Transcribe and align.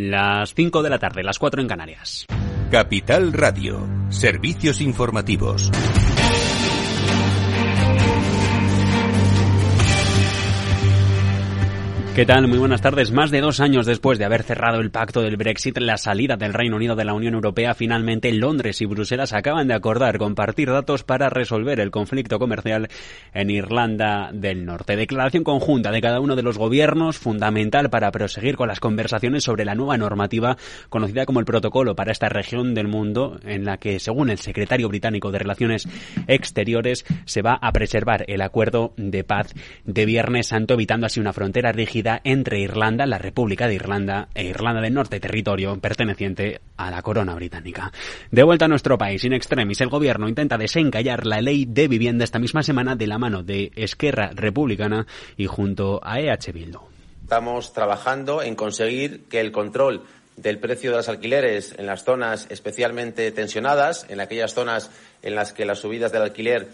Las 0.00 0.54
5 0.54 0.84
de 0.84 0.90
la 0.90 1.00
tarde, 1.00 1.24
las 1.24 1.40
4 1.40 1.60
en 1.60 1.66
Canarias. 1.66 2.24
Capital 2.70 3.32
Radio, 3.32 3.84
servicios 4.10 4.80
informativos. 4.80 5.72
¿Qué 12.18 12.26
tal? 12.26 12.48
Muy 12.48 12.58
buenas 12.58 12.80
tardes. 12.80 13.12
Más 13.12 13.30
de 13.30 13.40
dos 13.40 13.60
años 13.60 13.86
después 13.86 14.18
de 14.18 14.24
haber 14.24 14.42
cerrado 14.42 14.80
el 14.80 14.90
pacto 14.90 15.22
del 15.22 15.36
Brexit, 15.36 15.78
la 15.78 15.96
salida 15.96 16.36
del 16.36 16.52
Reino 16.52 16.74
Unido 16.74 16.96
de 16.96 17.04
la 17.04 17.14
Unión 17.14 17.34
Europea, 17.34 17.74
finalmente 17.74 18.32
Londres 18.32 18.80
y 18.80 18.86
Bruselas 18.86 19.32
acaban 19.32 19.68
de 19.68 19.74
acordar 19.74 20.18
compartir 20.18 20.68
datos 20.68 21.04
para 21.04 21.30
resolver 21.30 21.78
el 21.78 21.92
conflicto 21.92 22.40
comercial 22.40 22.88
en 23.32 23.50
Irlanda 23.50 24.30
del 24.32 24.64
Norte. 24.64 24.96
Declaración 24.96 25.44
conjunta 25.44 25.92
de 25.92 26.00
cada 26.00 26.18
uno 26.18 26.34
de 26.34 26.42
los 26.42 26.58
gobiernos, 26.58 27.18
fundamental 27.18 27.88
para 27.88 28.10
proseguir 28.10 28.56
con 28.56 28.66
las 28.66 28.80
conversaciones 28.80 29.44
sobre 29.44 29.64
la 29.64 29.76
nueva 29.76 29.96
normativa 29.96 30.56
conocida 30.88 31.24
como 31.24 31.38
el 31.38 31.46
Protocolo 31.46 31.94
para 31.94 32.10
esta 32.10 32.28
región 32.28 32.74
del 32.74 32.88
mundo, 32.88 33.38
en 33.44 33.64
la 33.64 33.76
que, 33.76 34.00
según 34.00 34.30
el 34.30 34.38
secretario 34.38 34.88
británico 34.88 35.30
de 35.30 35.38
Relaciones 35.38 35.86
Exteriores, 36.26 37.04
se 37.26 37.42
va 37.42 37.56
a 37.62 37.70
preservar 37.70 38.24
el 38.26 38.40
acuerdo 38.40 38.92
de 38.96 39.22
paz 39.22 39.54
de 39.84 40.04
Viernes 40.04 40.48
Santo, 40.48 40.74
evitando 40.74 41.06
así 41.06 41.20
una 41.20 41.32
frontera 41.32 41.70
rígida 41.70 42.07
entre 42.24 42.60
Irlanda, 42.60 43.06
la 43.06 43.18
República 43.18 43.68
de 43.68 43.74
Irlanda 43.74 44.28
e 44.34 44.44
Irlanda 44.44 44.80
del 44.80 44.94
Norte, 44.94 45.20
territorio 45.20 45.78
perteneciente 45.78 46.60
a 46.76 46.90
la 46.90 47.02
corona 47.02 47.34
británica. 47.34 47.92
De 48.30 48.42
vuelta 48.42 48.64
a 48.64 48.68
nuestro 48.68 48.98
país, 48.98 49.24
in 49.24 49.32
extremis, 49.32 49.80
el 49.80 49.88
gobierno 49.88 50.28
intenta 50.28 50.58
desencallar 50.58 51.26
la 51.26 51.40
ley 51.40 51.64
de 51.66 51.88
vivienda 51.88 52.24
esta 52.24 52.38
misma 52.38 52.62
semana 52.62 52.96
de 52.96 53.06
la 53.06 53.18
mano 53.18 53.42
de 53.42 53.72
Esquerra 53.76 54.30
Republicana 54.34 55.06
y 55.36 55.46
junto 55.46 56.00
a 56.02 56.20
EH 56.20 56.52
Bildu. 56.52 56.80
Estamos 57.22 57.72
trabajando 57.72 58.42
en 58.42 58.54
conseguir 58.54 59.24
que 59.28 59.40
el 59.40 59.52
control 59.52 60.02
del 60.36 60.58
precio 60.58 60.90
de 60.90 60.98
los 60.98 61.08
alquileres 61.08 61.74
en 61.78 61.86
las 61.86 62.04
zonas 62.04 62.46
especialmente 62.48 63.30
tensionadas, 63.32 64.06
en 64.08 64.20
aquellas 64.20 64.54
zonas 64.54 64.90
en 65.22 65.34
las 65.34 65.52
que 65.52 65.64
las 65.64 65.80
subidas 65.80 66.12
del 66.12 66.22
alquiler 66.22 66.68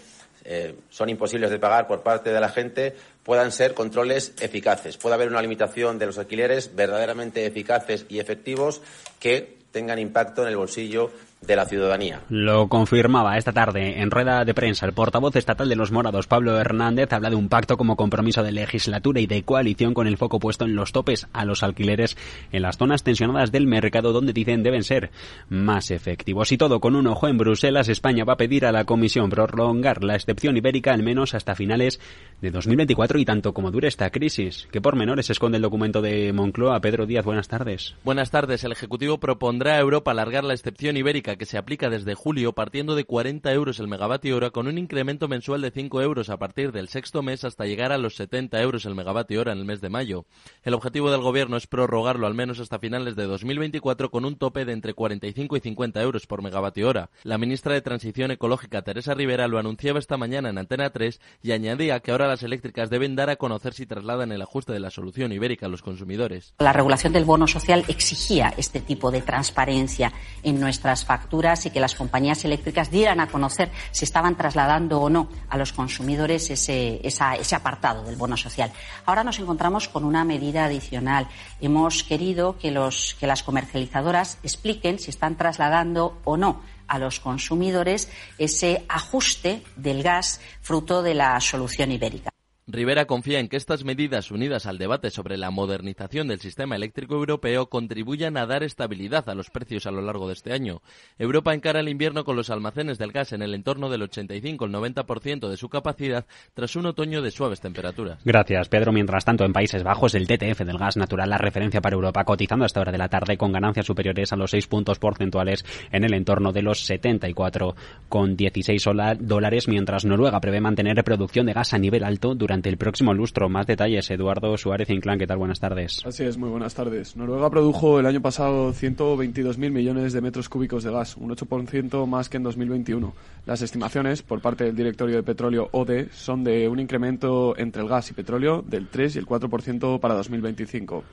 eh, 0.44 0.74
son 0.90 1.08
imposibles 1.08 1.50
de 1.50 1.58
pagar 1.58 1.86
por 1.86 2.02
parte 2.02 2.30
de 2.30 2.40
la 2.40 2.48
gente, 2.48 2.94
puedan 3.22 3.50
ser 3.50 3.74
controles 3.74 4.34
eficaces. 4.40 4.96
Puede 4.96 5.14
haber 5.14 5.28
una 5.28 5.42
limitación 5.42 5.98
de 5.98 6.06
los 6.06 6.18
alquileres 6.18 6.74
verdaderamente 6.74 7.46
eficaces 7.46 8.06
y 8.08 8.18
efectivos 8.18 8.82
que 9.20 9.56
tengan 9.72 9.98
impacto 9.98 10.42
en 10.42 10.48
el 10.48 10.56
bolsillo 10.56 11.10
de 11.46 11.56
la 11.56 11.66
ciudadanía. 11.66 12.20
Lo 12.28 12.68
confirmaba 12.68 13.36
esta 13.36 13.52
tarde 13.52 14.00
en 14.00 14.10
rueda 14.10 14.44
de 14.44 14.54
prensa 14.54 14.86
el 14.86 14.92
portavoz 14.92 15.36
estatal 15.36 15.68
de 15.68 15.76
los 15.76 15.92
morados, 15.92 16.26
Pablo 16.26 16.58
Hernández, 16.58 17.12
habla 17.12 17.30
de 17.30 17.36
un 17.36 17.48
pacto 17.48 17.76
como 17.76 17.96
compromiso 17.96 18.42
de 18.42 18.52
legislatura 18.52 19.20
y 19.20 19.26
de 19.26 19.42
coalición 19.42 19.94
con 19.94 20.06
el 20.06 20.16
foco 20.16 20.38
puesto 20.38 20.64
en 20.64 20.74
los 20.74 20.92
topes 20.92 21.26
a 21.32 21.44
los 21.44 21.62
alquileres 21.62 22.16
en 22.52 22.62
las 22.62 22.78
zonas 22.78 23.02
tensionadas 23.02 23.52
del 23.52 23.66
mercado 23.66 24.12
donde 24.12 24.32
dicen 24.32 24.62
deben 24.62 24.84
ser 24.84 25.10
más 25.48 25.90
efectivos. 25.90 26.52
Y 26.52 26.58
todo 26.58 26.80
con 26.80 26.96
un 26.96 27.06
ojo 27.06 27.28
en 27.28 27.38
Bruselas, 27.38 27.88
España 27.88 28.24
va 28.24 28.34
a 28.34 28.38
pedir 28.38 28.66
a 28.66 28.72
la 28.72 28.84
Comisión 28.84 29.30
prolongar 29.30 30.04
la 30.04 30.14
excepción 30.14 30.56
ibérica 30.56 30.92
al 30.92 31.02
menos 31.02 31.34
hasta 31.34 31.54
finales 31.54 32.00
de 32.40 32.50
2024 32.50 33.18
y 33.18 33.24
tanto 33.24 33.52
como 33.52 33.70
dure 33.70 33.88
esta 33.88 34.10
crisis. 34.10 34.68
¿Qué 34.70 34.80
pormenores 34.80 35.30
esconde 35.30 35.56
el 35.56 35.62
documento 35.62 36.02
de 36.02 36.32
Moncloa? 36.32 36.80
Pedro 36.80 37.06
Díaz, 37.06 37.24
buenas 37.24 37.48
tardes. 37.48 37.94
Buenas 38.04 38.30
tardes. 38.30 38.64
El 38.64 38.72
Ejecutivo 38.72 39.18
propondrá 39.18 39.74
a 39.74 39.80
Europa 39.80 40.10
alargar 40.10 40.44
la 40.44 40.54
excepción 40.54 40.96
ibérica 40.96 41.33
que 41.36 41.46
se 41.46 41.58
aplica 41.58 41.90
desde 41.90 42.14
julio 42.14 42.52
partiendo 42.52 42.94
de 42.94 43.04
40 43.04 43.52
euros 43.52 43.78
el 43.80 43.88
megavatio 43.88 44.36
hora 44.36 44.50
con 44.50 44.66
un 44.66 44.78
incremento 44.78 45.28
mensual 45.28 45.60
de 45.60 45.70
5 45.70 46.02
euros 46.02 46.30
a 46.30 46.36
partir 46.36 46.72
del 46.72 46.88
sexto 46.88 47.22
mes 47.22 47.44
hasta 47.44 47.66
llegar 47.66 47.92
a 47.92 47.98
los 47.98 48.16
70 48.16 48.60
euros 48.60 48.84
el 48.84 48.94
megavatio 48.94 49.40
hora 49.40 49.52
en 49.52 49.58
el 49.58 49.64
mes 49.64 49.80
de 49.80 49.90
mayo. 49.90 50.26
El 50.62 50.74
objetivo 50.74 51.10
del 51.10 51.20
Gobierno 51.20 51.56
es 51.56 51.66
prorrogarlo 51.66 52.26
al 52.26 52.34
menos 52.34 52.60
hasta 52.60 52.78
finales 52.78 53.16
de 53.16 53.24
2024 53.24 54.10
con 54.10 54.24
un 54.24 54.36
tope 54.36 54.64
de 54.64 54.72
entre 54.72 54.94
45 54.94 55.56
y 55.56 55.60
50 55.60 56.02
euros 56.02 56.26
por 56.26 56.42
megavatio 56.42 56.88
hora. 56.88 57.10
La 57.22 57.38
ministra 57.38 57.74
de 57.74 57.82
Transición 57.82 58.30
Ecológica, 58.30 58.82
Teresa 58.82 59.14
Rivera, 59.14 59.48
lo 59.48 59.58
anunciaba 59.58 59.98
esta 59.98 60.16
mañana 60.16 60.50
en 60.50 60.58
Antena 60.58 60.90
3 60.90 61.20
y 61.42 61.52
añadía 61.52 62.00
que 62.00 62.12
ahora 62.12 62.28
las 62.28 62.42
eléctricas 62.42 62.90
deben 62.90 63.16
dar 63.16 63.30
a 63.30 63.36
conocer 63.36 63.74
si 63.74 63.86
trasladan 63.86 64.32
el 64.32 64.42
ajuste 64.42 64.72
de 64.72 64.80
la 64.80 64.90
solución 64.90 65.32
ibérica 65.32 65.66
a 65.66 65.68
los 65.68 65.82
consumidores. 65.82 66.54
La 66.58 66.72
regulación 66.72 67.12
del 67.12 67.24
bono 67.24 67.46
social 67.46 67.84
exigía 67.88 68.54
este 68.56 68.80
tipo 68.80 69.10
de 69.10 69.22
transparencia 69.22 70.12
en 70.42 70.60
nuestras 70.60 71.04
facturas 71.04 71.23
y 71.64 71.70
que 71.70 71.80
las 71.80 71.94
compañías 71.94 72.44
eléctricas 72.44 72.90
dieran 72.90 73.20
a 73.20 73.28
conocer 73.28 73.70
si 73.90 74.04
estaban 74.04 74.36
trasladando 74.36 75.00
o 75.00 75.10
no 75.10 75.28
a 75.48 75.56
los 75.56 75.72
consumidores 75.72 76.50
ese, 76.50 77.00
ese 77.02 77.54
apartado 77.54 78.04
del 78.04 78.16
bono 78.16 78.36
social. 78.36 78.72
Ahora 79.06 79.24
nos 79.24 79.38
encontramos 79.38 79.88
con 79.88 80.04
una 80.04 80.24
medida 80.24 80.64
adicional. 80.64 81.28
Hemos 81.60 82.02
querido 82.02 82.58
que, 82.58 82.70
los, 82.70 83.16
que 83.18 83.26
las 83.26 83.42
comercializadoras 83.42 84.38
expliquen 84.42 84.98
si 84.98 85.10
están 85.10 85.36
trasladando 85.36 86.20
o 86.24 86.36
no 86.36 86.60
a 86.86 86.98
los 86.98 87.20
consumidores 87.20 88.10
ese 88.38 88.84
ajuste 88.88 89.62
del 89.76 90.02
gas 90.02 90.40
fruto 90.60 91.02
de 91.02 91.14
la 91.14 91.40
solución 91.40 91.92
ibérica. 91.92 92.33
Rivera 92.66 93.04
confía 93.04 93.40
en 93.40 93.48
que 93.48 93.58
estas 93.58 93.84
medidas, 93.84 94.30
unidas 94.30 94.64
al 94.64 94.78
debate 94.78 95.10
sobre 95.10 95.36
la 95.36 95.50
modernización 95.50 96.28
del 96.28 96.40
sistema 96.40 96.76
eléctrico 96.76 97.14
europeo, 97.14 97.68
contribuyan 97.68 98.38
a 98.38 98.46
dar 98.46 98.62
estabilidad 98.62 99.28
a 99.28 99.34
los 99.34 99.50
precios 99.50 99.86
a 99.86 99.90
lo 99.90 100.00
largo 100.00 100.28
de 100.28 100.32
este 100.32 100.54
año. 100.54 100.80
Europa 101.18 101.52
encara 101.52 101.80
el 101.80 101.90
invierno 101.90 102.24
con 102.24 102.36
los 102.36 102.48
almacenes 102.48 102.96
del 102.96 103.12
gas 103.12 103.34
en 103.34 103.42
el 103.42 103.52
entorno 103.52 103.90
del 103.90 104.04
85 104.04 104.64
al 104.64 104.72
90% 104.72 105.50
de 105.50 105.58
su 105.58 105.68
capacidad 105.68 106.24
tras 106.54 106.74
un 106.74 106.86
otoño 106.86 107.20
de 107.20 107.30
suaves 107.30 107.60
temperaturas. 107.60 108.20
Gracias, 108.24 108.70
Pedro. 108.70 108.92
Mientras 108.92 109.26
tanto, 109.26 109.44
en 109.44 109.52
Países 109.52 109.82
Bajos, 109.82 110.14
el 110.14 110.26
TTF 110.26 110.60
del 110.60 110.78
gas 110.78 110.96
natural, 110.96 111.28
la 111.28 111.36
referencia 111.36 111.82
para 111.82 111.96
Europa, 111.96 112.24
cotizando 112.24 112.64
a 112.64 112.66
esta 112.66 112.80
hora 112.80 112.92
de 112.92 112.98
la 112.98 113.10
tarde 113.10 113.36
con 113.36 113.52
ganancias 113.52 113.84
superiores 113.84 114.32
a 114.32 114.36
los 114.36 114.52
6 114.52 114.68
puntos 114.68 114.98
porcentuales 114.98 115.66
en 115.92 116.04
el 116.04 116.14
entorno 116.14 116.50
de 116.50 116.62
los 116.62 116.88
74,16 116.88 119.18
dólares, 119.18 119.68
mientras 119.68 120.06
Noruega 120.06 120.40
prevé 120.40 120.62
mantener 120.62 121.04
producción 121.04 121.44
de 121.44 121.52
gas 121.52 121.74
a 121.74 121.78
nivel 121.78 122.04
alto 122.04 122.34
durante 122.34 122.53
el 122.62 122.76
próximo 122.76 123.12
lustro. 123.12 123.48
Más 123.48 123.66
detalles, 123.66 124.10
Eduardo 124.10 124.56
Suárez 124.56 124.90
Inclán, 124.90 125.18
¿qué 125.18 125.26
tal? 125.26 125.38
Buenas 125.38 125.60
tardes. 125.60 126.02
Así 126.06 126.24
es, 126.24 126.36
muy 126.38 126.48
buenas 126.48 126.74
tardes. 126.74 127.16
Noruega 127.16 127.50
produjo 127.50 127.98
el 127.98 128.06
año 128.06 128.22
pasado 128.22 128.72
122.000 128.72 129.70
millones 129.70 130.12
de 130.12 130.20
metros 130.20 130.48
cúbicos 130.48 130.84
de 130.84 130.92
gas, 130.92 131.16
un 131.16 131.30
8% 131.30 132.06
más 132.06 132.28
que 132.28 132.36
en 132.36 132.44
2021. 132.44 133.12
Las 133.46 133.62
estimaciones 133.62 134.22
por 134.22 134.40
parte 134.40 134.64
del 134.64 134.76
directorio 134.76 135.16
de 135.16 135.22
petróleo 135.22 135.68
ODE 135.72 136.08
son 136.12 136.44
de 136.44 136.68
un 136.68 136.78
incremento 136.78 137.54
entre 137.58 137.82
el 137.82 137.88
gas 137.88 138.10
y 138.10 138.14
petróleo 138.14 138.62
del 138.66 138.88
3 138.88 139.16
y 139.16 139.18
el 139.18 139.26
4% 139.26 140.00
para 140.00 140.14
2025. 140.14 141.04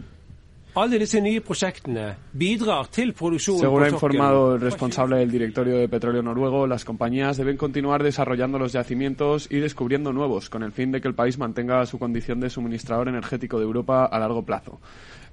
Según 3.60 3.84
ha 3.84 3.90
informado 3.90 4.56
el 4.56 4.62
responsable 4.62 5.18
del 5.18 5.30
directorio 5.30 5.78
de 5.78 5.90
petróleo 5.90 6.22
noruego, 6.22 6.66
las 6.66 6.86
compañías 6.86 7.36
deben 7.36 7.58
continuar 7.58 8.04
desarrollando 8.04 8.58
los 8.58 8.72
yacimientos 8.72 9.48
y 9.52 9.58
descubriendo 9.58 10.14
nuevos, 10.14 10.50
con 10.50 10.64
el 10.64 10.72
fin 10.72 10.94
de 10.94 11.02
que 11.02 11.10
el 11.10 11.14
país 11.14 11.38
mantenga 11.38 11.86
su 11.86 12.00
condición 12.00 12.40
de 12.40 12.50
suministrador 12.50 13.10
energético 13.10 13.58
de 13.60 13.66
Europa 13.66 14.06
a 14.06 14.18
largo 14.20 14.46
plazo. 14.46 14.80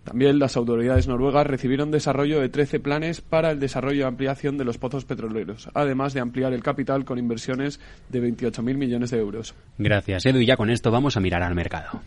También 0.02 0.38
las 0.38 0.56
autoridades 0.56 1.06
noruegas 1.06 1.46
recibieron 1.46 1.90
desarrollo 1.90 2.40
de 2.40 2.48
13 2.48 2.80
planes 2.80 3.20
para 3.20 3.50
el 3.50 3.60
desarrollo 3.60 4.00
y 4.00 4.02
ampliación 4.02 4.58
de 4.58 4.64
los 4.64 4.78
pozos 4.78 5.04
petroleros, 5.04 5.68
además 5.74 6.14
de 6.14 6.20
ampliar 6.20 6.52
el 6.52 6.62
capital 6.62 7.04
con 7.04 7.18
inversiones 7.18 7.78
de 8.08 8.22
28.000 8.22 8.74
millones 8.74 9.10
de 9.10 9.18
euros. 9.18 9.54
Gracias, 9.76 10.26
Edu. 10.26 10.38
Y 10.38 10.46
ya 10.46 10.56
con 10.56 10.70
esto 10.70 10.90
vamos 10.90 11.16
a 11.16 11.20
mirar 11.20 11.42
al 11.42 11.54
mercado. 11.54 12.00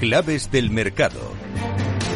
Claves 0.00 0.50
del 0.50 0.70
mercado. 0.70 1.20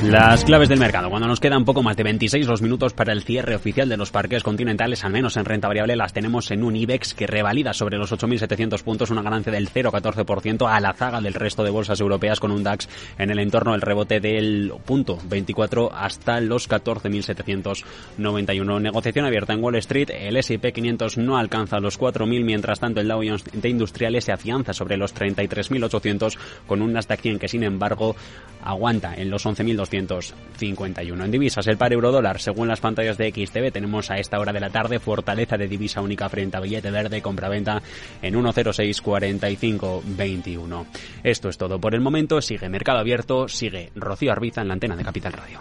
Las 0.03 0.45
claves 0.45 0.69
del 0.69 0.79
mercado. 0.79 1.09
Cuando 1.09 1.29
nos 1.29 1.41
quedan 1.41 1.65
poco 1.65 1.83
más 1.83 1.97
de 1.97 2.03
26 2.03 2.47
los 2.47 2.61
minutos 2.61 2.93
para 2.93 3.13
el 3.13 3.23
cierre 3.23 3.55
oficial 3.55 3.89
de 3.89 3.97
los 3.97 4.11
parques 4.11 4.43
continentales, 4.43 5.03
al 5.03 5.13
menos 5.13 5.39
en 5.39 5.47
renta 5.47 5.69
variable, 5.69 5.97
las 5.97 6.13
tenemos 6.13 6.51
en 6.51 6.63
un 6.63 6.77
IBEX 6.77 7.15
que 7.15 7.27
revalida 7.27 7.73
sobre 7.73 7.97
los 7.97 8.13
8.700 8.13 8.83
puntos, 8.83 9.09
una 9.11 9.23
ganancia 9.23 9.53
del 9.53 9.71
0,14% 9.71 10.71
a 10.71 10.79
la 10.81 10.93
zaga 10.93 11.23
del 11.23 11.33
resto 11.33 11.65
de 11.65 11.71
bolsas 11.71 12.01
europeas 12.01 12.39
con 12.39 12.51
un 12.51 12.63
DAX 12.63 12.87
en 13.19 13.31
el 13.31 13.39
entorno 13.39 13.73
del 13.73 13.81
rebote 13.81 14.21
del 14.21 14.75
punto 14.85 15.19
24 15.25 15.95
hasta 15.95 16.39
los 16.41 16.69
14.791. 16.69 18.83
Negociación 18.83 19.25
abierta 19.25 19.55
en 19.55 19.65
Wall 19.65 19.77
Street. 19.77 20.11
El 20.11 20.37
S&P 20.37 20.73
500 20.73 21.17
no 21.19 21.39
alcanza 21.39 21.81
los 21.81 21.99
4.000, 21.99 22.45
mientras 22.45 22.79
tanto 22.79 23.01
el 23.01 23.09
Dow 23.09 23.23
Jones 23.25 23.45
de 23.53 23.71
Industriales 23.71 24.25
se 24.25 24.33
afianza 24.33 24.75
sobre 24.75 24.99
los 24.99 25.15
33.800 25.15 26.37
con 26.67 26.83
un 26.83 26.93
Nasdaq 26.93 27.21
100 27.21 27.39
que 27.39 27.49
sin 27.49 27.63
embargo 27.63 28.15
aguanta 28.63 29.15
en 29.15 29.31
los 29.31 29.47
11.200 29.47 29.84
251. 29.91 31.25
En 31.25 31.31
divisas, 31.31 31.67
el 31.67 31.77
par 31.77 31.93
euro-dólar, 31.93 32.41
según 32.41 32.69
las 32.69 32.81
pantallas 32.81 33.19
de 33.19 33.31
XTV, 33.31 33.73
tenemos 33.73 34.11
a 34.11 34.17
esta 34.17 34.39
hora 34.39 34.53
de 34.53 34.61
la 34.61 34.71
tarde 34.71 34.99
fortaleza 34.99 35.57
de 35.57 35.69
divisa 35.69 36.01
única 36.01 36.29
frente 36.29 36.57
a 36.57 36.61
billete 36.61 36.91
verde, 36.91 37.23
compra-venta 37.23 37.83
en 38.23 38.35
1064521. 38.35 40.87
Esto 41.23 41.49
es 41.49 41.59
todo 41.59 41.81
por 41.81 41.95
el 41.95 42.01
momento. 42.01 42.41
Sigue 42.41 42.69
Mercado 42.69 42.99
Abierto, 42.99 43.49
sigue 43.49 43.91
Rocío 43.95 44.33
Arbiza 44.33 44.63
en 44.63 44.69
la 44.69 44.75
antena 44.75 44.97
de 44.97 45.05
Capital 45.05 45.33
Radio. 45.33 45.61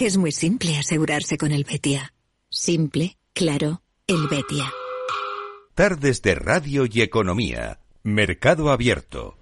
Es 0.00 0.16
muy 0.16 0.32
simple 0.32 0.76
asegurarse 0.78 1.36
con 1.38 1.52
el 1.52 1.64
Betia. 1.64 2.12
Simple, 2.48 3.16
claro, 3.32 3.82
el 4.06 4.26
Betia. 4.28 4.72
Tardes 5.74 6.22
de 6.22 6.34
Radio 6.34 6.86
y 6.90 7.02
Economía. 7.02 7.78
Mercado 8.02 8.70
Abierto. 8.70 9.36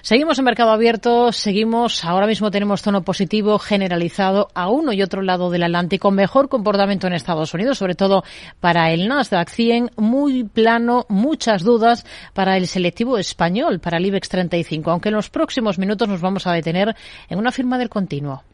Seguimos 0.00 0.38
en 0.38 0.44
mercado 0.44 0.70
abierto, 0.70 1.32
seguimos, 1.32 2.04
ahora 2.04 2.26
mismo 2.26 2.50
tenemos 2.50 2.80
tono 2.80 3.02
positivo 3.02 3.58
generalizado 3.58 4.48
a 4.54 4.70
uno 4.70 4.92
y 4.92 5.02
otro 5.02 5.20
lado 5.20 5.50
del 5.50 5.64
Atlántico, 5.64 6.10
mejor 6.10 6.48
comportamiento 6.48 7.08
en 7.08 7.12
Estados 7.12 7.52
Unidos, 7.52 7.78
sobre 7.78 7.96
todo 7.96 8.22
para 8.60 8.92
el 8.92 9.08
Nasdaq 9.08 9.50
100, 9.50 9.90
muy 9.96 10.44
plano, 10.44 11.04
muchas 11.08 11.62
dudas 11.62 12.06
para 12.32 12.56
el 12.56 12.68
selectivo 12.68 13.18
español, 13.18 13.80
para 13.80 13.98
el 13.98 14.06
IBEX 14.06 14.28
35, 14.28 14.90
aunque 14.90 15.08
en 15.08 15.16
los 15.16 15.28
próximos 15.28 15.78
minutos 15.78 16.08
nos 16.08 16.20
vamos 16.20 16.46
a 16.46 16.52
detener 16.52 16.94
en 17.28 17.38
una 17.38 17.50
firma 17.50 17.76
del 17.76 17.88
continuo. 17.88 18.44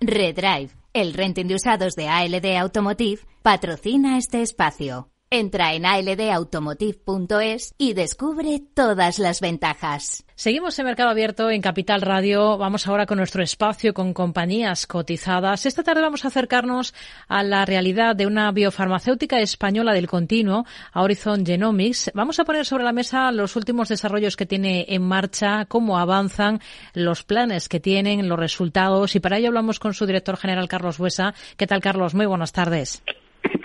Redrive, 0.00 0.70
el 0.96 1.12
renting 1.12 1.46
de 1.46 1.56
usados 1.56 1.94
de 1.94 2.08
ALD 2.08 2.56
Automotive, 2.56 3.20
patrocina 3.42 4.16
este 4.16 4.40
espacio. 4.40 5.10
Entra 5.28 5.74
en 5.74 5.84
aldautomotive.es 5.84 7.74
y 7.78 7.94
descubre 7.94 8.62
todas 8.74 9.18
las 9.18 9.40
ventajas. 9.40 10.24
Seguimos 10.36 10.78
en 10.78 10.84
Mercado 10.84 11.10
Abierto 11.10 11.50
en 11.50 11.60
Capital 11.60 12.00
Radio. 12.00 12.56
Vamos 12.58 12.86
ahora 12.86 13.06
con 13.06 13.18
nuestro 13.18 13.42
espacio 13.42 13.92
con 13.92 14.14
compañías 14.14 14.86
cotizadas. 14.86 15.66
Esta 15.66 15.82
tarde 15.82 16.02
vamos 16.02 16.24
a 16.24 16.28
acercarnos 16.28 16.94
a 17.26 17.42
la 17.42 17.64
realidad 17.64 18.14
de 18.14 18.28
una 18.28 18.52
biofarmacéutica 18.52 19.40
española 19.40 19.94
del 19.94 20.06
continuo, 20.06 20.64
Horizon 20.94 21.44
Genomics. 21.44 22.12
Vamos 22.14 22.38
a 22.38 22.44
poner 22.44 22.64
sobre 22.64 22.84
la 22.84 22.92
mesa 22.92 23.32
los 23.32 23.56
últimos 23.56 23.88
desarrollos 23.88 24.36
que 24.36 24.46
tiene 24.46 24.86
en 24.90 25.02
marcha, 25.02 25.64
cómo 25.64 25.98
avanzan, 25.98 26.60
los 26.94 27.24
planes 27.24 27.68
que 27.68 27.80
tienen, 27.80 28.28
los 28.28 28.38
resultados. 28.38 29.16
Y 29.16 29.20
para 29.20 29.38
ello 29.38 29.48
hablamos 29.48 29.80
con 29.80 29.92
su 29.92 30.06
director 30.06 30.36
general, 30.36 30.68
Carlos 30.68 30.98
Buesa. 30.98 31.34
¿Qué 31.56 31.66
tal, 31.66 31.80
Carlos? 31.80 32.14
Muy 32.14 32.26
buenas 32.26 32.52
tardes. 32.52 33.02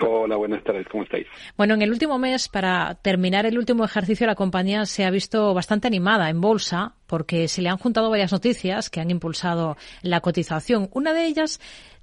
Hola, 0.00 0.36
buenas 0.36 0.62
tardes, 0.64 0.86
¿cómo 0.90 1.04
estáis? 1.04 1.26
Bueno, 1.56 1.74
en 1.74 1.82
el 1.82 1.90
último 1.90 2.18
mes, 2.18 2.48
para 2.48 2.96
terminar 2.96 3.46
el 3.46 3.58
último 3.58 3.84
ejercicio, 3.84 4.26
la 4.26 4.34
compañía 4.34 4.84
se 4.86 5.04
ha 5.04 5.10
visto 5.10 5.54
bastante 5.54 5.86
animada 5.86 6.30
en 6.30 6.40
bolsa 6.40 6.94
porque 7.06 7.48
se 7.48 7.62
le 7.62 7.68
han 7.68 7.78
juntado 7.78 8.10
varias 8.10 8.32
noticias 8.32 8.90
que 8.90 9.00
han 9.00 9.10
impulsado 9.10 9.76
la 10.02 10.20
cotización. 10.20 10.88
Una 10.92 11.12
de 11.12 11.26
ellas 11.26 11.60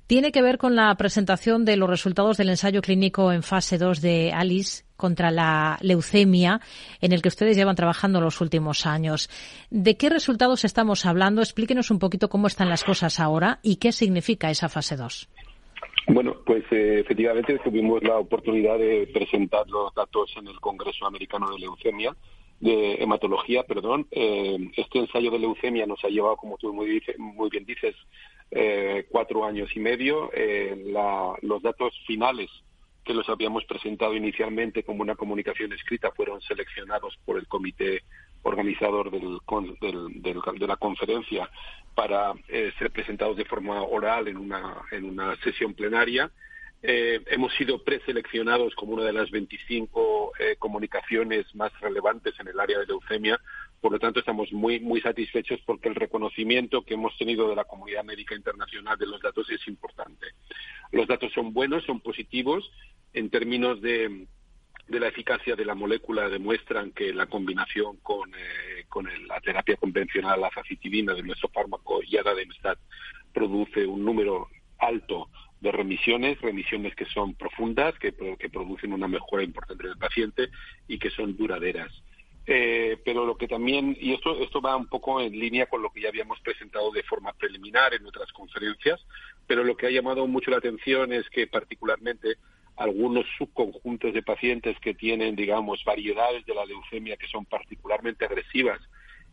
tiene 0.08 0.31
que 0.31 0.42
ver 0.42 0.58
con 0.58 0.76
la 0.76 0.96
presentación 0.96 1.66
de 1.66 1.78
los 1.78 1.90
resultados 1.90 2.38
del 2.38 2.50
ensayo 2.50 2.81
clínico 2.81 3.31
en 3.31 3.44
fase 3.44 3.78
2 3.78 4.02
de 4.02 4.31
ALICE 4.34 4.86
contra 4.96 5.30
la 5.30 5.78
leucemia, 5.81 6.62
en 7.00 7.14
el 7.14 7.22
que 7.22 7.30
ustedes 7.30 7.56
llevan 7.56 7.76
trabajando 7.76 8.20
los 8.20 8.42
últimos 8.42 8.88
años. 8.88 9.30
¿De 9.70 9.98
qué 9.98 10.10
resultados 10.10 10.66
estamos 10.66 11.06
hablando? 11.06 11.42
Explíquenos 11.42 11.92
un 11.92 12.00
poquito 12.00 12.28
cómo 12.28 12.48
están 12.48 12.70
las 12.70 12.84
cosas 12.84 13.20
ahora 13.20 13.60
y 13.62 13.76
qué 13.76 13.92
significa 13.92 14.50
esa 14.50 14.68
fase 14.68 14.96
2. 14.96 15.30
Bueno, 16.11 16.38
pues 16.44 16.63
eh, 16.71 17.01
efectivamente 17.01 17.59
tuvimos 17.59 18.01
la 18.01 18.17
oportunidad 18.17 18.79
de 18.79 19.07
presentar 19.13 19.69
los 19.69 19.94
datos 19.94 20.33
en 20.38 20.47
el 20.47 20.59
Congreso 20.59 21.06
Americano 21.06 21.51
de 21.51 21.59
Leucemia, 21.59 22.15
de 22.59 22.95
hematología, 22.95 23.61
perdón. 23.61 24.07
Eh, 24.09 24.57
este 24.75 24.97
ensayo 24.97 25.29
de 25.29 25.38
leucemia 25.38 25.85
nos 25.85 26.03
ha 26.03 26.07
llevado, 26.07 26.35
como 26.35 26.57
tú 26.57 26.73
muy, 26.73 27.00
muy 27.19 27.50
bien 27.51 27.63
dices, 27.63 27.95
eh, 28.50 29.06
cuatro 29.09 29.45
años 29.45 29.69
y 29.75 29.79
medio. 29.79 30.31
los 31.44 31.61
datos 31.61 31.94
finales 32.07 32.50
que 33.06 33.13
los 33.13 33.29
habíamos 33.29 33.63
presentado 33.65 34.15
inicialmente 34.15 34.81
como 34.81 35.03
una 35.03 35.15
comunicación 35.15 35.73
escrita 35.73 36.11
fueron 36.11 36.41
seleccionados 36.41 37.19
por 37.23 37.38
el 37.38 37.47
comité 37.47 38.01
organizador 38.41 39.11
del, 39.11 40.21
de 40.21 40.67
la 40.67 40.75
conferencia 40.77 41.50
para 41.95 42.33
eh, 42.47 42.71
ser 42.77 42.91
presentados 42.91 43.38
de 43.38 43.45
forma 43.45 43.81
oral 43.83 44.27
en 44.27 44.38
una, 44.38 44.83
en 44.91 45.06
una 45.06 45.36
sesión 45.38 45.74
plenaria. 45.74 46.31
Eh, 46.81 47.21
hemos 47.27 47.53
sido 47.56 47.83
preseleccionados 47.83 48.74
como 48.75 48.94
una 48.94 49.03
de 49.03 49.12
las 49.12 49.30
25 49.31 50.31
eh, 50.39 50.56
comunicaciones 50.57 51.53
más 51.53 51.77
relevantes 51.81 52.33
en 52.39 52.47
el 52.47 52.59
área 52.59 52.80
de 52.80 52.86
leucemia. 52.86 53.39
Por 53.81 53.91
lo 53.91 54.00
tanto, 54.00 54.19
estamos 54.19 54.51
muy, 54.53 54.80
muy 54.80 55.01
satisfechos 55.01 55.59
porque 55.65 55.89
el 55.89 55.95
reconocimiento 55.95 56.83
que 56.83 56.94
hemos 56.94 57.18
tenido 57.18 57.50
de 57.50 57.56
la 57.56 57.65
comunidad 57.65 58.03
médica 58.03 58.35
internacional 58.35 58.97
de 58.97 59.07
los 59.07 59.21
datos 59.21 59.50
es 59.50 59.68
importante. 59.68 60.27
Los 60.92 61.07
datos 61.07 61.33
son 61.33 61.53
buenos, 61.53 61.83
son 61.83 62.00
positivos 62.00 62.71
en 63.13 63.30
términos 63.30 63.81
de 63.81 64.27
de 64.89 65.00
la 65.00 65.07
eficacia 65.07 65.56
de 65.56 65.65
la 65.65 65.75
molécula 65.75 66.27
demuestran 66.30 66.91
que 66.91 67.13
la 67.13 67.27
combinación 67.27 67.97
con, 67.97 68.33
eh, 68.33 68.86
con 68.89 69.07
la 69.27 69.39
terapia 69.39 69.77
convencional, 69.77 70.41
la 70.41 70.50
facitidina 70.50 71.13
de 71.13 71.24
nuestro 71.24 71.50
fármaco 71.50 72.01
Yadademstat, 72.01 72.80
produce 73.33 73.86
un 73.86 74.03
número 74.03 74.50
alto 74.80 75.30
de 75.62 75.71
remisiones, 75.71 76.41
remisiones 76.41 76.95
que 76.95 77.06
son 77.06 77.36
profundas, 77.36 77.97
que, 78.00 78.13
que 78.39 78.50
producen 78.50 78.94
una 78.94 79.07
mejora 79.07 79.44
importante 79.44 79.88
del 79.88 79.97
paciente 79.97 80.50
y 80.88 80.97
que 80.97 81.12
son 81.12 81.38
duraderas. 81.38 81.92
Eh, 82.47 82.97
pero 83.06 83.27
lo 83.27 83.38
que 83.38 83.47
también, 83.47 83.95
y 84.00 84.13
esto, 84.13 84.42
esto 84.42 84.59
va 84.59 84.75
un 84.75 84.87
poco 84.87 85.21
en 85.21 85.37
línea 85.37 85.68
con 85.68 85.83
lo 85.83 85.92
que 85.92 86.02
ya 86.02 86.09
habíamos 86.09 86.40
presentado 86.40 86.92
de 86.92 87.04
forma 87.04 87.33
preliminar 87.33 87.94
en 87.94 88.07
otras 88.07 88.31
conferencias, 88.31 88.99
pero 89.45 89.64
lo 89.64 89.78
que 89.78 89.85
ha 89.85 89.92
llamado 89.92 90.25
mucho 90.25 90.49
la 90.49 90.57
atención 90.57 91.14
es 91.14 91.30
que 91.30 91.45
particularmente 91.45 92.37
algunos 92.80 93.26
subconjuntos 93.38 94.14
de 94.14 94.24
pacientes 94.24 94.80
que 94.80 94.94
tienen, 94.94 95.36
digamos, 95.36 95.83
variedades 95.83 96.45
de 96.45 96.56
la 96.56 96.66
leucemia 96.66 97.18
que 97.18 97.28
son 97.28 97.45
particularmente 97.45 98.24
agresivas 98.24 98.80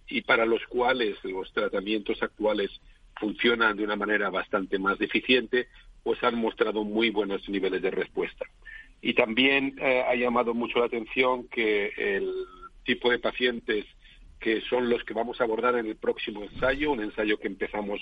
y 0.09 0.23
para 0.23 0.45
los 0.45 0.65
cuales 0.67 1.17
los 1.25 1.53
tratamientos 1.53 2.21
actuales 2.23 2.71
funcionan 3.19 3.77
de 3.77 3.85
una 3.85 3.95
manera 3.95 4.31
bastante 4.31 4.79
más 4.81 4.99
deficiente, 4.99 5.69
pues 6.03 6.23
han 6.25 6.37
mostrado 6.37 6.83
muy 6.83 7.11
buenos 7.11 7.49
niveles 7.49 7.83
de 7.83 7.91
respuesta. 7.93 8.45
Y 9.01 9.15
también 9.15 9.77
eh, 9.81 10.05
ha 10.07 10.15
llamado 10.17 10.53
mucho 10.53 10.81
la 10.81 10.87
atención 10.87 11.47
que 11.49 11.93
el 11.97 12.29
tipo 12.85 13.11
de 13.11 13.21
pacientes 13.21 13.87
que 14.41 14.61
son 14.63 14.89
los 14.89 15.03
que 15.05 15.15
vamos 15.15 15.41
a 15.41 15.45
abordar 15.45 15.77
en 15.77 15.87
el 15.87 15.97
próximo 15.97 16.43
ensayo, 16.43 16.93
un 16.93 17.03
ensayo 17.03 17.39
que 17.39 17.49
empezamos 17.49 18.01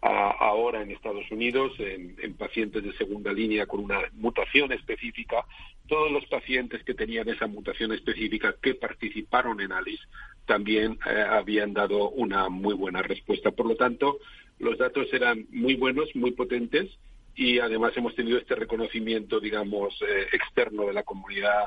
ahora 0.00 0.82
en 0.82 0.90
Estados 0.90 1.30
Unidos, 1.30 1.72
en, 1.78 2.34
pacientes 2.34 2.82
de 2.84 2.92
segunda 2.94 3.32
línea 3.32 3.66
con 3.66 3.80
una 3.80 4.00
mutación 4.12 4.72
específica. 4.72 5.44
Todos 5.88 6.10
los 6.10 6.26
pacientes 6.26 6.82
que 6.84 6.94
tenían 6.94 7.28
esa 7.28 7.46
mutación 7.46 7.92
específica 7.92 8.54
que 8.60 8.74
participaron 8.74 9.60
en 9.60 9.72
ALICE 9.72 10.04
también 10.44 10.98
eh, 11.08 11.24
habían 11.28 11.72
dado 11.72 12.10
una 12.10 12.48
muy 12.48 12.74
buena 12.74 13.02
respuesta. 13.02 13.52
Por 13.52 13.66
lo 13.66 13.76
tanto, 13.76 14.18
los 14.58 14.78
datos 14.78 15.12
eran 15.12 15.46
muy 15.50 15.76
buenos, 15.76 16.14
muy 16.14 16.32
potentes 16.32 16.90
y 17.34 17.58
además 17.58 17.96
hemos 17.96 18.14
tenido 18.14 18.38
este 18.38 18.54
reconocimiento, 18.54 19.40
digamos, 19.40 19.94
eh, 20.02 20.26
externo 20.32 20.86
de 20.86 20.94
la 20.94 21.02
comunidad 21.02 21.64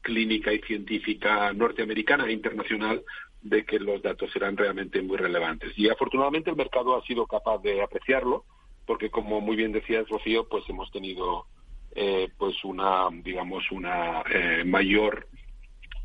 clínica 0.00 0.52
y 0.52 0.60
científica 0.60 1.52
norteamericana 1.52 2.26
e 2.26 2.32
internacional 2.32 3.02
de 3.42 3.64
que 3.64 3.78
los 3.78 4.02
datos 4.02 4.34
eran 4.36 4.56
realmente 4.56 5.00
muy 5.02 5.16
relevantes. 5.16 5.72
Y 5.76 5.88
afortunadamente 5.88 6.50
el 6.50 6.56
mercado 6.56 6.96
ha 6.96 7.02
sido 7.06 7.26
capaz 7.26 7.58
de 7.58 7.82
apreciarlo, 7.82 8.44
porque 8.86 9.10
como 9.10 9.40
muy 9.40 9.56
bien 9.56 9.72
decías, 9.72 10.08
Rocío, 10.08 10.48
pues 10.48 10.64
hemos 10.68 10.90
tenido 10.90 11.46
eh, 11.94 12.28
pues 12.38 12.62
una, 12.64 13.08
digamos, 13.22 13.70
una 13.70 14.22
eh, 14.32 14.64
mayor 14.64 15.26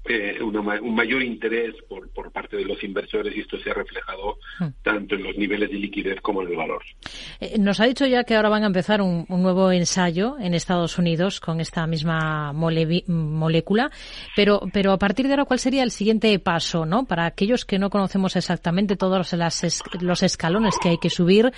eh, 0.07 0.38
un 0.41 0.95
mayor 0.95 1.24
interés 1.24 1.75
por, 1.89 2.09
por 2.09 2.31
parte 2.31 2.57
de 2.57 2.65
los 2.65 2.83
inversores 2.83 3.35
y 3.35 3.41
esto 3.41 3.57
se 3.59 3.71
ha 3.71 3.74
reflejado 3.74 4.38
hmm. 4.59 4.67
tanto 4.83 5.15
en 5.15 5.24
los 5.24 5.35
niveles 5.35 5.69
de 5.69 5.77
liquidez 5.77 6.21
como 6.21 6.43
en 6.43 6.50
el 6.50 6.55
valor. 6.55 6.83
Eh, 7.39 7.57
nos 7.57 7.79
ha 7.79 7.85
dicho 7.85 8.05
ya 8.05 8.24
que 8.24 8.35
ahora 8.35 8.50
van 8.50 8.63
a 8.63 8.67
empezar 8.67 9.01
un, 9.01 9.25
nuevo 9.29 9.71
ensayo 9.71 10.38
en 10.39 10.53
Estados 10.53 10.97
Unidos 10.97 11.39
con 11.39 11.59
esta 11.59 11.85
misma 11.88 12.53
molécula, 12.53 13.91
pero, 14.35 14.62
pero 14.71 14.91
a 14.91 14.97
partir 14.97 15.27
de 15.27 15.33
ahora, 15.33 15.45
¿cuál 15.45 15.59
sería 15.59 15.83
el 15.83 15.91
siguiente 15.91 16.38
paso, 16.39 16.85
no? 16.85 17.05
Para 17.05 17.25
aquellos 17.25 17.65
que 17.65 17.79
no 17.79 17.89
conocemos 17.89 18.35
exactamente 18.35 18.95
todos 18.95 19.33
los 20.01 20.24
escalones 20.24 20.77
que 20.81 20.89
hay 20.89 20.97
que 20.97 21.09
subir, 21.09 21.51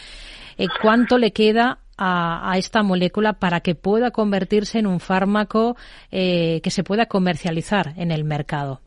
eh, 0.58 0.68
¿cuánto 0.82 1.18
le 1.18 1.32
queda 1.32 1.80
a, 1.98 2.54
esta 2.58 2.84
molécula 2.84 3.34
para 3.34 3.62
que 3.62 3.76
pueda 3.76 4.12
convertirse 4.12 4.80
en 4.80 4.88
un 4.88 5.00
fármaco 5.00 5.76
eh, 6.12 6.62
que 6.64 6.70
se 6.70 6.84
pueda 6.84 7.08
comercializar 7.08 7.94
en 7.98 8.12
el 8.12 8.24
mercado? 8.24 8.82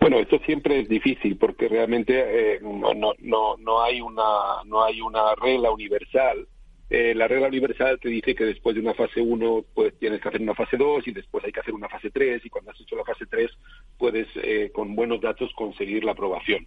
Bueno, 0.00 0.18
esto 0.18 0.38
siempre 0.44 0.80
es 0.80 0.88
difícil 0.88 1.36
porque 1.36 1.68
realmente 1.68 2.56
eh, 2.56 2.60
no, 2.60 3.12
no, 3.20 3.56
no, 3.56 3.82
hay 3.82 4.00
una, 4.00 4.62
no 4.66 4.82
hay 4.84 5.00
una 5.00 5.34
regla 5.36 5.70
universal. 5.70 6.46
Eh, 6.90 7.14
la 7.14 7.26
regla 7.26 7.48
universal 7.48 7.98
te 8.00 8.08
dice 8.08 8.34
que 8.34 8.44
después 8.44 8.74
de 8.74 8.82
una 8.82 8.92
fase 8.92 9.20
1 9.20 9.64
pues 9.72 9.98
tienes 9.98 10.20
que 10.20 10.28
hacer 10.28 10.42
una 10.42 10.54
fase 10.54 10.76
2 10.76 11.08
y 11.08 11.12
después 11.12 11.42
hay 11.44 11.52
que 11.52 11.60
hacer 11.60 11.72
una 11.72 11.88
fase 11.88 12.10
3 12.10 12.44
y 12.44 12.50
cuando 12.50 12.70
has 12.70 12.80
hecho 12.80 12.96
la 12.96 13.04
fase 13.04 13.24
3 13.24 13.50
puedes 13.96 14.26
con 14.74 14.94
buenos 14.94 15.22
datos 15.22 15.50
conseguir 15.54 16.04
la 16.04 16.12
aprobación 16.12 16.66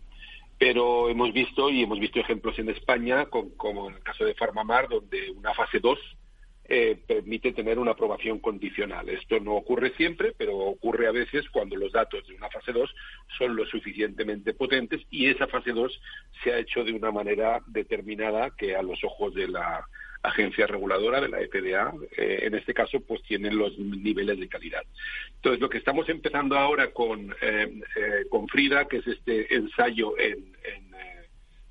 pero 0.58 1.10
hemos 1.10 1.34
visto 1.34 1.70
y 1.70 1.84
hemos 1.84 2.00
visto 2.00 2.20
ejemplos 2.20 2.58
en 2.60 2.70
España, 2.70 3.26
como 3.26 3.90
en 3.90 3.96
el 3.96 4.04
caso 4.04 4.26
de 4.26 4.36
Farmamar, 4.36 4.88
donde 4.88 5.32
una 5.32 5.54
fase 5.54 5.80
2 5.80 6.00
eh, 6.68 6.98
permite 7.08 7.52
tener 7.52 7.78
una 7.78 7.92
aprobación 7.92 8.40
condicional. 8.40 9.08
Esto 9.10 9.40
no 9.40 9.54
ocurre 9.54 9.94
siempre, 9.98 10.34
pero 10.36 10.58
ocurre 10.58 11.08
a 11.08 11.12
veces 11.12 11.48
cuando 11.50 11.76
los 11.76 11.92
datos 11.92 12.28
de 12.28 12.34
una 12.34 12.50
fase 12.50 12.72
2 12.72 12.96
son 13.38 13.56
lo 13.56 13.68
suficientemente 13.68 14.56
potentes 14.56 15.02
y 15.12 15.28
esa 15.28 15.46
fase 15.46 15.74
2 15.74 16.02
se 16.44 16.54
ha 16.54 16.58
hecho 16.58 16.84
de 16.84 16.94
una 16.94 17.12
manera 17.12 17.62
determinada 17.68 18.56
que 18.58 18.76
a 18.76 18.82
los 18.82 19.04
ojos 19.04 19.36
de 19.36 19.48
la 19.48 19.86
agencia 20.28 20.68
reguladora 20.68 21.22
de 21.22 21.30
la 21.30 21.40
FDA, 21.40 21.94
eh, 22.18 22.40
en 22.44 22.56
este 22.56 22.74
caso, 22.74 23.00
pues 23.00 23.22
tienen 23.24 23.58
los 23.58 23.78
niveles 23.78 24.40
de 24.40 24.48
calidad. 24.48 24.84
Entonces, 25.36 25.62
lo 25.62 25.70
que 25.70 25.78
estamos 25.78 26.08
empezando 26.10 26.58
ahora 26.58 26.92
con, 26.92 27.32
eh, 27.42 27.82
eh, 27.96 28.26
con 28.30 28.48
Frida, 28.48 28.86
que 28.86 28.98
es 28.98 29.08
este 29.08 29.56
ensayo 29.56 30.18
en, 30.18 30.56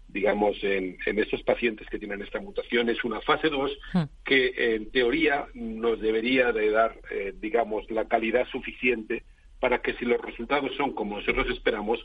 digamos, 0.09 0.57
en, 0.63 0.97
en, 1.07 1.19
estos 1.19 1.43
pacientes 1.43 1.89
que 1.89 1.99
tienen 1.99 2.23
esta 2.23 2.39
mutación, 2.39 2.89
es 2.89 3.03
una 3.03 3.21
fase 3.21 3.49
2 3.49 3.79
hmm. 3.93 4.03
que, 4.25 4.75
en 4.77 4.91
teoría, 4.93 5.47
nos 5.55 6.01
debería 6.01 6.53
de 6.53 6.71
dar, 6.71 6.95
digamos, 7.41 7.91
la 7.91 8.07
calidad 8.07 8.47
suficiente 8.47 9.25
para 9.59 9.83
que 9.83 9.95
si 9.95 10.05
los 10.05 10.21
resultados 10.21 10.73
son 10.77 10.93
como 10.93 11.19
nosotros 11.19 11.49
esperamos, 11.51 11.99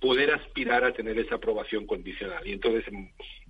poder 0.00 0.32
aspirar 0.32 0.82
a 0.84 0.92
tener 0.92 1.18
esa 1.18 1.36
aprobación 1.36 1.86
condicional. 1.86 2.46
Y 2.46 2.52
entonces, 2.52 2.84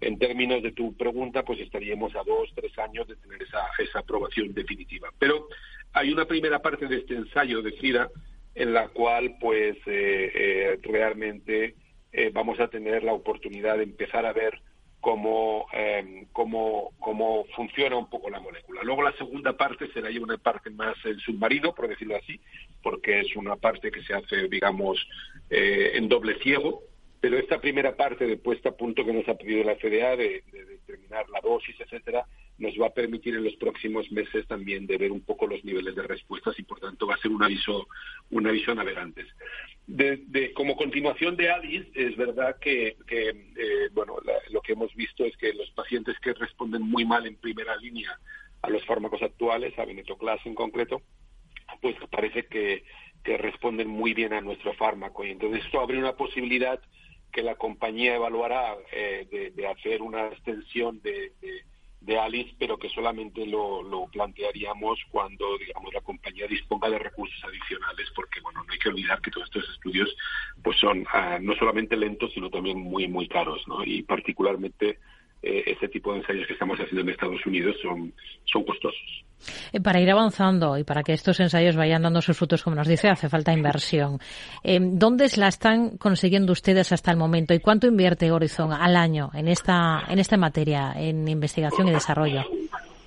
en, 0.00 0.18
términos 0.18 0.62
de 0.62 0.72
tu 0.72 0.96
pregunta, 0.96 1.44
pues 1.44 1.60
estaríamos 1.60 2.14
a 2.16 2.24
dos, 2.24 2.50
tres 2.54 2.76
años 2.78 3.06
de 3.06 3.16
tener 3.16 3.42
esa, 3.42 3.66
esa 3.78 4.00
aprobación 4.00 4.52
definitiva. 4.52 5.08
Pero 5.18 5.48
hay 5.92 6.12
una 6.12 6.24
primera 6.24 6.60
parte 6.60 6.86
de 6.86 6.96
este 6.96 7.14
ensayo 7.14 7.62
de 7.62 7.72
FIDA 7.72 8.10
en 8.54 8.74
la 8.74 8.88
cual, 8.88 9.36
pues, 9.40 9.76
eh, 9.86 10.32
eh, 10.34 10.78
realmente 10.82 11.76
eh, 12.12 12.30
vamos 12.32 12.58
a 12.58 12.68
tener 12.68 13.04
la 13.04 13.12
oportunidad 13.12 13.76
de 13.76 13.84
empezar 13.84 14.26
a 14.26 14.32
ver 14.32 14.60
cómo, 15.00 15.66
eh, 15.72 16.26
cómo, 16.32 16.92
cómo, 16.98 17.44
funciona 17.56 17.96
un 17.96 18.08
poco 18.08 18.30
la 18.30 18.40
molécula. 18.40 18.82
Luego 18.82 19.02
la 19.02 19.12
segunda 19.12 19.54
parte 19.56 19.90
será 19.92 20.10
ya 20.10 20.20
una 20.20 20.38
parte 20.38 20.70
más 20.70 20.96
en 21.04 21.18
submarino, 21.20 21.74
por 21.74 21.88
decirlo 21.88 22.16
así, 22.16 22.40
porque 22.82 23.20
es 23.20 23.36
una 23.36 23.56
parte 23.56 23.90
que 23.90 24.02
se 24.02 24.14
hace, 24.14 24.48
digamos, 24.48 24.98
eh, 25.48 25.92
en 25.94 26.08
doble 26.08 26.38
ciego, 26.40 26.82
pero 27.20 27.38
esta 27.38 27.60
primera 27.60 27.96
parte 27.96 28.26
de 28.26 28.36
puesta 28.36 28.70
a 28.70 28.76
punto 28.76 29.04
que 29.04 29.12
nos 29.12 29.28
ha 29.28 29.34
pedido 29.34 29.64
la 29.64 29.76
FDA 29.76 30.16
de 30.16 30.42
determinar 30.50 31.28
la 31.30 31.40
dosis, 31.40 31.78
etcétera, 31.80 32.26
nos 32.60 32.74
va 32.78 32.88
a 32.88 32.94
permitir 32.94 33.34
en 33.34 33.44
los 33.44 33.56
próximos 33.56 34.12
meses 34.12 34.46
también 34.46 34.86
de 34.86 34.98
ver 34.98 35.10
un 35.10 35.22
poco 35.22 35.46
los 35.46 35.64
niveles 35.64 35.94
de 35.94 36.02
respuestas 36.02 36.58
y 36.58 36.62
por 36.62 36.78
tanto 36.78 37.06
va 37.06 37.14
a 37.14 37.20
ser 37.20 37.30
un 37.30 37.42
aviso, 37.42 37.88
un 38.30 38.46
aviso 38.46 38.72
a 38.72 38.74
navegantes. 38.74 39.26
De, 39.86 40.52
como 40.54 40.76
continuación 40.76 41.36
de 41.36 41.50
ADIS, 41.50 41.86
es 41.94 42.16
verdad 42.16 42.56
que, 42.60 42.96
eh, 43.08 43.88
bueno, 43.92 44.18
lo 44.50 44.60
que 44.60 44.74
hemos 44.74 44.94
visto 44.94 45.24
es 45.24 45.34
que 45.38 45.54
los 45.54 45.70
pacientes 45.70 46.16
que 46.20 46.34
responden 46.34 46.82
muy 46.82 47.04
mal 47.06 47.26
en 47.26 47.36
primera 47.36 47.74
línea 47.76 48.16
a 48.60 48.68
los 48.68 48.84
fármacos 48.84 49.22
actuales, 49.22 49.76
a 49.78 49.86
venetoclax 49.86 50.44
en 50.44 50.54
concreto, 50.54 51.00
pues 51.80 51.96
parece 52.10 52.46
que, 52.46 52.84
responden 53.24 53.88
muy 53.88 54.12
bien 54.12 54.32
a 54.32 54.40
nuestro 54.40 54.74
fármaco. 54.74 55.24
Y 55.24 55.30
entonces 55.30 55.64
esto 55.64 55.80
abre 55.80 55.98
una 55.98 56.16
posibilidad 56.16 56.80
que 57.32 57.42
la 57.42 57.54
compañía 57.54 58.16
evaluará 58.16 58.76
eh, 58.92 59.52
de, 59.54 59.66
hacer 59.66 60.02
una 60.02 60.28
extensión 60.28 61.00
de 61.02 61.32
de 61.40 61.62
Alice, 62.18 62.54
pero 62.58 62.78
que 62.78 62.88
solamente 62.88 63.46
lo, 63.46 63.82
lo, 63.82 64.06
plantearíamos 64.06 64.98
cuando, 65.10 65.58
digamos, 65.58 65.92
la 65.92 66.00
compañía 66.00 66.46
disponga 66.46 66.88
de 66.88 66.98
recursos 66.98 67.42
adicionales, 67.44 68.10
porque, 68.14 68.40
bueno, 68.40 68.64
no 68.64 68.72
hay 68.72 68.78
que 68.78 68.88
olvidar 68.88 69.20
que 69.20 69.30
todos 69.30 69.46
estos 69.46 69.68
estudios, 69.74 70.14
pues 70.62 70.78
son 70.78 71.04
ah, 71.12 71.38
no 71.40 71.54
solamente 71.54 71.96
lentos, 71.96 72.32
sino 72.32 72.50
también 72.50 72.78
muy, 72.78 73.06
muy 73.06 73.28
caros, 73.28 73.66
¿no? 73.68 73.84
Y 73.84 74.02
particularmente 74.02 74.98
eh, 75.42 75.64
este 75.66 75.88
tipo 75.88 76.12
de 76.12 76.20
ensayos 76.20 76.46
que 76.46 76.52
estamos 76.52 76.78
haciendo 76.78 77.00
en 77.00 77.08
Estados 77.10 77.44
Unidos 77.46 77.76
son, 77.82 78.12
son 78.44 78.64
costosos. 78.64 79.24
Eh, 79.72 79.80
para 79.80 80.00
ir 80.00 80.10
avanzando 80.10 80.76
y 80.76 80.84
para 80.84 81.02
que 81.02 81.12
estos 81.12 81.40
ensayos 81.40 81.76
vayan 81.76 82.02
dando 82.02 82.20
sus 82.20 82.36
frutos, 82.36 82.62
como 82.62 82.76
nos 82.76 82.88
dice, 82.88 83.08
hace 83.08 83.28
falta 83.28 83.52
inversión. 83.52 84.18
Eh, 84.62 84.78
¿Dónde 84.80 85.26
la 85.36 85.48
están 85.48 85.96
consiguiendo 85.96 86.52
ustedes 86.52 86.92
hasta 86.92 87.10
el 87.10 87.16
momento 87.16 87.54
y 87.54 87.60
cuánto 87.60 87.86
invierte 87.86 88.30
Horizon 88.30 88.72
al 88.72 88.96
año 88.96 89.30
en 89.34 89.48
esta, 89.48 90.04
en 90.08 90.18
esta 90.18 90.36
materia, 90.36 90.92
en 90.96 91.26
investigación 91.28 91.88
y 91.88 91.92
desarrollo? 91.92 92.44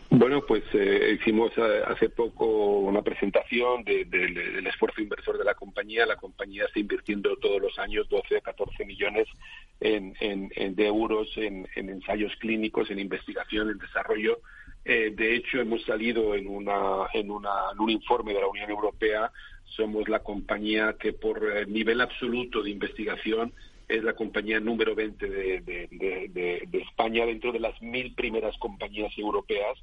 Bueno, 0.09 0.41
pues 0.47 0.63
eh, 0.73 1.17
hicimos 1.19 1.51
hace 1.87 2.07
poco 2.09 2.45
una 2.81 3.01
presentación 3.01 3.83
del 3.83 4.67
esfuerzo 4.67 5.01
inversor 5.01 5.39
de 5.39 5.43
la 5.43 5.55
compañía. 5.55 6.05
La 6.05 6.17
compañía 6.17 6.65
está 6.65 6.79
invirtiendo 6.79 7.35
todos 7.37 7.59
los 7.59 7.79
años 7.79 8.07
12 8.09 8.37
a 8.37 8.41
14 8.41 8.85
millones 8.85 9.27
en, 9.83 10.75
de 10.75 10.85
euros 10.85 11.29
en 11.37 11.67
ensayos 11.75 12.33
clínicos, 12.37 12.89
en 12.89 12.99
investigación, 12.99 13.69
en 13.69 13.77
desarrollo 13.77 14.39
eh, 14.85 15.13
de 15.15 15.35
hecho, 15.35 15.59
hemos 15.59 15.83
salido 15.83 16.35
en, 16.35 16.47
una, 16.47 17.07
en, 17.13 17.31
una, 17.31 17.49
en 17.73 17.79
un 17.79 17.89
informe 17.89 18.33
de 18.33 18.41
la 18.41 18.47
Unión 18.47 18.69
Europea. 18.69 19.31
Somos 19.63 20.09
la 20.09 20.19
compañía 20.19 20.95
que 20.99 21.13
por 21.13 21.41
eh, 21.45 21.65
nivel 21.65 22.01
absoluto 22.01 22.61
de 22.61 22.71
investigación 22.71 23.53
es 23.87 24.03
la 24.03 24.13
compañía 24.13 24.59
número 24.59 24.95
20 24.95 25.29
de, 25.29 25.61
de, 25.61 26.67
de, 26.67 26.77
España 26.79 27.25
dentro 27.25 27.51
de 27.51 27.59
las 27.59 27.79
mil 27.81 28.13
primeras 28.13 28.57
compañías 28.57 29.11
europeas 29.17 29.77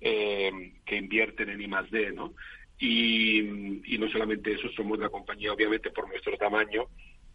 eh, 0.00 0.72
que 0.84 0.96
invierten 0.96 1.50
en 1.50 1.60
I+D, 1.62 2.12
¿no? 2.12 2.34
Y, 2.78 3.40
y 3.94 3.98
no 3.98 4.08
solamente 4.08 4.52
eso, 4.52 4.68
somos 4.76 4.98
la 4.98 5.08
compañía, 5.08 5.52
obviamente, 5.52 5.90
por 5.90 6.08
nuestro 6.08 6.36
tamaño, 6.36 6.86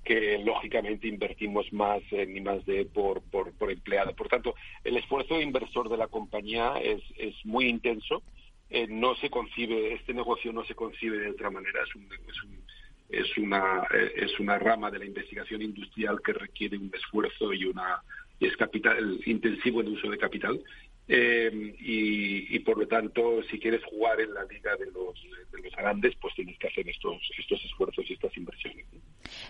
que 0.03 0.38
lógicamente 0.39 1.07
invertimos 1.07 1.72
más 1.72 2.01
ni 2.12 2.41
más 2.41 2.65
de 2.65 2.86
por, 2.86 3.22
por, 3.22 3.53
por, 3.53 3.72
empleado. 3.72 4.13
Por 4.15 4.27
tanto, 4.27 4.55
el 4.83 4.98
esfuerzo 4.98 5.41
inversor 5.41 5.89
de 5.89 5.98
la 5.98 6.07
compañía 6.07 6.74
es, 6.81 7.01
es 7.17 7.33
muy 7.45 7.67
intenso. 7.67 8.22
Eh, 8.69 8.88
no 8.89 9.15
se 9.15 9.29
concibe, 9.29 9.93
este 9.93 10.13
negocio 10.13 10.51
no 10.51 10.65
se 10.65 10.75
concibe 10.75 11.19
de 11.19 11.31
otra 11.31 11.50
manera. 11.50 11.79
Es, 11.83 11.95
un, 11.95 12.07
es, 12.12 12.43
un, 12.43 12.63
es, 13.10 13.38
una, 13.38 13.83
eh, 13.93 14.13
es 14.17 14.39
una 14.39 14.57
rama 14.57 14.89
de 14.91 15.00
la 15.00 15.05
investigación 15.05 15.62
industrial 15.62 16.19
que 16.24 16.33
requiere 16.33 16.77
un 16.77 16.91
esfuerzo 16.93 17.53
y 17.53 17.65
una 17.65 18.01
es 18.39 18.57
capital 18.57 19.19
intensivo 19.25 19.81
en 19.81 19.89
uso 19.89 20.10
de 20.10 20.17
capital 20.17 20.60
eh, 21.07 21.75
y, 21.79 22.60
por 22.60 22.77
lo 22.77 22.88
tanto, 22.88 23.43
si 23.50 23.60
quieres 23.60 23.83
jugar 23.83 24.19
en 24.22 24.33
la 24.33 24.43
liga 24.45 24.75
de 24.77 24.86
los, 24.86 25.22
de 25.51 25.62
los 25.62 25.75
grandes, 25.75 26.15
pues 26.22 26.33
tienes 26.36 26.57
que 26.57 26.67
hacer 26.67 26.88
estos, 26.88 27.19
estos 27.38 27.63
esfuerzos 27.65 28.10
y 28.10 28.13
estas 28.13 28.36
inversiones. 28.38 28.86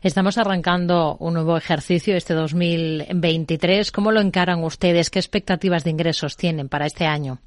Estamos 0.01 0.38
arrancando 0.38 1.15
un 1.19 1.36
nuevo 1.36 1.55
ejercicio 1.55 2.15
este 2.15 2.33
2023. 2.33 3.91
¿Cómo 3.91 4.12
lo 4.12 4.22
encaran 4.22 4.63
ustedes? 4.63 5.10
¿Qué 5.10 5.19
expectativas 5.19 5.83
de 5.83 5.91
ingresos 5.91 6.38
tienen 6.38 6.69
para 6.69 6.86
este 6.86 7.05
año? 7.05 7.39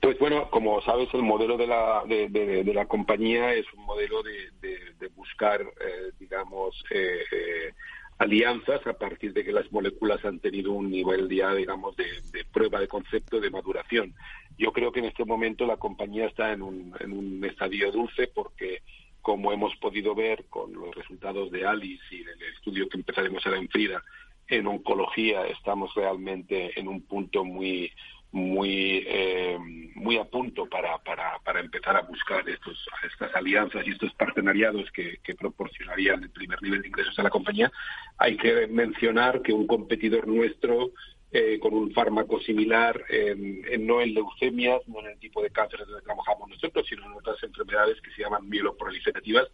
Pues 0.00 0.18
bueno, 0.18 0.50
como 0.50 0.80
sabes, 0.82 1.08
el 1.14 1.22
modelo 1.22 1.56
de 1.56 1.66
la, 1.66 2.02
de, 2.06 2.28
de, 2.28 2.74
la 2.74 2.86
compañía 2.86 3.54
es 3.54 3.66
un 3.76 3.84
modelo 3.84 4.22
de, 4.22 5.08
buscar, 5.16 5.60
eh, 5.60 6.12
digamos, 6.18 6.82
eh, 6.90 7.18
eh 7.32 7.72
alianzas 8.20 8.86
a 8.86 8.92
partir 8.92 9.32
de 9.32 9.42
que 9.42 9.50
las 9.50 9.72
moléculas 9.72 10.22
han 10.26 10.40
tenido 10.40 10.72
un 10.72 10.90
nivel 10.90 11.26
ya, 11.30 11.54
digamos, 11.54 11.96
de, 11.96 12.04
prueba 12.52 12.78
de 12.78 12.86
concepto 12.86 13.40
de 13.40 13.48
maduración. 13.48 14.14
Yo 14.58 14.72
creo 14.72 14.92
que 14.92 15.00
en 15.00 15.06
este 15.06 15.24
momento 15.24 15.64
la 15.64 15.78
compañía 15.78 16.26
está 16.26 16.52
en 16.52 16.60
un, 16.60 16.94
en 17.00 17.12
un 17.12 17.42
estadio 17.46 17.90
dulce 17.90 18.28
porque, 18.28 18.82
como 19.22 19.52
hemos 19.52 19.74
podido 19.76 20.14
ver 20.14 20.44
con 20.50 20.70
los 20.74 20.94
resultados 20.94 21.50
de 21.50 21.66
ALICE 21.66 22.14
y 22.14 22.24
del 22.24 22.42
estudio 22.54 22.90
que 22.90 22.98
empezaremos 22.98 23.44
a 23.46 23.50
dar 23.50 23.58
en 23.58 23.70
Frida, 23.70 24.04
en 24.48 24.66
oncología 24.66 25.46
estamos 25.46 25.94
realmente 25.94 26.78
en 26.78 26.88
un 26.88 27.00
punto 27.00 27.42
muy 27.42 27.90
muy 28.32 29.04
eh, 29.06 29.58
muy 29.94 30.16
a 30.16 30.24
punto 30.24 30.66
para, 30.66 30.98
para, 30.98 31.38
para 31.40 31.60
empezar 31.60 31.96
a 31.96 32.02
buscar 32.02 32.48
estos 32.48 32.86
estas 33.04 33.34
alianzas 33.34 33.86
y 33.86 33.90
estos 33.90 34.12
partenariados 34.14 34.90
que, 34.92 35.18
que, 35.22 35.34
proporcionarían 35.34 36.22
el 36.22 36.30
primer 36.30 36.62
nivel 36.62 36.82
de 36.82 36.88
ingresos 36.88 37.18
a 37.18 37.22
la 37.22 37.30
compañía. 37.30 37.70
Hay 38.18 38.36
que 38.36 38.66
mencionar 38.68 39.42
que 39.42 39.52
un 39.52 39.66
competidor 39.66 40.28
nuestro 40.28 40.92
eh, 41.32 41.58
con 41.60 41.74
un 41.74 41.92
fármaco 41.92 42.40
similar 42.40 43.04
en, 43.08 43.86
no 43.86 44.00
en 44.00 44.14
leucemias 44.14 44.80
no 44.88 45.00
en 45.00 45.06
el 45.06 45.18
tipo 45.18 45.42
de 45.42 45.50
cáncer 45.50 45.80
donde 45.86 46.02
trabajamos 46.02 46.48
nosotros 46.48 46.86
sino 46.88 47.04
en 47.04 47.12
otras 47.12 47.42
enfermedades 47.42 48.00
que 48.00 48.10
se 48.12 48.22
llaman 48.22 48.48
mieloproliferativas 48.48 49.48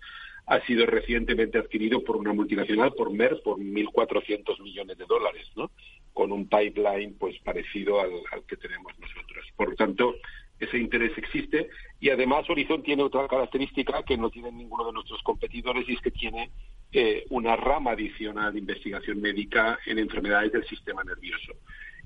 ha 0.46 0.60
sido 0.60 0.86
recientemente 0.86 1.58
adquirido 1.58 2.04
por 2.04 2.16
una 2.16 2.32
multinacional, 2.32 2.92
por 2.94 3.10
Merck, 3.10 3.42
por 3.42 3.58
1.400 3.58 4.62
millones 4.62 4.96
de 4.96 5.04
dólares, 5.04 5.50
¿no? 5.56 5.70
Con 6.12 6.30
un 6.30 6.48
pipeline 6.48 7.14
pues 7.18 7.36
parecido 7.40 8.00
al, 8.00 8.10
que 8.46 8.56
tenemos 8.56 8.96
nosotros. 8.98 9.44
Por 9.56 9.70
lo 9.70 9.74
tanto, 9.74 10.14
ese 10.60 10.78
interés 10.78 11.18
existe 11.18 11.68
y 12.00 12.10
además 12.10 12.48
Horizon 12.48 12.82
tiene 12.82 13.02
otra 13.02 13.26
característica 13.26 14.02
que 14.04 14.16
no 14.16 14.30
tiene 14.30 14.52
ninguno 14.52 14.86
de 14.86 14.92
nuestros 14.92 15.20
competidores 15.22 15.86
y 15.88 15.94
es 15.94 16.00
que 16.00 16.12
tiene 16.12 16.50
eh, 16.92 17.24
una 17.30 17.56
rama 17.56 17.92
adicional 17.92 18.52
de 18.52 18.60
investigación 18.60 19.20
médica 19.20 19.78
en 19.86 19.98
enfermedades 19.98 20.52
del 20.52 20.66
sistema 20.66 21.02
nervioso. 21.04 21.52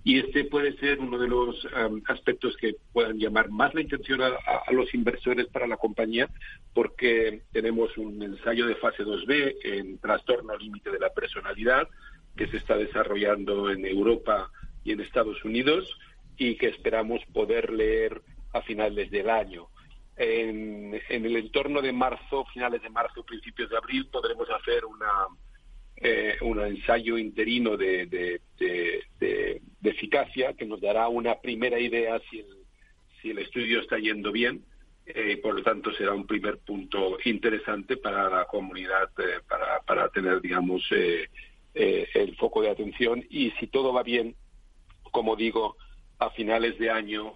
Y 0.03 0.19
este 0.19 0.45
puede 0.45 0.77
ser 0.79 0.99
uno 0.99 1.19
de 1.19 1.29
los 1.29 1.63
um, 1.67 2.01
aspectos 2.07 2.57
que 2.57 2.77
puedan 2.93 3.19
llamar 3.19 3.51
más 3.51 3.75
la 3.75 3.83
atención 3.83 4.23
a, 4.23 4.73
los 4.73 4.95
inversores 4.95 5.47
para 5.49 5.67
la 5.67 5.77
compañía, 5.77 6.29
porque 6.73 7.43
tenemos 7.53 7.97
un 7.99 8.23
ensayo 8.23 8.67
de 8.67 8.77
fase 8.77 9.05
2B 9.05 9.57
en 9.63 9.99
trastorno 9.99 10.57
límite 10.57 10.91
de 10.91 10.99
la 10.99 11.11
personalidad 11.11 11.87
que 12.35 12.47
se 12.47 12.57
está 12.57 12.77
desarrollando 12.77 13.71
en 13.71 13.85
Europa 13.85 14.51
y 14.85 14.93
en 14.93 15.01
Estados 15.01 15.45
Unidos 15.45 15.87
y 16.39 16.57
que 16.57 16.69
esperamos 16.69 17.21
poder 17.35 17.71
leer 17.71 18.23
a 18.55 18.63
finales 18.63 19.11
del 19.11 19.29
año. 19.29 19.69
En, 20.17 21.01
en 21.09 21.25
el 21.25 21.37
entorno 21.37 21.81
de 21.81 21.93
marzo, 21.93 22.45
finales 22.53 22.83
de 22.83 22.91
marzo, 22.91 23.25
principios 23.25 23.71
de 23.71 23.77
abril, 23.77 24.07
podremos 24.09 24.49
hacer 24.51 24.85
una, 24.85 25.29
eh, 26.03 26.37
un 26.41 26.59
ensayo 26.61 27.19
interino 27.19 27.77
de, 27.77 28.07
de, 28.07 29.61
eficacia 29.83 30.55
que 30.55 30.65
nos 30.65 30.81
dará 30.81 31.09
una 31.09 31.41
primera 31.41 31.79
idea 31.79 32.19
si 32.31 32.39
el, 32.39 32.47
si 33.21 33.31
el 33.31 33.39
estudio 33.39 33.81
está 33.81 33.99
yendo 33.99 34.33
bien. 34.33 34.65
Eh, 35.05 35.39
por 35.43 35.55
lo 35.55 35.63
tanto, 35.63 35.93
será 35.93 36.15
un 36.15 36.27
primer 36.27 36.59
punto 36.59 37.19
interesante 37.25 37.97
para 37.97 38.31
la 38.31 38.47
comunidad, 38.47 39.11
eh, 39.19 39.41
para, 39.47 39.81
para 39.81 40.09
tener, 40.09 40.41
digamos, 40.41 40.83
el 41.75 42.37
foco 42.37 42.63
de 42.63 42.71
atención. 42.71 43.25
Y 43.29 43.51
si 43.53 43.67
todo 43.67 43.93
va 43.93 44.03
bien, 44.03 44.37
como 45.11 45.37
digo, 45.37 45.77
a 46.21 46.31
finales 46.31 46.79
de 46.79 46.91
año 46.91 47.35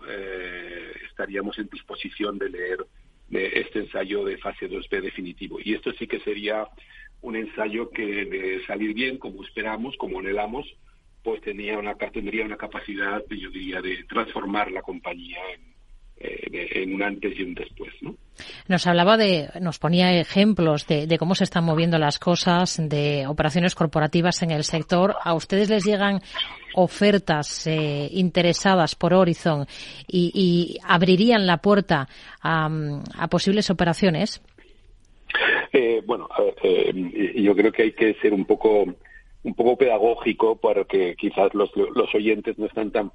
estaríamos 1.08 1.58
en 1.58 1.68
disposición 1.68 2.38
de 2.38 2.50
leer 2.50 2.86
este 3.30 3.80
ensayo 3.80 4.24
de 4.24 4.38
fase 4.38 4.68
2B 4.68 5.00
definitivo. 5.00 5.58
Y 5.62 5.74
esto 5.74 5.92
sí 5.92 6.06
que 6.06 6.20
sería 6.20 6.68
un 7.22 7.36
ensayo 7.36 7.90
que 7.90 8.26
de 8.26 8.64
salir 8.66 8.94
bien, 8.94 9.18
como 9.18 9.42
esperamos, 9.42 9.96
como 9.96 10.20
anhelamos, 10.20 10.66
pues 11.22 11.40
tenía 11.40 11.78
una, 11.78 11.94
tendría 11.96 12.44
una 12.44 12.58
capacidad, 12.58 13.24
yo 13.30 13.50
diría, 13.50 13.80
de 13.80 14.04
transformar 14.04 14.70
la 14.70 14.82
compañía 14.82 15.38
en, 15.54 15.62
eh, 15.62 15.73
en 16.16 16.94
un 16.94 17.02
antes 17.02 17.38
y 17.38 17.42
un 17.42 17.54
después, 17.54 17.92
¿no? 18.00 18.14
Nos 18.68 18.86
hablaba 18.86 19.16
de, 19.16 19.48
nos 19.60 19.78
ponía 19.78 20.18
ejemplos 20.18 20.86
de, 20.86 21.06
de, 21.06 21.18
cómo 21.18 21.34
se 21.34 21.44
están 21.44 21.64
moviendo 21.64 21.98
las 21.98 22.18
cosas, 22.18 22.80
de 22.82 23.26
operaciones 23.26 23.74
corporativas 23.74 24.42
en 24.42 24.50
el 24.50 24.64
sector. 24.64 25.14
¿A 25.22 25.34
ustedes 25.34 25.70
les 25.70 25.84
llegan 25.84 26.20
ofertas 26.74 27.66
eh, 27.66 28.08
interesadas 28.10 28.94
por 28.94 29.14
Horizon 29.14 29.66
y, 30.08 30.30
y, 30.34 30.78
abrirían 30.84 31.46
la 31.46 31.58
puerta 31.58 32.08
a, 32.42 32.68
a 33.18 33.28
posibles 33.28 33.70
operaciones? 33.70 34.42
Eh, 35.72 36.02
bueno, 36.04 36.28
eh, 36.62 36.92
yo 37.36 37.54
creo 37.54 37.72
que 37.72 37.82
hay 37.82 37.92
que 37.92 38.14
ser 38.14 38.32
un 38.32 38.44
poco 38.44 38.84
un 39.42 39.54
poco 39.54 39.76
pedagógico 39.76 40.56
porque 40.56 41.16
quizás 41.16 41.52
los, 41.52 41.70
los 41.76 42.14
oyentes 42.14 42.58
no 42.58 42.66
están 42.66 42.90
tan 42.90 43.12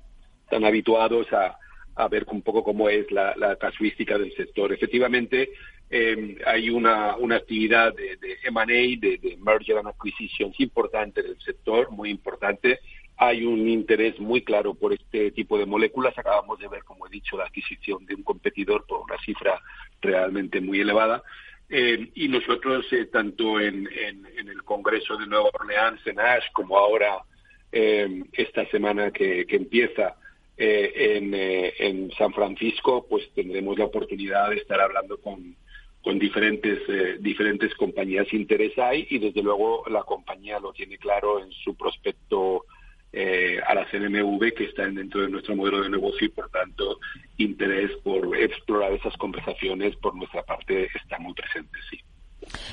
tan 0.50 0.64
habituados 0.64 1.26
a, 1.34 1.59
a 2.00 2.08
ver 2.08 2.26
un 2.32 2.42
poco 2.42 2.64
cómo 2.64 2.88
es 2.88 3.12
la, 3.12 3.58
casuística 3.60 4.18
del 4.18 4.34
sector. 4.34 4.72
Efectivamente, 4.72 5.50
eh, 5.90 6.38
hay 6.46 6.70
una, 6.70 7.18
una 7.18 7.36
actividad 7.36 7.94
de, 7.94 8.18
M&A, 8.46 8.66
de, 8.66 9.38
merger 9.42 9.78
and 9.78 9.90
acquisitions 9.90 10.58
importante 10.62 11.22
del 11.22 11.38
sector, 11.42 11.92
muy 11.92 12.10
importante. 12.10 12.80
Hay 13.18 13.44
un 13.44 13.68
interés 13.68 14.18
muy 14.18 14.44
claro 14.44 14.76
por 14.76 14.94
este 14.94 15.32
tipo 15.32 15.58
de 15.58 15.66
moléculas. 15.66 16.18
Acabamos 16.18 16.58
de 16.60 16.70
ver, 16.70 16.86
como 16.86 17.06
he 17.06 17.10
dicho, 17.10 17.38
la 17.38 17.44
adquisición 17.44 18.06
de 18.06 18.16
un 18.16 18.24
competidor 18.24 18.86
por 18.88 19.02
una 19.02 19.18
cifra 19.26 19.62
realmente 20.02 20.62
muy 20.62 20.80
elevada. 20.80 21.22
Eh, 21.68 22.12
y 22.16 22.30
nosotros, 22.30 22.86
eh, 22.94 23.08
tanto 23.08 23.60
en, 23.60 23.90
el 23.92 24.64
Congreso 24.64 25.18
de 25.18 25.28
Nueva 25.28 25.50
Orleans, 25.54 26.00
en 26.08 26.18
Ash, 26.18 26.46
como 26.54 26.78
ahora 26.78 27.18
eh, 27.74 28.24
esta 28.32 28.66
semana 28.70 29.12
que 29.12 29.46
empieza 29.50 30.16
eh, 30.62 31.16
en, 31.16 31.34
eh, 31.34 31.74
en, 31.80 32.12
San 32.12 32.34
Francisco, 32.34 33.06
pues 33.10 33.32
tendremos 33.34 33.80
la 33.80 33.86
oportunidad 33.86 34.50
de 34.50 34.58
estar 34.58 34.82
hablando 34.82 35.18
con, 35.22 35.56
con 36.02 36.20
diferentes, 36.20 36.80
eh, 36.90 37.16
diferentes 37.22 37.74
compañías. 37.76 38.28
Interés 38.34 38.78
hay 38.78 39.08
y, 39.10 39.20
desde 39.20 39.42
luego, 39.42 39.86
la 39.90 40.04
compañía 40.04 40.60
lo 40.60 40.74
tiene 40.74 40.98
claro 40.98 41.42
en 41.42 41.50
su 41.54 41.76
prospecto 41.76 42.66
a 43.12 43.74
la 43.74 43.90
CNMV 43.90 44.54
que 44.54 44.66
están 44.66 44.94
dentro 44.94 45.22
de 45.22 45.30
nuestro 45.30 45.56
modelo 45.56 45.82
de 45.82 45.90
negocio 45.90 46.28
y 46.28 46.30
por 46.30 46.48
tanto 46.52 47.00
interés 47.38 47.90
por 48.04 48.38
explorar 48.38 48.94
esas 48.94 49.18
conversaciones 49.18 49.96
por 49.96 50.16
nuestra 50.16 50.44
parte 50.44 50.90
está 50.94 51.18
muy 51.18 51.34
presente, 51.34 51.80
sí. 51.90 52.00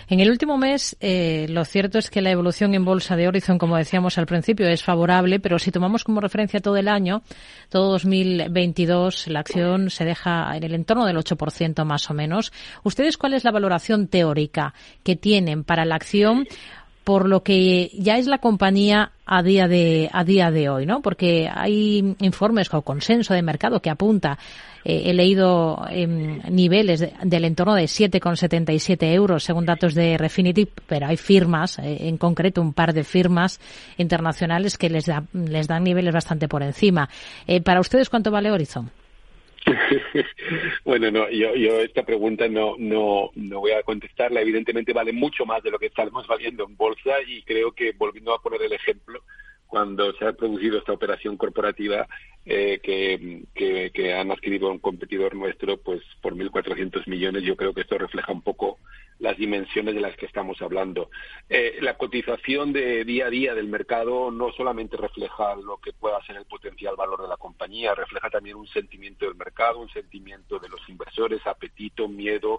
En 0.09 0.21
el 0.21 0.31
último 0.31 0.57
mes, 0.59 0.97
eh, 1.01 1.47
lo 1.49 1.65
cierto 1.65 1.99
es 1.99 2.11
que 2.11 2.23
la 2.23 2.31
evolución 2.31 2.75
en 2.75 2.85
bolsa 2.85 3.17
de 3.17 3.29
Horizon, 3.29 3.59
como 3.59 3.77
decíamos 3.77 4.19
al 4.19 4.27
principio, 4.27 4.69
es 4.69 4.83
favorable, 4.83 5.41
pero 5.41 5.59
si 5.59 5.71
tomamos 5.71 6.05
como 6.05 6.21
referencia 6.21 6.61
todo 6.61 6.77
el 6.77 6.89
año, 6.89 7.23
todo 7.69 7.91
2022, 7.93 9.29
la 9.29 9.41
acción 9.41 9.91
se 9.91 10.05
deja 10.05 10.57
en 10.57 10.63
el 10.63 10.75
entorno 10.75 11.07
del 11.07 11.17
8% 11.17 11.85
más 11.85 12.11
o 12.11 12.15
menos. 12.15 12.53
¿Ustedes 12.85 13.17
cuál 13.17 13.35
es 13.35 13.45
la 13.45 13.51
valoración 13.51 14.09
teórica 14.09 14.75
que 15.03 15.17
tienen 15.17 15.65
para 15.65 15.85
la 15.85 15.97
acción? 15.97 16.47
Por 17.07 17.29
lo 17.29 17.45
que 17.45 17.93
ya 17.95 18.19
es 18.19 18.27
la 18.27 18.39
compañía 18.39 19.13
a 19.27 19.41
día 19.45 19.69
de 19.69 20.11
a 20.13 20.25
día 20.25 20.51
de 20.51 20.69
hoy, 20.69 20.87
¿no? 20.87 21.03
Porque 21.03 21.49
hay 21.49 22.17
informes 22.19 22.69
o 22.75 22.83
consenso 22.83 23.33
de 23.33 23.43
mercado 23.43 23.81
que 23.81 23.91
apunta 23.91 24.37
eh, 24.85 25.11
he 25.11 25.15
leído 25.15 25.87
en 25.89 26.43
niveles 26.51 27.09
del 27.23 27.45
entorno 27.45 27.77
de 27.77 27.85
7,77 27.85 29.13
euros 29.13 29.45
según 29.45 29.67
datos 29.67 29.95
de 29.95 30.19
Refinity, 30.19 30.69
pero 30.89 31.07
hay 31.07 31.17
firmas, 31.17 31.79
eh, 31.79 32.09
en 32.09 32.19
concreto 32.19 32.61
un 32.61 32.73
par 32.73 32.93
de 32.93 33.05
firmas 33.05 33.61
internacionales 33.99 34.77
que 34.77 34.91
les, 34.91 35.07
da, 35.07 35.23
les 35.33 35.69
dan 35.69 35.85
niveles 35.85 36.13
bastante 36.13 36.49
por 36.49 36.65
encima. 36.65 37.09
Eh, 37.47 37.61
¿Para 37.61 37.79
ustedes 37.79 38.11
cuánto 38.11 38.33
vale 38.33 38.51
Horizon? 38.51 38.91
bueno, 40.85 41.11
no, 41.11 41.29
yo, 41.31 41.55
yo 41.55 41.81
esta 41.81 42.05
pregunta 42.05 42.49
no, 42.49 42.77
no, 42.79 43.31
no 43.35 43.61
voy 43.61 43.73
a 43.73 43.83
contestarla. 43.83 44.41
Evidentemente 44.41 44.93
vale 44.93 45.13
mucho 45.13 45.45
más 45.45 45.63
de 45.63 45.71
lo 45.71 45.79
que 45.79 45.87
estamos 45.87 46.27
valiendo 46.27 46.65
en 46.65 46.77
bolsa 46.77 47.21
y 47.27 47.43
creo 47.43 47.73
que, 47.73 47.93
volviendo 47.93 48.35
a 48.35 48.41
poner 48.41 48.63
el 48.63 48.73
ejemplo, 48.73 49.23
cuando 49.67 50.13
se 50.15 50.25
ha 50.25 50.33
producido 50.33 50.79
esta 50.79 50.93
operación 50.93 51.37
corporativa 51.37 52.07
eh, 52.45 52.79
que, 52.83 53.43
que, 53.55 53.91
que, 53.93 54.15
han 54.15 54.31
adquirido 54.31 54.71
un 54.71 54.79
competidor 54.79 55.35
nuestro 55.35 55.77
pues 55.79 56.03
por 56.23 56.35
1.400 56.35 57.07
millones, 57.09 57.43
yo 57.43 57.57
creo 57.57 57.75
que 57.75 57.81
esto 57.81 57.99
refleja 57.99 58.33
un 58.33 58.43
poco 58.43 58.79
las 59.19 59.37
dimensiones 59.37 59.95
de 59.95 60.01
las 60.01 60.17
que 60.17 60.27
estamos 60.27 60.61
hablando. 60.61 61.11
Eh, 61.49 61.79
la 61.81 61.97
cotización 61.97 62.73
de 62.73 63.05
día 63.05 63.27
a 63.27 63.31
día 63.31 63.55
del 63.55 63.69
mercado 63.69 64.31
no 64.31 64.53
solamente 64.53 64.97
refleja 64.97 65.55
lo 65.57 65.79
que 65.79 65.93
pueda 65.93 66.23
ser 66.25 66.37
el 66.37 66.47
potencial 66.47 66.97
valor 66.97 67.23
de 67.23 67.29
la 67.29 67.37
compañía, 67.37 67.95
refleja 67.95 68.31
también 68.31 68.57
un 68.57 68.67
sentimiento 68.69 69.27
del 69.27 69.37
mercado, 69.37 69.79
un 69.79 69.91
sentimiento 69.91 70.59
de 70.59 70.69
los 70.69 70.87
inversores, 70.89 71.47
apetito, 71.47 72.09
miedo, 72.09 72.59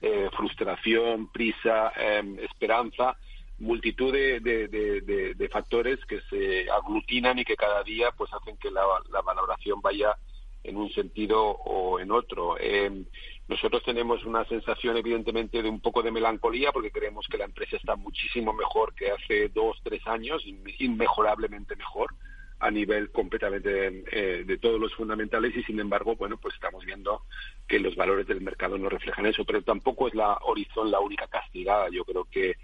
eh, 0.00 0.28
frustración, 0.36 1.30
prisa, 1.32 1.92
eh, 1.96 2.48
esperanza 2.50 3.16
multitud 3.58 4.12
de, 4.12 5.48
factores 5.50 5.98
que 6.04 6.20
se 6.30 6.70
aglutinan 6.70 7.38
y 7.38 7.44
que 7.44 7.56
cada 7.56 7.82
día 7.82 8.12
pues 8.16 8.32
hacen 8.32 8.56
que 8.56 8.70
la, 8.70 8.82
valoración 9.22 9.80
vaya 9.80 10.16
en 10.62 10.76
un 10.76 10.90
sentido 10.90 11.42
o 11.42 11.98
en 11.98 12.10
otro. 12.10 12.56
Eh, 12.58 13.04
nosotros 13.48 13.82
tenemos 13.82 14.24
una 14.24 14.44
sensación, 14.44 14.96
evidentemente, 14.96 15.62
de 15.62 15.68
un 15.68 15.80
poco 15.80 16.02
de 16.02 16.10
melancolía 16.10 16.70
porque 16.70 16.90
creemos 16.90 17.26
que 17.28 17.38
la 17.38 17.46
empresa 17.46 17.76
está 17.76 17.96
muchísimo 17.96 18.52
mejor 18.52 18.94
que 18.94 19.10
hace 19.10 19.48
dos, 19.48 19.78
tres 19.82 20.06
años, 20.06 20.44
inmejorablemente 20.78 21.74
mejor 21.76 22.14
a 22.60 22.70
nivel 22.70 23.10
completamente 23.10 24.04
eh, 24.10 24.44
de 24.44 24.58
todos 24.58 24.80
los 24.80 24.92
fundamentales 24.94 25.56
y 25.56 25.62
sin 25.62 25.78
embargo 25.78 26.16
bueno 26.16 26.38
pues 26.38 26.54
estamos 26.54 26.84
viendo 26.84 27.22
que 27.68 27.78
los 27.78 27.94
valores 27.94 28.26
del 28.26 28.40
mercado 28.40 28.76
no 28.76 28.88
reflejan 28.88 29.26
eso 29.26 29.44
pero 29.44 29.62
tampoco 29.62 30.08
es 30.08 30.14
la 30.16 30.36
Horizon 30.42 30.90
la 30.90 30.98
única 30.98 31.28
castigada 31.28 31.88
yo 31.88 32.04
creo 32.04 32.24
que 32.24 32.56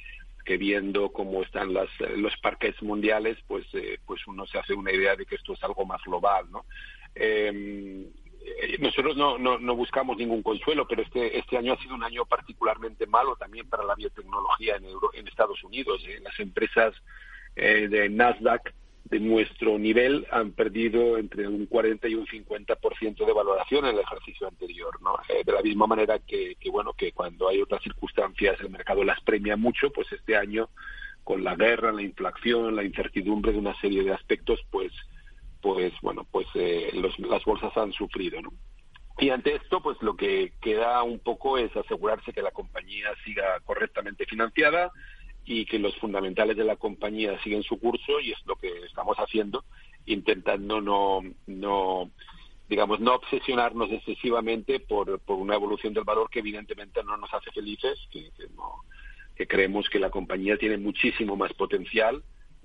que 0.44 0.58
viendo 0.58 1.10
cómo 1.10 1.42
están 1.42 1.72
las, 1.72 1.88
los 2.16 2.36
parques 2.36 2.80
mundiales, 2.82 3.38
pues, 3.46 3.64
eh, 3.72 3.98
pues 4.04 4.26
uno 4.26 4.46
se 4.46 4.58
hace 4.58 4.74
una 4.74 4.92
idea 4.92 5.16
de 5.16 5.24
que 5.24 5.36
esto 5.36 5.54
es 5.54 5.64
algo 5.64 5.86
más 5.86 6.02
global, 6.04 6.50
¿no? 6.50 6.66
Eh, 7.14 8.10
nosotros 8.78 9.16
no, 9.16 9.38
no, 9.38 9.58
no, 9.58 9.74
buscamos 9.74 10.16
ningún 10.16 10.42
consuelo, 10.42 10.86
pero 10.86 11.02
este, 11.02 11.38
este 11.38 11.56
año 11.56 11.72
ha 11.72 11.78
sido 11.78 11.94
un 11.94 12.04
año 12.04 12.24
particularmente 12.26 13.06
malo 13.06 13.36
también 13.36 13.68
para 13.68 13.84
la 13.84 13.94
biotecnología 13.94 14.76
en, 14.76 14.84
en 15.14 15.28
Estados 15.28 15.62
Unidos. 15.64 16.02
Las 16.22 16.38
empresas 16.40 16.94
de 17.54 18.08
Nasdaq 18.10 18.74
de 19.04 19.20
nuestro 19.20 19.78
nivel 19.78 20.26
han 20.30 20.52
perdido 20.52 21.18
entre 21.18 21.46
un 21.46 21.66
40 21.66 22.08
y 22.08 22.14
un 22.14 22.26
50% 22.26 23.26
de 23.26 23.32
valoración 23.32 23.84
en 23.84 23.94
el 23.94 24.00
ejercicio 24.00 24.48
anterior, 24.48 25.00
¿no? 25.02 25.16
de 25.28 25.52
la 25.52 25.62
misma 25.62 25.86
manera 25.86 26.18
que, 26.18 26.56
que, 26.58 26.70
bueno, 26.70 26.94
que 26.94 27.12
cuando 27.12 27.48
hay 27.48 27.60
otras 27.60 27.82
circunstancias 27.82 28.58
el 28.60 28.70
mercado 28.70 29.04
las 29.04 29.20
premia 29.20 29.56
mucho, 29.56 29.90
pues 29.90 30.10
este 30.12 30.36
año 30.36 30.68
con 31.22 31.42
la 31.42 31.54
guerra, 31.56 31.92
la 31.92 32.02
inflación, 32.02 32.76
la 32.76 32.84
incertidumbre 32.84 33.52
de 33.52 33.58
una 33.58 33.78
serie 33.80 34.04
de 34.04 34.12
aspectos, 34.12 34.60
pues, 34.70 34.92
pues 35.64 35.94
bueno, 36.02 36.26
pues 36.30 36.46
eh, 36.56 36.92
las 36.92 37.42
bolsas 37.46 37.74
han 37.78 37.90
sufrido, 37.94 38.42
¿no? 38.42 38.52
Y 39.18 39.30
ante 39.30 39.54
esto, 39.54 39.80
pues 39.80 39.96
lo 40.02 40.14
que 40.14 40.52
queda 40.60 41.02
un 41.02 41.20
poco 41.20 41.56
es 41.56 41.74
asegurarse 41.74 42.34
que 42.34 42.42
la 42.42 42.50
compañía 42.50 43.08
siga 43.24 43.58
correctamente 43.64 44.26
financiada 44.26 44.92
y 45.46 45.64
que 45.64 45.78
los 45.78 45.96
fundamentales 45.96 46.58
de 46.58 46.64
la 46.64 46.76
compañía 46.76 47.42
siguen 47.42 47.62
su 47.62 47.80
curso 47.80 48.20
y 48.20 48.32
es 48.32 48.38
lo 48.44 48.56
que 48.56 48.68
estamos 48.84 49.16
haciendo, 49.16 49.64
intentando 50.04 50.82
no, 50.82 51.22
no 51.46 52.10
digamos, 52.68 53.00
no 53.00 53.14
obsesionarnos 53.14 53.90
excesivamente 53.90 54.80
por, 54.80 55.18
por 55.20 55.38
una 55.38 55.54
evolución 55.54 55.94
del 55.94 56.04
valor 56.04 56.28
que 56.28 56.40
evidentemente 56.40 57.02
no 57.04 57.16
nos 57.16 57.32
hace 57.32 57.50
felices, 57.52 57.98
que 58.10 58.28
no, 58.54 58.82
que 59.34 59.46
creemos 59.46 59.88
que 59.88 59.98
la 59.98 60.10
compañía 60.10 60.58
tiene 60.58 60.76
muchísimo 60.76 61.36
más 61.36 61.54
potencial 61.54 62.22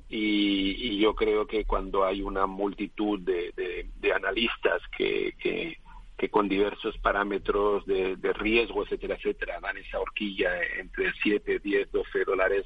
y, 0.09 0.97
yo 0.99 1.13
creo 1.15 1.45
que 1.45 1.65
cuando 1.65 2.03
hay 2.03 2.21
una 2.21 2.47
multitud 2.47 3.19
de, 3.19 3.53
de, 3.55 4.13
analistas 4.13 4.81
que, 4.97 5.33
que, 5.39 6.29
con 6.29 6.49
diversos 6.49 6.97
parámetros 6.97 7.85
de, 7.85 8.15
de, 8.17 8.33
riesgo, 8.33 8.83
etcétera, 8.83 9.15
etcétera, 9.15 9.59
dan 9.61 9.77
esa 9.77 9.99
horquilla 9.99 10.51
entre 10.77 11.13
7, 11.23 11.59
10, 11.59 11.91
12 11.91 12.25
dólares, 12.25 12.65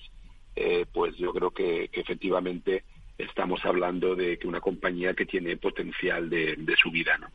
eh, 0.56 0.86
pues 0.92 1.16
yo 1.18 1.32
creo 1.34 1.52
que, 1.52 1.90
que, 1.90 2.02
efectivamente 2.02 2.84
estamos 3.18 3.64
hablando 3.66 4.16
de 4.16 4.40
que 4.40 4.48
una 4.48 4.60
compañía 4.60 5.14
que 5.14 5.26
tiene 5.26 5.58
potencial 5.58 6.30
de, 6.30 6.56
de 6.58 6.76
subida, 6.76 7.18
¿no? 7.18 7.28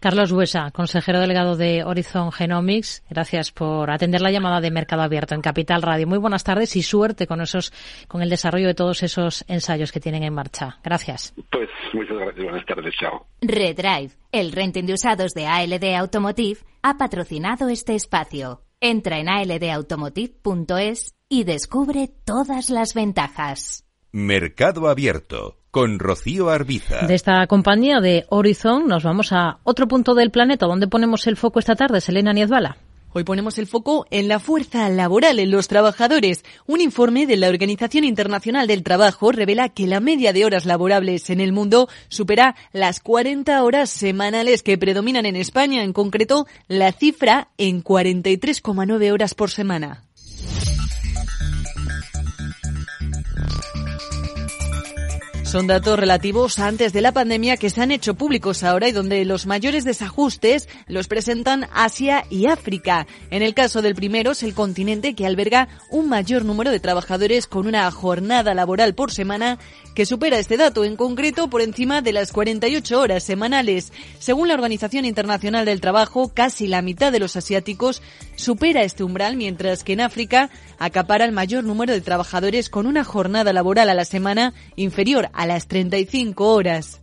Carlos 0.00 0.30
Huesa, 0.30 0.70
consejero 0.70 1.18
delegado 1.18 1.56
de 1.56 1.82
Horizon 1.82 2.30
Genomics, 2.30 3.02
gracias 3.10 3.50
por 3.50 3.90
atender 3.90 4.20
la 4.20 4.30
llamada 4.30 4.60
de 4.60 4.70
Mercado 4.70 5.02
Abierto 5.02 5.34
en 5.34 5.42
Capital 5.42 5.82
Radio. 5.82 6.06
Muy 6.06 6.18
buenas 6.18 6.44
tardes 6.44 6.76
y 6.76 6.82
suerte 6.82 7.26
con 7.26 7.40
esos, 7.40 7.72
con 8.06 8.22
el 8.22 8.30
desarrollo 8.30 8.68
de 8.68 8.74
todos 8.74 9.02
esos 9.02 9.44
ensayos 9.48 9.90
que 9.90 9.98
tienen 9.98 10.22
en 10.22 10.32
marcha. 10.32 10.78
Gracias. 10.84 11.34
Pues 11.50 11.68
muchas 11.92 12.16
gracias. 12.16 12.44
Buenas 12.44 12.64
tardes. 12.64 12.94
Chao. 12.94 13.26
Redrive, 13.40 14.10
el 14.30 14.52
renting 14.52 14.84
de 14.84 14.92
usados 14.92 15.34
de 15.34 15.46
ALD 15.46 15.96
Automotive, 15.96 16.60
ha 16.82 16.96
patrocinado 16.96 17.68
este 17.68 17.96
espacio. 17.96 18.62
Entra 18.80 19.18
en 19.18 19.28
aldautomotive.es 19.28 21.16
y 21.28 21.42
descubre 21.42 22.08
todas 22.24 22.70
las 22.70 22.94
ventajas. 22.94 23.84
Mercado 24.12 24.88
Abierto 24.88 25.57
con 25.70 25.98
Rocío 25.98 26.48
Arbiza. 26.50 27.06
De 27.06 27.14
esta 27.14 27.46
compañía 27.46 28.00
de 28.00 28.24
Horizon 28.28 28.88
nos 28.88 29.04
vamos 29.04 29.32
a 29.32 29.58
otro 29.64 29.88
punto 29.88 30.14
del 30.14 30.30
planeta. 30.30 30.66
¿Dónde 30.66 30.88
ponemos 30.88 31.26
el 31.26 31.36
foco 31.36 31.58
esta 31.58 31.76
tarde, 31.76 32.00
Selena 32.00 32.32
Niezbala? 32.32 32.78
Hoy 33.10 33.24
ponemos 33.24 33.58
el 33.58 33.66
foco 33.66 34.06
en 34.10 34.28
la 34.28 34.38
fuerza 34.38 34.88
laboral, 34.90 35.38
en 35.38 35.50
los 35.50 35.66
trabajadores. 35.66 36.44
Un 36.66 36.82
informe 36.82 37.26
de 37.26 37.38
la 37.38 37.48
Organización 37.48 38.04
Internacional 38.04 38.66
del 38.66 38.82
Trabajo 38.82 39.32
revela 39.32 39.70
que 39.70 39.86
la 39.86 40.00
media 40.00 40.34
de 40.34 40.44
horas 40.44 40.66
laborables 40.66 41.30
en 41.30 41.40
el 41.40 41.52
mundo 41.52 41.88
supera 42.08 42.54
las 42.72 43.00
40 43.00 43.62
horas 43.62 43.88
semanales 43.88 44.62
que 44.62 44.76
predominan 44.76 45.24
en 45.24 45.36
España, 45.36 45.82
en 45.82 45.94
concreto 45.94 46.46
la 46.66 46.92
cifra 46.92 47.48
en 47.56 47.82
43,9 47.82 49.10
horas 49.10 49.34
por 49.34 49.50
semana. 49.50 50.07
Son 55.48 55.66
datos 55.66 55.98
relativos 55.98 56.58
antes 56.58 56.92
de 56.92 57.00
la 57.00 57.12
pandemia 57.12 57.56
que 57.56 57.70
se 57.70 57.80
han 57.80 57.90
hecho 57.90 58.12
públicos 58.12 58.62
ahora 58.62 58.86
y 58.86 58.92
donde 58.92 59.24
los 59.24 59.46
mayores 59.46 59.82
desajustes 59.82 60.68
los 60.88 61.08
presentan 61.08 61.68
Asia 61.72 62.26
y 62.28 62.44
África. 62.44 63.06
En 63.30 63.40
el 63.40 63.54
caso 63.54 63.80
del 63.80 63.94
primero 63.94 64.32
es 64.32 64.42
el 64.42 64.52
continente 64.52 65.14
que 65.14 65.24
alberga 65.24 65.68
un 65.88 66.10
mayor 66.10 66.44
número 66.44 66.70
de 66.70 66.80
trabajadores 66.80 67.46
con 67.46 67.66
una 67.66 67.90
jornada 67.90 68.52
laboral 68.52 68.94
por 68.94 69.10
semana 69.10 69.58
que 69.94 70.04
supera 70.04 70.38
este 70.38 70.58
dato, 70.58 70.84
en 70.84 70.96
concreto 70.96 71.48
por 71.48 71.62
encima 71.62 72.02
de 72.02 72.12
las 72.12 72.30
48 72.30 73.00
horas 73.00 73.24
semanales. 73.24 73.90
Según 74.18 74.48
la 74.48 74.54
Organización 74.54 75.06
Internacional 75.06 75.64
del 75.64 75.80
Trabajo, 75.80 76.30
casi 76.34 76.68
la 76.68 76.82
mitad 76.82 77.10
de 77.10 77.20
los 77.20 77.36
asiáticos 77.36 78.02
supera 78.36 78.82
este 78.82 79.02
umbral, 79.02 79.36
mientras 79.36 79.82
que 79.82 79.94
en 79.94 80.02
África 80.02 80.50
acapara 80.78 81.24
el 81.24 81.32
mayor 81.32 81.64
número 81.64 81.94
de 81.94 82.02
trabajadores 82.02 82.68
con 82.68 82.86
una 82.86 83.02
jornada 83.02 83.54
laboral 83.54 83.88
a 83.88 83.94
la 83.94 84.04
semana 84.04 84.52
inferior 84.76 85.30
a 85.38 85.46
las 85.46 85.68
35 85.68 86.52
horas. 86.52 87.00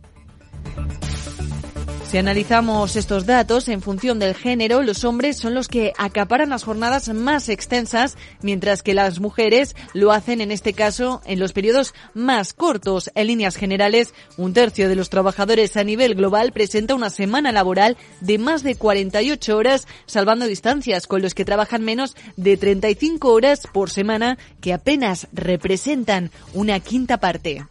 Si 2.10 2.18
analizamos 2.18 2.94
estos 2.94 3.24
datos 3.24 3.68
en 3.68 3.80
función 3.80 4.18
del 4.18 4.34
género, 4.34 4.82
los 4.82 5.04
hombres 5.04 5.38
son 5.38 5.54
los 5.54 5.68
que 5.68 5.94
acaparan 5.98 6.50
las 6.50 6.62
jornadas 6.62 7.08
más 7.08 7.48
extensas, 7.48 8.16
mientras 8.42 8.82
que 8.82 8.92
las 8.92 9.20
mujeres 9.20 9.74
lo 9.94 10.12
hacen 10.12 10.42
en 10.42 10.52
este 10.52 10.74
caso 10.74 11.22
en 11.24 11.40
los 11.40 11.54
periodos 11.54 11.94
más 12.12 12.52
cortos. 12.52 13.10
En 13.14 13.26
líneas 13.26 13.56
generales, 13.56 14.12
un 14.36 14.52
tercio 14.52 14.88
de 14.88 14.96
los 14.96 15.08
trabajadores 15.08 15.76
a 15.78 15.82
nivel 15.82 16.14
global 16.14 16.52
presenta 16.52 16.94
una 16.94 17.10
semana 17.10 17.52
laboral 17.52 17.96
de 18.20 18.36
más 18.36 18.62
de 18.62 18.76
48 18.76 19.56
horas, 19.56 19.88
salvando 20.04 20.46
distancias 20.46 21.06
con 21.06 21.22
los 21.22 21.34
que 21.34 21.46
trabajan 21.46 21.84
menos 21.84 22.16
de 22.36 22.58
35 22.58 23.32
horas 23.32 23.62
por 23.72 23.88
semana, 23.88 24.36
que 24.60 24.74
apenas 24.74 25.26
representan 25.32 26.30
una 26.52 26.80
quinta 26.80 27.18
parte. 27.18 27.64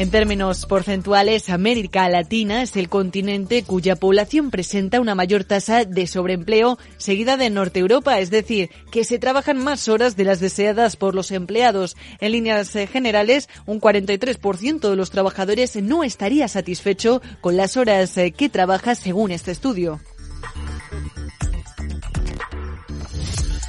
En 0.00 0.10
términos 0.10 0.64
porcentuales, 0.64 1.50
América 1.50 2.08
Latina 2.08 2.62
es 2.62 2.74
el 2.76 2.88
continente 2.88 3.64
cuya 3.64 3.96
población 3.96 4.50
presenta 4.50 4.98
una 4.98 5.14
mayor 5.14 5.44
tasa 5.44 5.84
de 5.84 6.06
sobreempleo 6.06 6.78
seguida 6.96 7.36
de 7.36 7.50
Norte 7.50 7.80
Europa, 7.80 8.18
es 8.18 8.30
decir, 8.30 8.70
que 8.90 9.04
se 9.04 9.18
trabajan 9.18 9.62
más 9.62 9.88
horas 9.88 10.16
de 10.16 10.24
las 10.24 10.40
deseadas 10.40 10.96
por 10.96 11.14
los 11.14 11.30
empleados. 11.32 11.98
En 12.18 12.32
líneas 12.32 12.74
eh, 12.76 12.86
generales, 12.86 13.50
un 13.66 13.78
43% 13.78 14.88
de 14.88 14.96
los 14.96 15.10
trabajadores 15.10 15.76
no 15.76 16.02
estaría 16.02 16.48
satisfecho 16.48 17.20
con 17.42 17.58
las 17.58 17.76
horas 17.76 18.16
eh, 18.16 18.30
que 18.30 18.48
trabaja 18.48 18.94
según 18.94 19.32
este 19.32 19.50
estudio. 19.50 20.00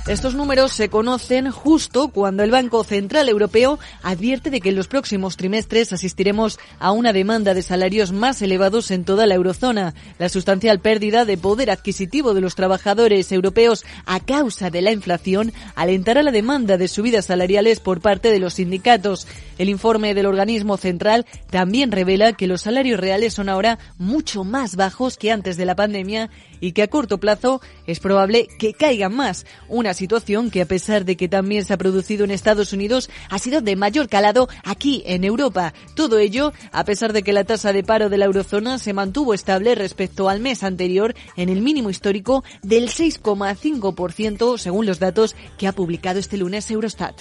Estos 0.08 0.34
números 0.34 0.72
se 0.72 0.90
conocen 0.90 1.52
justo 1.52 2.08
cuando 2.08 2.42
el 2.42 2.50
Banco 2.50 2.84
Central 2.84 3.30
Europeo 3.30 3.78
advierte 4.02 4.50
de 4.50 4.60
que 4.60 4.70
en 4.70 4.76
los 4.76 4.88
próximos 4.88 5.38
trimestres 5.38 5.94
asistiremos 5.94 6.60
a 6.80 6.92
una 6.92 7.14
demanda 7.14 7.54
de 7.54 7.62
salarios 7.62 8.12
más 8.12 8.42
elevados 8.42 8.90
en 8.90 9.06
toda 9.06 9.28
la 9.28 9.36
eurozona. 9.36 9.94
La 10.18 10.28
sustancial 10.28 10.80
pérdida 10.80 11.24
de 11.24 11.38
poder 11.38 11.70
adquisitivo 11.70 12.34
de 12.34 12.42
los 12.42 12.56
trabajadores 12.56 13.32
europeos 13.32 13.86
a 14.08 14.20
causa 14.20 14.72
de 14.72 14.82
la 14.82 14.92
inflación 14.92 15.54
alentará 15.76 16.24
la 16.24 16.32
demanda 16.32 16.78
de 16.78 16.88
subidas 16.88 17.26
salariales 17.26 17.80
por 17.80 18.02
parte 18.02 18.32
de 18.32 18.40
los 18.40 18.56
sindicatos. 18.56 19.28
El 19.60 19.70
informe 19.70 20.16
del 20.16 20.26
organismo 20.26 20.78
central 20.78 21.28
también 21.52 21.92
revela 21.92 22.34
que 22.34 22.48
los 22.48 22.62
salarios 22.64 23.00
reales 23.00 23.36
son 23.36 23.50
ahora 23.50 23.78
mucho 24.00 24.44
más 24.44 24.76
bajos 24.76 25.18
que 25.18 25.32
antes 25.32 25.58
de 25.58 25.66
la 25.66 25.76
pandemia 25.76 26.32
y 26.60 26.72
que 26.72 26.82
a 26.82 26.88
corto 26.88 27.20
plazo 27.20 27.62
es 27.86 28.00
probable 28.00 28.48
que 28.58 28.74
caigan 28.74 29.16
más. 29.16 29.46
Una 29.70 29.92
situación 30.02 30.50
que 30.50 30.64
a 30.64 30.66
pesar 30.66 31.06
de 31.06 31.16
que 31.16 31.30
también 31.30 31.64
se 31.64 31.74
ha 31.74 31.78
producido 31.78 32.24
en 32.24 32.32
Estados 32.32 32.74
Unidos, 32.74 33.08
ha 33.30 33.38
sido 33.38 33.62
de 33.62 33.76
mayor 33.76 34.10
calado 34.10 34.50
aquí 34.64 35.04
en 35.06 35.24
Europa. 35.24 35.76
Todo 35.96 36.18
ello 36.18 36.54
a 36.72 36.84
pesar 36.86 37.14
de 37.14 37.22
que 37.22 37.34
la 37.34 37.44
tasa 37.44 37.72
de 37.72 37.84
paro 37.84 38.10
de 38.10 38.18
la 38.18 38.26
eurozona 38.26 38.80
se 38.80 38.94
mantuvo 38.94 39.36
estable 39.36 39.76
respecto 39.76 40.28
al 40.28 40.40
mes 40.40 40.64
anterior 40.64 41.14
en 41.38 41.50
el 41.50 41.62
mínimo 41.62 41.92
histórico 41.92 42.44
del 42.64 42.90
6,5% 42.90 44.58
según 44.58 44.88
los 44.88 44.98
datos 44.98 45.36
que 45.60 45.68
ha 45.68 45.74
publicado 45.74 46.18
este 46.18 46.38
lunes 46.38 46.72
Eurostat. 46.72 47.16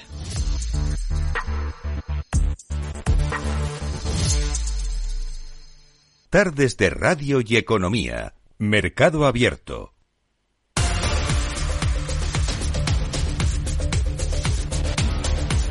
Tardes 6.30 6.78
de 6.78 6.88
Radio 6.88 7.42
y 7.44 7.56
Economía 7.56 8.32
Mercado 8.58 9.26
Abierto. 9.26 9.92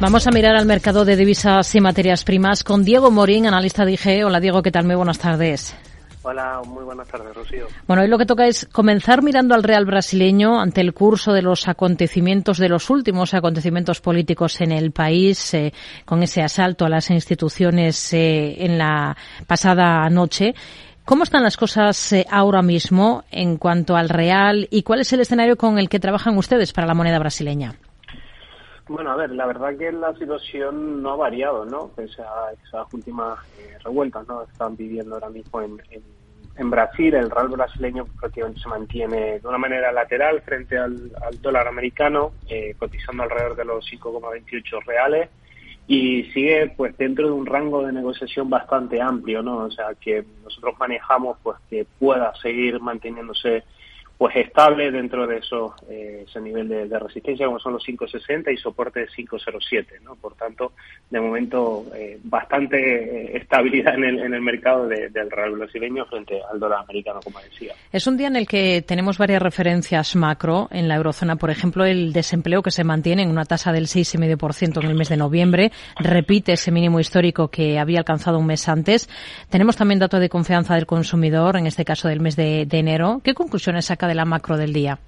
Vamos 0.02 0.26
a 0.28 0.32
mirar 0.32 0.56
al 0.56 0.66
mercado 0.66 1.04
de 1.04 1.18
divisas 1.18 1.76
y 1.76 1.82
materias 1.82 2.24
primas 2.24 2.64
con 2.64 2.86
Diego 2.86 3.12
Morín, 3.12 3.46
analista 3.46 3.84
de 3.84 3.92
IG. 3.92 4.26
Hola 4.26 4.40
Diego, 4.40 4.62
¿qué 4.62 4.72
tal? 4.72 4.86
Muy 4.86 4.96
buenas 4.96 5.20
tardes. 5.20 5.76
Hola, 6.22 6.62
muy 6.66 6.86
buenas 6.86 7.06
tardes, 7.10 7.36
Rocío. 7.36 7.68
Bueno, 7.86 8.04
hoy 8.04 8.08
lo 8.08 8.18
que 8.18 8.26
toca 8.26 8.48
es 8.48 8.66
comenzar 8.72 9.22
mirando 9.22 9.56
al 9.56 9.64
Real 9.64 9.86
brasileño 9.86 10.62
ante 10.62 10.80
el 10.80 10.94
curso 10.94 11.34
de 11.34 11.42
los 11.42 11.68
acontecimientos, 11.68 12.60
de 12.60 12.70
los 12.70 12.90
últimos 12.90 13.34
acontecimientos 13.34 14.00
políticos 14.00 14.62
en 14.62 14.72
el 14.72 14.94
país, 14.94 15.54
eh, 15.54 15.74
con 16.06 16.24
ese 16.24 16.42
asalto 16.44 16.86
a 16.86 16.90
las 16.90 17.10
instituciones 17.10 18.14
eh, 18.14 18.56
en 18.64 18.78
la 18.78 19.18
pasada 19.48 20.10
noche. 20.10 20.56
¿Cómo 21.04 21.24
están 21.24 21.44
las 21.44 21.58
cosas 21.58 22.14
eh, 22.14 22.26
ahora 22.32 22.62
mismo 22.62 23.26
en 23.32 23.58
cuanto 23.58 23.98
al 23.98 24.08
real 24.08 24.66
y 24.72 24.84
cuál 24.84 25.02
es 25.02 25.12
el 25.12 25.20
escenario 25.20 25.58
con 25.58 25.78
el 25.78 25.90
que 25.90 26.00
trabajan 26.00 26.38
ustedes 26.38 26.72
para 26.72 26.88
la 26.88 26.94
moneda 26.94 27.20
brasileña? 27.20 27.76
Bueno, 28.90 29.12
a 29.12 29.16
ver, 29.16 29.30
la 29.30 29.46
verdad 29.46 29.78
que 29.78 29.92
la 29.92 30.16
situación 30.16 31.04
no 31.04 31.12
ha 31.12 31.16
variado, 31.16 31.64
¿no? 31.64 31.90
Pese 31.90 32.24
a 32.24 32.52
esas 32.52 32.92
últimas 32.92 33.38
eh, 33.60 33.78
revueltas, 33.84 34.28
¿no? 34.28 34.42
Están 34.42 34.76
viviendo 34.76 35.14
ahora 35.14 35.30
mismo 35.30 35.62
en, 35.62 36.70
Brasil, 36.72 37.14
el 37.14 37.30
real 37.30 37.50
brasileño 37.50 38.06
prácticamente 38.20 38.60
se 38.60 38.68
mantiene 38.68 39.40
de 39.40 39.48
una 39.48 39.60
manera 39.60 39.92
lateral 39.92 40.42
frente 40.42 40.78
al, 40.78 41.12
dólar 41.40 41.68
americano, 41.68 42.34
eh, 42.50 42.76
cotizando 42.78 43.24
alrededor 43.24 43.56
de 43.56 43.64
los 43.64 43.86
5,28 43.86 44.84
reales 44.86 45.30
y 45.88 46.24
sigue 46.34 46.74
pues 46.76 46.98
dentro 46.98 47.28
de 47.28 47.32
un 47.32 47.46
rango 47.46 47.86
de 47.86 47.94
negociación 47.94 48.50
bastante 48.50 49.00
amplio, 49.00 49.44
¿no? 49.44 49.66
O 49.66 49.72
sea, 49.72 49.94
que 50.02 50.26
nosotros 50.44 50.76
manejamos 50.80 51.38
pues 51.44 51.58
que 51.70 51.86
pueda 52.00 52.34
seguir 52.42 52.80
manteniéndose 52.82 53.64
pues 54.20 54.36
estable 54.36 54.92
dentro 54.92 55.26
de 55.26 55.38
esos, 55.38 55.72
eh, 55.90 56.26
ese 56.28 56.42
nivel 56.42 56.68
de, 56.68 57.00
resistencia 57.00 57.46
como 57.46 57.58
son 57.58 57.72
los 57.72 57.86
560 57.86 58.52
y 58.52 58.58
soporte 58.58 59.00
de 59.00 59.08
507, 59.08 60.02
¿no? 60.04 60.18
Por 60.18 60.36
tanto, 60.36 60.74
de 61.10 61.22
momento, 61.22 61.86
eh, 61.96 62.20
bastante 62.26 62.78
eh, 62.78 63.38
estabilidad 63.38 63.96
en 63.96 64.04
el, 64.04 64.20
en 64.20 64.34
el 64.34 64.42
mercado 64.42 64.90
del 64.90 65.32
real 65.32 65.52
brasileño 65.52 66.06
frente 66.08 66.42
al 66.52 66.60
dólar 66.60 66.80
americano, 66.80 67.22
como 67.24 67.40
decía. 67.40 67.74
Es 67.94 68.08
un 68.08 68.18
día 68.18 68.28
en 68.28 68.36
el 68.36 68.46
que 68.46 68.84
tenemos 68.86 69.18
varias 69.18 69.42
referencias 69.42 70.14
macro 70.18 70.68
en 70.70 70.90
la 70.90 70.98
eurozona, 70.98 71.38
por 71.38 71.50
ejemplo, 71.50 71.86
el 71.86 72.12
desempleo 72.12 72.62
que 72.62 72.72
se 72.72 72.84
mantiene 72.84 73.24
en 73.24 73.30
una 73.30 73.46
tasa 73.46 73.72
del 73.72 73.86
6,5% 73.86 74.84
en 74.84 74.90
el 74.90 74.96
mes 74.96 75.08
de 75.08 75.16
noviembre, 75.16 75.72
repite 75.96 76.52
ese 76.52 76.72
mínimo 76.74 77.00
histórico 77.00 77.48
que 77.48 77.80
había 77.80 78.00
alcanzado 78.00 78.38
un 78.38 78.48
mes 78.48 78.68
antes. 78.68 79.10
Tenemos 79.50 79.78
también 79.78 80.00
datos 80.00 80.20
de 80.20 80.28
confianza 80.28 80.76
del 80.76 80.86
consumidor, 80.86 81.56
en 81.56 81.68
este 81.68 81.86
caso 81.86 82.10
del 82.10 82.20
mes 82.20 82.36
de, 82.36 82.66
de 82.66 82.80
enero. 82.80 83.22
¿Qué 83.24 83.34
conclusiones 83.34 83.86
saca 83.86 84.09
de 84.10 84.16
la 84.16 84.26
macro 84.26 84.58
del 84.58 84.74
día? 84.74 85.00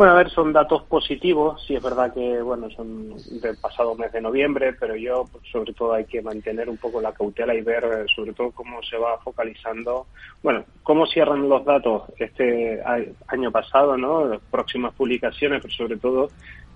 Bueno, 0.00 0.14
a 0.14 0.16
ver, 0.16 0.30
son 0.30 0.54
datos 0.54 0.84
positivos. 0.84 1.62
Sí, 1.66 1.74
es 1.76 1.82
verdad 1.82 2.14
que, 2.14 2.40
bueno, 2.40 2.70
son 2.70 3.16
del 3.42 3.58
pasado 3.58 3.94
mes 3.94 4.10
de 4.10 4.22
noviembre, 4.22 4.72
pero 4.72 4.96
yo, 4.96 5.26
pues, 5.30 5.44
sobre 5.52 5.74
todo, 5.74 5.92
hay 5.92 6.06
que 6.06 6.22
mantener 6.22 6.70
un 6.70 6.78
poco 6.78 7.02
la 7.02 7.12
cautela 7.12 7.54
y 7.54 7.60
ver, 7.60 7.84
eh, 7.84 8.06
sobre 8.16 8.32
todo, 8.32 8.50
cómo 8.50 8.82
se 8.82 8.96
va 8.96 9.18
focalizando, 9.18 10.06
bueno, 10.42 10.64
cómo 10.84 11.06
cierran 11.06 11.50
los 11.50 11.66
datos 11.66 12.04
este 12.18 12.82
año 13.28 13.50
pasado, 13.52 13.98
¿no? 13.98 14.40
próximas 14.50 14.94
publicaciones, 14.94 15.60
pero 15.60 15.74
sobre 15.74 15.98
todo, 15.98 16.30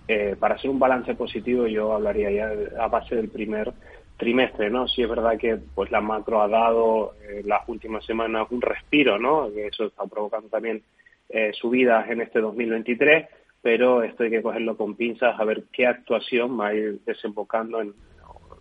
eh, 0.07 0.37
para 0.39 0.57
hacer 0.57 0.69
un 0.69 0.79
balance 0.79 1.15
positivo, 1.15 1.67
yo 1.67 1.95
hablaría 1.95 2.31
ya 2.31 2.53
a 2.79 2.89
base 2.89 3.17
del 3.17 3.31
primer 3.31 3.73
trimestre, 4.17 4.71
¿no? 4.71 4.87
Sí 4.89 5.03
es 5.03 5.09
verdad 5.09 5.39
que 5.39 5.59
pues 5.75 5.91
la 5.91 6.01
macro 6.01 6.43
ha 6.43 6.49
dado 6.49 7.15
eh, 7.29 7.43
las 7.45 7.69
últimas 7.69 8.05
semanas 8.05 8.47
un 8.51 8.63
respiro, 8.63 9.19
¿no? 9.19 9.49
Eso 9.49 9.87
está 9.87 10.05
provocando 10.07 10.49
también 10.49 10.83
eh, 11.29 11.53
subidas 11.53 12.09
en 12.11 12.21
este 12.21 12.41
2023, 12.41 13.27
pero 13.61 14.03
esto 14.03 14.23
hay 14.23 14.31
que 14.31 14.43
cogerlo 14.43 14.77
con 14.77 14.95
pinzas 14.95 15.39
a 15.39 15.45
ver 15.45 15.65
qué 15.73 15.87
actuación 15.87 16.59
va 16.59 16.69
a 16.69 16.75
ir 16.75 17.01
desembocando 17.05 17.81
en 17.81 17.93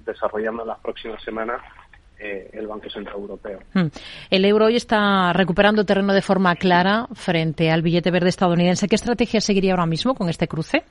desarrollando 0.05 0.63
en 0.63 0.67
las 0.67 0.79
próximas 0.79 1.21
semanas 1.23 1.61
eh, 2.19 2.49
el 2.53 2.67
Banco 2.67 2.89
Central 2.89 3.15
Europeo. 3.17 3.59
Hmm. 3.73 3.87
El 4.29 4.45
euro 4.45 4.65
hoy 4.65 4.75
está 4.75 5.33
recuperando 5.33 5.85
terreno 5.85 6.13
de 6.13 6.21
forma 6.21 6.55
clara 6.55 7.07
frente 7.13 7.71
al 7.71 7.81
billete 7.81 8.11
verde 8.11 8.29
estadounidense. 8.29 8.87
¿Qué 8.87 8.95
estrategia 8.95 9.41
seguiría 9.41 9.71
ahora 9.71 9.85
mismo 9.85 10.13
con 10.15 10.29
este 10.29 10.47
cruce? 10.47 10.83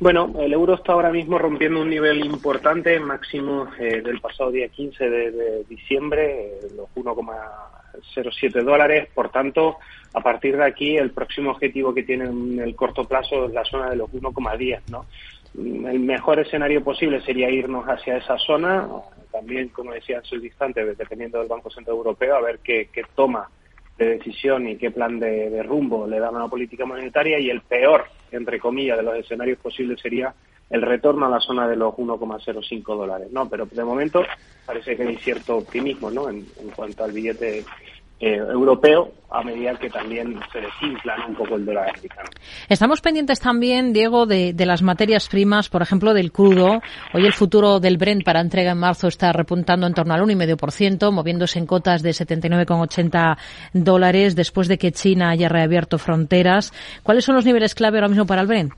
Bueno, 0.00 0.32
el 0.38 0.52
euro 0.52 0.74
está 0.74 0.92
ahora 0.92 1.10
mismo 1.10 1.38
rompiendo 1.38 1.80
un 1.80 1.90
nivel 1.90 2.24
importante, 2.24 3.00
máximo 3.00 3.66
eh, 3.80 4.00
del 4.00 4.20
pasado 4.20 4.52
día 4.52 4.68
15 4.68 5.10
de, 5.10 5.64
diciembre, 5.68 6.52
eh, 6.62 6.68
los 6.76 6.88
1,07 6.94 8.62
dólares. 8.62 9.08
Por 9.12 9.30
tanto, 9.30 9.78
a 10.14 10.20
partir 10.20 10.56
de 10.56 10.64
aquí, 10.64 10.96
el 10.96 11.10
próximo 11.10 11.50
objetivo 11.50 11.92
que 11.92 12.04
tiene 12.04 12.26
en 12.26 12.60
el 12.60 12.76
corto 12.76 13.06
plazo 13.06 13.46
es 13.46 13.52
la 13.52 13.64
zona 13.64 13.90
de 13.90 13.96
los 13.96 14.08
1,10, 14.10 14.82
¿no? 14.88 15.04
El 15.56 15.98
mejor 15.98 16.38
escenario 16.38 16.84
posible 16.84 17.20
sería 17.22 17.50
irnos 17.50 17.84
hacia 17.86 18.18
esa 18.18 18.38
zona, 18.38 18.86
también, 19.32 19.68
como 19.70 19.92
decía 19.92 20.18
en 20.18 20.24
su 20.24 20.36
instante, 20.36 20.84
dependiendo 20.94 21.40
del 21.40 21.48
Banco 21.48 21.70
Central 21.70 21.96
Europeo, 21.96 22.36
a 22.36 22.40
ver 22.40 22.60
qué, 22.62 22.88
toma 23.16 23.50
de 23.96 24.10
decisión 24.10 24.68
y 24.68 24.76
qué 24.76 24.92
plan 24.92 25.18
de, 25.18 25.50
de 25.50 25.62
rumbo 25.64 26.06
le 26.06 26.20
dan 26.20 26.36
a 26.36 26.40
la 26.40 26.48
política 26.48 26.84
monetaria 26.84 27.40
y 27.40 27.50
el 27.50 27.62
peor 27.62 28.04
entre 28.32 28.58
comillas, 28.58 28.98
de 28.98 29.02
los 29.02 29.16
escenarios 29.16 29.58
posibles 29.58 30.00
sería 30.00 30.34
el 30.70 30.82
retorno 30.82 31.26
a 31.26 31.30
la 31.30 31.40
zona 31.40 31.66
de 31.66 31.76
los 31.76 31.94
1,05 31.94 32.96
dólares, 32.96 33.28
¿no? 33.32 33.48
Pero 33.48 33.66
de 33.66 33.84
momento 33.84 34.22
parece 34.66 34.96
que 34.96 35.02
hay 35.02 35.16
cierto 35.16 35.56
optimismo, 35.56 36.10
¿no? 36.10 36.28
En, 36.28 36.44
cuanto 36.76 37.04
al 37.04 37.12
billete 37.12 37.64
eh, 38.20 38.36
europeo 38.36 39.12
a 39.30 39.42
medida 39.42 39.74
que 39.74 39.90
también 39.90 40.40
se 40.50 40.60
desinfla 40.60 41.16
un 41.28 41.34
poco 41.34 41.56
el 41.56 41.66
dólar 41.66 41.90
americano. 41.90 42.30
Estamos 42.68 43.00
pendientes 43.00 43.40
también, 43.40 43.92
Diego, 43.92 44.24
de, 44.24 44.54
de, 44.54 44.66
las 44.66 44.82
materias 44.82 45.28
primas, 45.28 45.68
por 45.68 45.82
ejemplo, 45.82 46.14
del 46.14 46.32
crudo. 46.32 46.80
Hoy 47.12 47.26
el 47.26 47.34
futuro 47.34 47.78
del 47.78 47.98
Brent 47.98 48.24
para 48.24 48.40
entrega 48.40 48.72
en 48.72 48.78
marzo 48.78 49.08
está 49.08 49.32
repuntando 49.32 49.86
en 49.86 49.92
torno 49.92 50.14
al 50.14 50.22
1,5%, 50.22 51.12
moviéndose 51.12 51.58
en 51.58 51.66
cotas 51.66 52.02
de 52.02 52.10
79,80 52.10 53.36
dólares 53.74 54.34
después 54.34 54.66
de 54.66 54.78
que 54.78 54.92
China 54.92 55.30
haya 55.30 55.48
reabierto 55.48 55.98
fronteras. 55.98 56.72
¿Cuáles 57.02 57.24
son 57.24 57.34
los 57.34 57.44
niveles 57.44 57.74
clave 57.74 57.98
ahora 57.98 58.08
mismo 58.08 58.26
para 58.26 58.40
el 58.40 58.46
Brent? 58.46 58.72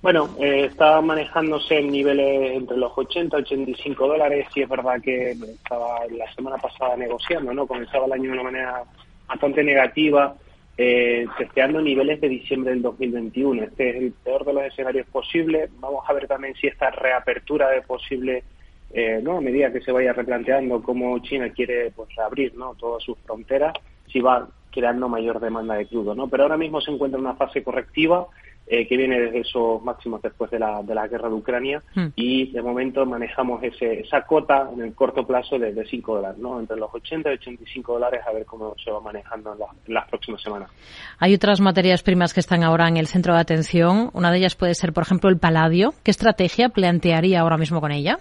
Bueno, 0.00 0.28
eh, 0.38 0.66
está 0.66 1.00
manejándose 1.00 1.78
en 1.78 1.90
niveles 1.90 2.56
entre 2.56 2.76
los 2.76 2.92
80 2.96 3.36
y 3.36 3.42
85 3.42 4.06
dólares. 4.06 4.46
Y 4.54 4.62
es 4.62 4.68
verdad 4.68 5.00
que 5.02 5.32
estaba 5.32 6.06
la 6.06 6.32
semana 6.34 6.56
pasada 6.56 6.96
negociando, 6.96 7.52
¿no? 7.52 7.66
Comenzaba 7.66 8.06
el 8.06 8.12
año 8.12 8.30
de 8.30 8.34
una 8.34 8.44
manera 8.44 8.84
bastante 9.26 9.64
negativa, 9.64 10.36
eh, 10.76 11.26
testeando 11.36 11.80
niveles 11.82 12.20
de 12.20 12.28
diciembre 12.28 12.72
del 12.72 12.82
2021. 12.82 13.64
Este 13.64 13.90
es 13.90 13.96
el 13.96 14.12
peor 14.12 14.44
de 14.44 14.52
los 14.52 14.64
escenarios 14.64 15.06
posibles. 15.08 15.68
Vamos 15.80 16.04
a 16.08 16.12
ver 16.12 16.28
también 16.28 16.54
si 16.54 16.68
esta 16.68 16.90
reapertura 16.90 17.68
de 17.70 17.82
posible, 17.82 18.44
eh, 18.92 19.18
¿no? 19.20 19.38
A 19.38 19.40
medida 19.40 19.72
que 19.72 19.80
se 19.80 19.90
vaya 19.90 20.12
replanteando 20.12 20.80
cómo 20.80 21.18
China 21.18 21.50
quiere, 21.50 21.90
pues, 21.90 22.08
abrir, 22.20 22.54
¿no? 22.54 22.76
Todas 22.76 23.02
sus 23.02 23.18
fronteras, 23.18 23.74
si 24.06 24.20
va 24.20 24.48
creando 24.70 25.08
mayor 25.08 25.40
demanda 25.40 25.74
de 25.74 25.86
crudo, 25.86 26.14
¿no? 26.14 26.28
Pero 26.28 26.44
ahora 26.44 26.56
mismo 26.56 26.80
se 26.80 26.92
encuentra 26.92 27.18
en 27.18 27.26
una 27.26 27.34
fase 27.34 27.64
correctiva 27.64 28.28
eh, 28.70 28.86
que 28.86 28.96
viene 28.96 29.20
desde 29.20 29.40
esos 29.40 29.82
máximos 29.82 30.22
después 30.22 30.50
de 30.50 30.58
la, 30.58 30.82
de 30.82 30.94
la 30.94 31.08
guerra 31.08 31.28
de 31.28 31.34
Ucrania 31.34 31.82
hmm. 31.94 32.08
y 32.16 32.50
de 32.52 32.62
momento 32.62 33.04
manejamos 33.06 33.62
ese, 33.62 34.00
esa 34.00 34.22
cota 34.22 34.70
en 34.72 34.82
el 34.82 34.94
corto 34.94 35.26
plazo 35.26 35.58
de, 35.58 35.72
de 35.72 35.86
5 35.86 36.16
dólares, 36.16 36.38
¿no? 36.38 36.58
entre 36.60 36.76
los 36.76 36.92
80 36.92 37.30
y 37.30 37.34
85 37.34 37.92
dólares 37.94 38.20
a 38.26 38.32
ver 38.32 38.44
cómo 38.44 38.74
se 38.82 38.90
va 38.90 39.00
manejando 39.00 39.54
en, 39.86 39.94
las 39.94 40.08
próximas 40.08 40.42
semanas. 40.42 40.70
Hay 41.18 41.34
otras 41.34 41.60
materias 41.60 42.02
primas 42.02 42.34
que 42.34 42.40
están 42.40 42.62
ahora 42.62 42.88
en 42.88 42.96
el 42.96 43.06
centro 43.06 43.34
de 43.34 43.40
atención. 43.40 44.10
Una 44.12 44.30
de 44.30 44.38
ellas 44.38 44.54
puede 44.54 44.74
ser, 44.74 44.92
por 44.92 45.02
ejemplo, 45.02 45.30
el 45.30 45.38
paladio. 45.38 45.94
¿Qué 46.04 46.10
estrategia 46.10 46.68
plantearía 46.68 47.40
ahora 47.40 47.56
mismo 47.56 47.80
con 47.80 47.92
ella? 47.92 48.18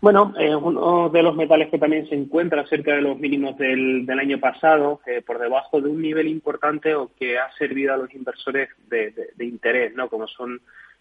Bueno, 0.00 0.32
eh, 0.38 0.54
uno 0.54 1.08
de 1.08 1.22
los 1.24 1.34
metales 1.34 1.70
que 1.70 1.78
también 1.78 2.08
se 2.08 2.14
encuentra 2.14 2.64
cerca 2.68 2.94
de 2.94 3.02
los 3.02 3.18
mínimos 3.18 3.58
del, 3.58 4.06
del 4.06 4.18
año 4.20 4.38
pasado, 4.38 5.00
eh, 5.06 5.22
por 5.26 5.40
debajo 5.40 5.80
de 5.80 5.88
un 5.88 6.00
nivel 6.00 6.28
importante 6.28 6.94
o 6.94 7.10
que 7.18 7.36
ha 7.36 7.50
servido 7.58 7.94
a 7.94 7.96
los 7.96 8.14
inversores 8.14 8.68
de, 8.88 9.12
de, 9.34 9.44
interés, 9.44 9.94
¿no? 9.96 10.08
Como 10.08 10.28
son 10.28 10.60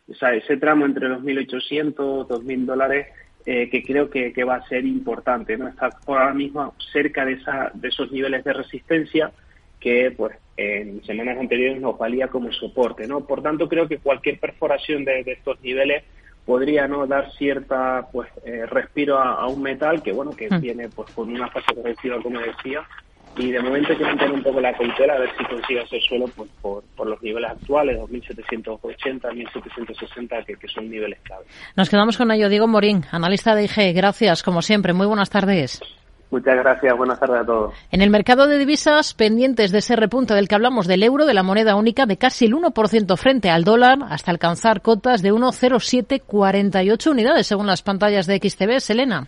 o 0.10 0.13
sea, 0.15 0.33
ese 0.33 0.57
tramo 0.57 0.86
entre 0.86 1.10
los 1.10 1.21
1.800, 1.21 2.27
2.000 2.27 2.65
dólares, 2.65 3.07
eh, 3.45 3.69
que 3.69 3.83
creo 3.83 4.10
que, 4.10 4.33
que, 4.33 4.43
va 4.43 4.55
a 4.55 4.67
ser 4.67 4.83
importante, 4.83 5.57
¿no? 5.57 5.67
Está 5.67 5.89
ahora 6.07 6.33
mismo 6.33 6.73
cerca 6.91 7.23
de, 7.23 7.33
esa, 7.33 7.69
de 7.75 7.89
esos 7.89 8.12
niveles 8.12 8.43
de 8.43 8.53
resistencia 8.53 9.31
que, 9.79 10.12
pues, 10.15 10.36
en 10.55 11.03
semanas 11.03 11.38
anteriores 11.38 11.79
nos 11.79 11.99
valía 11.99 12.29
como 12.29 12.51
soporte, 12.51 13.07
¿no? 13.07 13.27
Por 13.27 13.43
tanto, 13.43 13.69
creo 13.69 13.88
que 13.88 13.99
cualquier 13.99 14.39
perforación 14.39 15.05
de, 15.05 15.23
de 15.23 15.33
estos 15.33 15.62
niveles 15.62 16.03
podría 16.47 16.88
no 16.88 17.05
dar 17.05 17.29
cierta 17.33 18.07
pues 18.12 18.29
eh, 18.45 18.65
respiro 18.65 19.19
a, 19.19 19.45
un 19.47 19.62
metal 19.62 20.01
que 20.01 20.13
bueno 20.13 20.31
que 20.31 20.47
viene 20.60 20.88
pues 20.88 21.12
con 21.12 21.29
una 21.29 21.49
fase 21.49 21.75
correctiva 21.75 22.17
como 22.23 22.39
decía. 22.39 22.81
Y 23.39 23.51
de 23.51 23.62
momento 23.62 23.91
hay 23.91 23.97
que 23.99 24.03
mantener 24.03 24.33
un 24.33 24.41
poco 24.41 24.60
la 24.60 24.73
cautela 24.73 25.13
a 25.13 25.19
ver 25.19 25.29
si 25.38 25.43
consigue 25.43 25.81
hacer 25.81 26.01
suelo 26.01 26.25
pues, 26.36 26.49
por, 26.60 26.83
por 26.95 27.05
los 27.05 27.21
niveles 27.21 27.51
actuales 27.51 27.99
2780 27.99 29.31
1760 29.31 30.43
que, 30.43 30.55
que 30.55 30.67
son 30.67 30.89
niveles 30.89 31.19
clave. 31.21 31.45
Nos 31.75 31.88
quedamos 31.88 32.17
con 32.17 32.31
ello. 32.31 32.49
Diego 32.49 32.65
Morín 32.65 33.03
analista 33.12 33.53
de 33.53 33.65
IG 33.65 33.93
gracias 33.93 34.41
como 34.41 34.63
siempre. 34.63 34.93
Muy 34.93 35.05
buenas 35.05 35.29
tardes 35.29 35.81
Muchas 36.29 36.55
gracias. 36.57 36.97
Buenas 36.97 37.19
tardes 37.19 37.41
a 37.41 37.45
todos. 37.45 37.73
En 37.91 38.01
el 38.01 38.09
mercado 38.09 38.47
de 38.47 38.57
divisas, 38.57 39.13
pendientes 39.13 39.71
de 39.71 39.79
ese 39.79 39.95
repunte 39.95 40.33
del 40.33 40.47
que 40.47 40.55
hablamos 40.55 40.85
del 40.85 41.03
euro, 41.03 41.25
de 41.25 41.33
la 41.33 41.43
moneda 41.43 41.75
única, 41.75 42.05
de 42.05 42.17
casi 42.17 42.45
el 42.45 42.53
1% 42.53 43.17
frente 43.17 43.49
al 43.49 43.63
dólar, 43.63 43.99
hasta 44.09 44.31
alcanzar 44.31 44.81
cotas 44.81 45.21
de 45.21 45.31
1,0748 45.31 47.11
unidades, 47.11 47.47
según 47.47 47.67
las 47.67 47.81
pantallas 47.81 48.27
de 48.27 48.37
XTB. 48.37 48.79
Selena. 48.79 49.27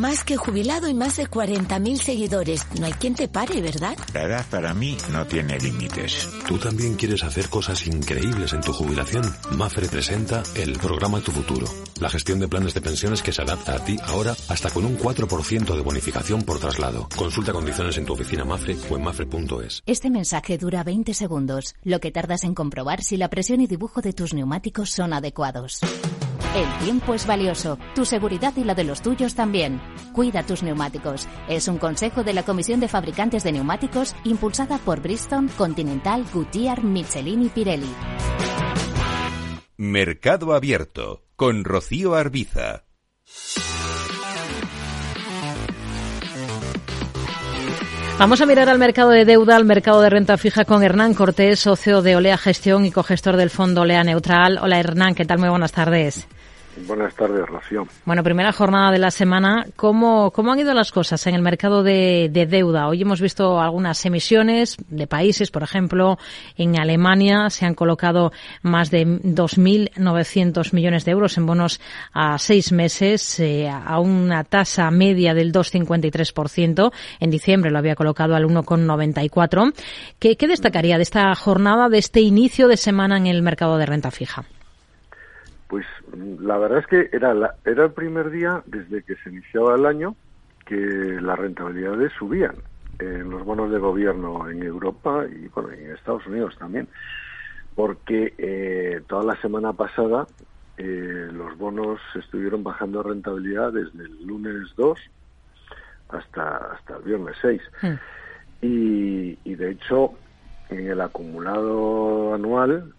Más 0.00 0.24
que 0.24 0.38
jubilado 0.38 0.88
y 0.88 0.94
más 0.94 1.18
de 1.18 1.28
40.000 1.28 1.96
seguidores. 1.98 2.66
No 2.80 2.86
hay 2.86 2.94
quien 2.94 3.14
te 3.14 3.28
pare, 3.28 3.60
¿verdad? 3.60 3.98
La 4.14 4.22
edad 4.22 4.46
para 4.50 4.72
mí 4.72 4.96
no 5.12 5.26
tiene 5.26 5.58
límites. 5.58 6.26
¿Tú 6.48 6.56
también 6.56 6.94
quieres 6.94 7.22
hacer 7.22 7.50
cosas 7.50 7.86
increíbles 7.86 8.54
en 8.54 8.62
tu 8.62 8.72
jubilación? 8.72 9.22
Mafre 9.58 9.88
presenta 9.88 10.42
el 10.54 10.78
programa 10.78 11.20
Tu 11.20 11.32
Futuro. 11.32 11.66
La 12.00 12.08
gestión 12.08 12.38
de 12.40 12.48
planes 12.48 12.72
de 12.72 12.80
pensiones 12.80 13.22
que 13.22 13.30
se 13.30 13.42
adapta 13.42 13.74
a 13.74 13.84
ti 13.84 13.98
ahora 14.06 14.34
hasta 14.48 14.70
con 14.70 14.86
un 14.86 14.96
4% 14.96 15.74
de 15.76 15.82
bonificación 15.82 16.44
por 16.44 16.58
traslado. 16.58 17.06
Consulta 17.14 17.52
condiciones 17.52 17.98
en 17.98 18.06
tu 18.06 18.14
oficina 18.14 18.46
Mafre 18.46 18.78
o 18.88 18.96
en 18.96 19.04
mafre.es. 19.04 19.82
Este 19.84 20.08
mensaje 20.08 20.56
dura 20.56 20.82
20 20.82 21.12
segundos, 21.12 21.74
lo 21.84 22.00
que 22.00 22.10
tardas 22.10 22.44
en 22.44 22.54
comprobar 22.54 23.02
si 23.02 23.18
la 23.18 23.28
presión 23.28 23.60
y 23.60 23.66
dibujo 23.66 24.00
de 24.00 24.14
tus 24.14 24.32
neumáticos 24.32 24.88
son 24.92 25.12
adecuados. 25.12 25.80
El 26.52 26.84
tiempo 26.84 27.14
es 27.14 27.28
valioso, 27.28 27.78
tu 27.94 28.04
seguridad 28.04 28.52
y 28.56 28.64
la 28.64 28.74
de 28.74 28.82
los 28.82 29.02
tuyos 29.02 29.36
también. 29.36 29.80
Cuida 30.12 30.42
tus 30.42 30.64
neumáticos. 30.64 31.28
Es 31.48 31.68
un 31.68 31.78
consejo 31.78 32.24
de 32.24 32.32
la 32.32 32.42
Comisión 32.42 32.80
de 32.80 32.88
Fabricantes 32.88 33.44
de 33.44 33.52
Neumáticos 33.52 34.16
impulsada 34.24 34.78
por 34.78 35.00
Bristol, 35.00 35.48
Continental, 35.56 36.24
Goodyear, 36.34 36.82
Michelin 36.82 37.44
y 37.44 37.48
Pirelli. 37.50 37.94
Mercado 39.76 40.52
Abierto 40.52 41.22
con 41.36 41.62
Rocío 41.62 42.16
Arbiza. 42.16 42.82
Vamos 48.18 48.40
a 48.40 48.46
mirar 48.46 48.68
al 48.68 48.78
mercado 48.80 49.10
de 49.10 49.24
deuda, 49.24 49.54
al 49.54 49.64
mercado 49.64 50.02
de 50.02 50.10
renta 50.10 50.36
fija 50.36 50.64
con 50.64 50.82
Hernán 50.82 51.14
Cortés, 51.14 51.60
socio 51.60 52.02
de 52.02 52.16
Olea 52.16 52.36
Gestión 52.36 52.84
y 52.84 52.90
cogestor 52.90 53.36
del 53.36 53.50
fondo 53.50 53.82
Olea 53.82 54.02
Neutral. 54.02 54.58
Hola 54.60 54.80
Hernán, 54.80 55.14
¿qué 55.14 55.24
tal? 55.24 55.38
Muy 55.38 55.48
buenas 55.48 55.70
tardes. 55.70 56.26
Buenas 56.76 57.14
tardes, 57.14 57.46
Rocío. 57.46 57.86
Bueno, 58.04 58.22
primera 58.22 58.52
jornada 58.52 58.92
de 58.92 58.98
la 58.98 59.10
semana. 59.10 59.66
¿Cómo, 59.74 60.30
cómo 60.30 60.52
han 60.52 60.60
ido 60.60 60.72
las 60.72 60.92
cosas 60.92 61.26
en 61.26 61.34
el 61.34 61.42
mercado 61.42 61.82
de, 61.82 62.30
deuda? 62.48 62.86
Hoy 62.86 63.02
hemos 63.02 63.20
visto 63.20 63.60
algunas 63.60 64.04
emisiones 64.06 64.76
de 64.88 65.06
países, 65.06 65.50
por 65.50 65.64
ejemplo, 65.64 66.18
en 66.56 66.78
Alemania 66.78 67.50
se 67.50 67.66
han 67.66 67.74
colocado 67.74 68.32
más 68.62 68.90
de 68.90 69.04
2.900 69.06 70.72
millones 70.72 71.04
de 71.04 71.10
euros 71.10 71.36
en 71.38 71.46
bonos 71.46 71.80
a 72.12 72.38
seis 72.38 72.72
meses 72.72 73.40
eh, 73.40 73.68
a 73.68 73.98
una 73.98 74.44
tasa 74.44 74.90
media 74.90 75.34
del 75.34 75.52
2,53%. 75.52 76.92
En 77.18 77.30
diciembre 77.30 77.70
lo 77.70 77.78
había 77.78 77.96
colocado 77.96 78.36
al 78.36 78.44
1,94%. 78.44 79.74
¿Qué, 80.18 80.36
¿Qué 80.36 80.46
destacaría 80.46 80.96
de 80.96 81.02
esta 81.02 81.34
jornada, 81.34 81.88
de 81.88 81.98
este 81.98 82.20
inicio 82.20 82.68
de 82.68 82.76
semana 82.76 83.16
en 83.16 83.26
el 83.26 83.42
mercado 83.42 83.76
de 83.76 83.86
renta 83.86 84.10
fija? 84.10 84.44
Pues 85.70 85.86
la 86.40 86.58
verdad 86.58 86.80
es 86.80 86.86
que 86.88 87.16
era, 87.16 87.32
la, 87.32 87.54
era 87.64 87.84
el 87.84 87.92
primer 87.92 88.30
día 88.30 88.60
desde 88.66 89.04
que 89.04 89.14
se 89.14 89.30
iniciaba 89.30 89.76
el 89.76 89.86
año 89.86 90.16
que 90.66 90.76
las 90.76 91.38
rentabilidades 91.38 92.12
subían 92.18 92.56
en 92.98 93.30
los 93.30 93.44
bonos 93.44 93.70
de 93.70 93.78
gobierno 93.78 94.50
en 94.50 94.64
Europa 94.64 95.24
y 95.30 95.46
bueno, 95.46 95.70
en 95.70 95.92
Estados 95.92 96.26
Unidos 96.26 96.56
también, 96.58 96.88
porque 97.76 98.34
eh, 98.36 99.00
toda 99.06 99.22
la 99.22 99.40
semana 99.40 99.72
pasada 99.72 100.26
eh, 100.76 101.28
los 101.32 101.56
bonos 101.56 102.00
estuvieron 102.16 102.64
bajando 102.64 103.04
rentabilidad 103.04 103.72
desde 103.72 104.02
el 104.02 104.26
lunes 104.26 104.74
2 104.76 104.98
hasta, 106.08 106.56
hasta 106.72 106.96
el 106.96 107.02
viernes 107.04 107.36
6. 107.42 107.62
Hmm. 107.80 107.94
Y, 108.60 109.38
y 109.44 109.54
de 109.54 109.70
hecho, 109.70 110.14
en 110.68 110.90
el 110.90 111.00
acumulado 111.00 112.34
anual 112.34 112.92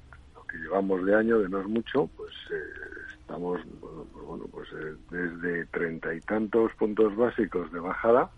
que 0.51 0.57
llevamos 0.57 1.05
de 1.05 1.15
año, 1.15 1.39
de 1.39 1.49
no 1.49 1.61
es 1.61 1.67
mucho, 1.67 2.09
pues 2.17 2.33
eh, 2.51 2.91
estamos, 3.19 3.61
bueno, 3.79 4.45
pues, 4.51 4.69
pues 4.69 4.83
eh, 4.83 4.95
desde 5.09 5.65
treinta 5.67 6.13
y 6.13 6.19
tantos 6.21 6.73
puntos 6.73 7.15
básicos 7.15 7.71
de 7.71 7.79
bajada 7.79 8.29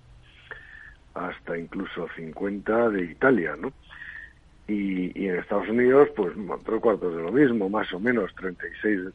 hasta 1.16 1.58
incluso 1.58 2.08
50 2.16 2.90
de 2.90 3.04
Italia, 3.06 3.56
¿no? 3.60 3.72
Y, 4.68 5.28
en 5.28 5.36
Estados 5.36 5.68
Unidos, 5.68 6.10
pues 6.16 6.34
tres 6.64 6.82
cuartos 6.82 7.16
de 7.16 7.22
lo 7.22 7.32
mismo, 7.32 7.70
más 7.70 7.92
o 7.94 8.00
menos 8.00 8.34
36 8.36 9.14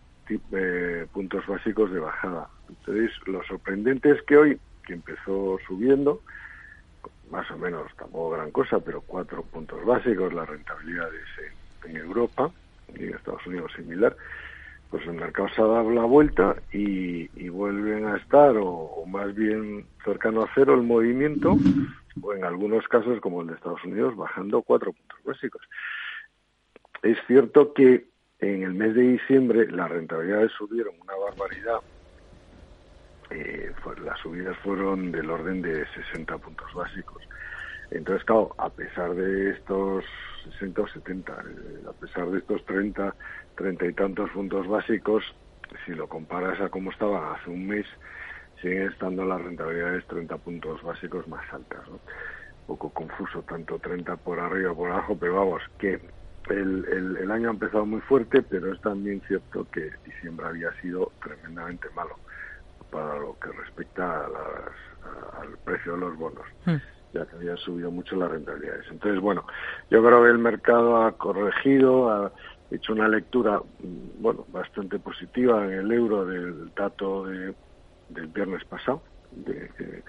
eh, 0.52 1.06
puntos 1.12 1.46
básicos 1.46 1.90
de 1.90 2.00
bajada. 2.00 2.48
Entonces, 2.68 3.10
lo 3.26 3.42
sorprendente 3.44 4.10
es 4.10 4.22
que 4.22 4.36
hoy, 4.36 4.60
que 4.86 4.92
empezó 4.92 5.58
subiendo, 5.66 6.20
más 7.30 7.50
o 7.50 7.58
menos, 7.58 7.90
tampoco 7.96 8.30
gran 8.30 8.50
cosa, 8.50 8.78
pero 8.80 9.00
cuatro 9.00 9.42
puntos 9.42 9.84
básicos, 9.84 10.32
la 10.32 10.44
rentabilidad 10.44 11.08
en 11.84 11.96
Europa, 11.96 12.50
y 12.94 13.04
Estados 13.06 13.46
Unidos 13.46 13.72
similar, 13.76 14.16
pues 14.90 15.06
el 15.06 15.14
mercado 15.14 15.48
se 15.50 15.60
ha 15.60 15.66
dado 15.66 15.90
la 15.90 16.04
vuelta 16.04 16.56
y, 16.72 17.48
vuelven 17.48 18.06
a 18.06 18.16
estar, 18.16 18.54
o, 18.58 19.04
más 19.06 19.34
bien 19.34 19.86
cercano 20.04 20.42
a 20.42 20.50
cero 20.54 20.74
el 20.74 20.82
movimiento, 20.82 21.56
o 22.22 22.34
en 22.34 22.44
algunos 22.44 22.86
casos, 22.88 23.20
como 23.20 23.42
el 23.42 23.48
de 23.48 23.54
Estados 23.54 23.84
Unidos, 23.84 24.16
bajando 24.16 24.62
cuatro 24.62 24.92
puntos 24.92 25.18
básicos. 25.24 25.62
Es 27.02 27.18
cierto 27.26 27.72
que 27.74 28.06
en 28.40 28.62
el 28.62 28.74
mes 28.74 28.94
de 28.94 29.02
diciembre 29.02 29.70
las 29.70 29.90
rentabilidades 29.90 30.52
subieron 30.52 30.94
una 31.00 31.14
barbaridad. 31.16 31.80
Eh, 33.30 33.72
las 34.04 34.18
subidas 34.20 34.56
fueron 34.58 35.12
del 35.12 35.30
orden 35.30 35.60
de 35.60 35.86
60 35.86 36.38
puntos 36.38 36.72
básicos. 36.72 37.22
Entonces, 37.90 38.24
claro, 38.24 38.54
a 38.58 38.70
pesar 38.70 39.14
de 39.14 39.50
estos 39.50 40.04
60 40.44 40.82
o 40.82 40.88
70. 40.88 41.32
Eh, 41.32 41.84
a 41.88 41.92
pesar 41.92 42.30
de 42.30 42.38
estos 42.38 42.64
30, 42.66 43.14
30 43.56 43.86
y 43.86 43.92
tantos 43.92 44.30
puntos 44.30 44.66
básicos, 44.66 45.24
si 45.84 45.92
lo 45.92 46.08
comparas 46.08 46.60
a 46.60 46.68
cómo 46.68 46.90
estaba 46.90 47.34
hace 47.34 47.50
un 47.50 47.66
mes, 47.66 47.86
siguen 48.60 48.88
estando 48.88 49.24
las 49.24 49.40
rentabilidades 49.40 50.06
30 50.06 50.36
puntos 50.38 50.82
básicos 50.82 51.26
más 51.28 51.44
altas. 51.52 51.86
Un 51.88 52.00
poco 52.66 52.90
confuso, 52.90 53.42
tanto 53.42 53.78
30 53.78 54.16
por 54.16 54.40
arriba 54.40 54.74
por 54.74 54.90
abajo, 54.90 55.16
pero 55.18 55.36
vamos, 55.36 55.62
que 55.78 56.00
el, 56.50 57.16
el, 57.20 57.30
año 57.30 57.48
ha 57.48 57.52
empezado 57.52 57.84
muy 57.84 58.00
fuerte, 58.02 58.42
pero 58.42 58.72
es 58.72 58.80
también 58.80 59.20
cierto 59.28 59.66
que 59.70 59.90
diciembre 60.04 60.46
había 60.46 60.72
sido 60.80 61.12
tremendamente 61.22 61.88
malo 61.94 62.16
para 62.90 63.18
lo 63.18 63.38
que 63.38 63.52
respecta 63.52 64.24
a 64.24 64.28
las, 64.28 65.42
al 65.42 65.58
precio 65.64 65.92
de 65.92 65.98
los 65.98 66.16
bonos. 66.16 66.46
Hmm 66.64 66.97
ya 67.12 67.26
que 67.26 67.36
había 67.36 67.56
subido 67.56 67.90
mucho 67.90 68.16
las 68.16 68.30
rentabilidades. 68.30 68.86
Entonces, 68.90 69.20
bueno, 69.20 69.44
yo 69.90 70.02
creo 70.02 70.22
que 70.22 70.30
el 70.30 70.38
mercado 70.38 71.02
ha 71.02 71.12
corregido, 71.12 72.10
ha 72.10 72.32
hecho 72.70 72.92
una 72.92 73.08
lectura, 73.08 73.58
mm, 73.58 74.22
bueno, 74.22 74.44
bastante 74.48 74.98
positiva 74.98 75.64
en 75.64 75.72
el 75.72 75.92
euro 75.92 76.24
del 76.24 76.72
dato 76.74 77.26
de, 77.26 77.54
del 78.10 78.26
viernes 78.28 78.64
pasado, 78.64 79.02
de 79.32 79.70
que 79.76 80.02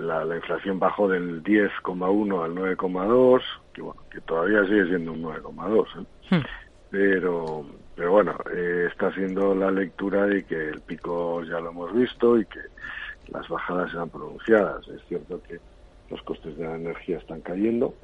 la, 0.00 0.36
inflación 0.36 0.78
bajó 0.78 1.08
del 1.08 1.42
10,1 1.42 2.44
al 2.44 2.54
9,2, 2.54 3.42
que 3.72 3.82
bueno, 3.82 4.02
que 4.10 4.20
todavía 4.22 4.64
sigue 4.64 4.86
siendo 4.86 5.12
un 5.12 5.22
9,2, 5.22 5.86
¿eh? 6.02 6.06
Hmm. 6.30 6.42
pero 6.90 7.64
pero 7.98 8.12
bueno, 8.12 8.36
eh, 8.54 8.86
está 8.88 9.12
siendo 9.12 9.56
la 9.56 9.72
lectura 9.72 10.24
de 10.26 10.44
que 10.44 10.68
el 10.68 10.80
pico 10.82 11.42
ya 11.42 11.58
lo 11.58 11.70
hemos 11.70 11.92
visto 11.92 12.38
y 12.38 12.44
que 12.46 12.60
las 13.26 13.48
bajadas 13.48 13.92
eran 13.92 14.08
pronunciadas. 14.08 14.86
Es 14.86 15.02
cierto 15.08 15.42
que 15.42 15.58
los 16.10 16.22
costes 16.22 16.56
de 16.56 16.64
la 16.64 16.76
energía 16.76 17.18
están 17.18 17.40
cayendo 17.40 17.94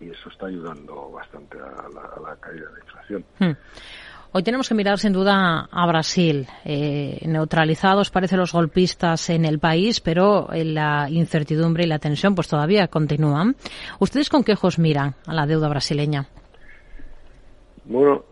y 0.00 0.10
eso 0.10 0.28
está 0.28 0.46
ayudando 0.46 1.10
bastante 1.10 1.58
a 1.58 2.20
la, 2.20 2.36
caída 2.36 2.66
de 2.66 2.72
la 2.72 2.78
inflación. 2.80 3.24
Hmm. 3.38 3.52
Hoy 4.34 4.42
tenemos 4.42 4.66
que 4.66 4.74
mirar 4.74 4.98
sin 4.98 5.12
duda 5.12 5.68
a 5.70 5.86
Brasil. 5.86 6.46
Eh, 6.64 7.20
neutralizados 7.26 8.10
parecen 8.10 8.38
los 8.38 8.52
golpistas 8.52 9.28
en 9.28 9.44
el 9.44 9.58
país, 9.58 10.00
pero 10.00 10.48
la 10.52 11.08
incertidumbre 11.10 11.84
y 11.84 11.86
la 11.86 11.98
tensión 11.98 12.34
pues 12.34 12.48
todavía 12.48 12.88
continúan. 12.88 13.56
¿Ustedes 13.98 14.30
con 14.30 14.42
qué 14.42 14.52
ojos 14.52 14.78
miran 14.78 15.14
a 15.26 15.34
la 15.34 15.46
deuda 15.46 15.68
brasileña? 15.68 16.28
Bueno, 17.84 18.24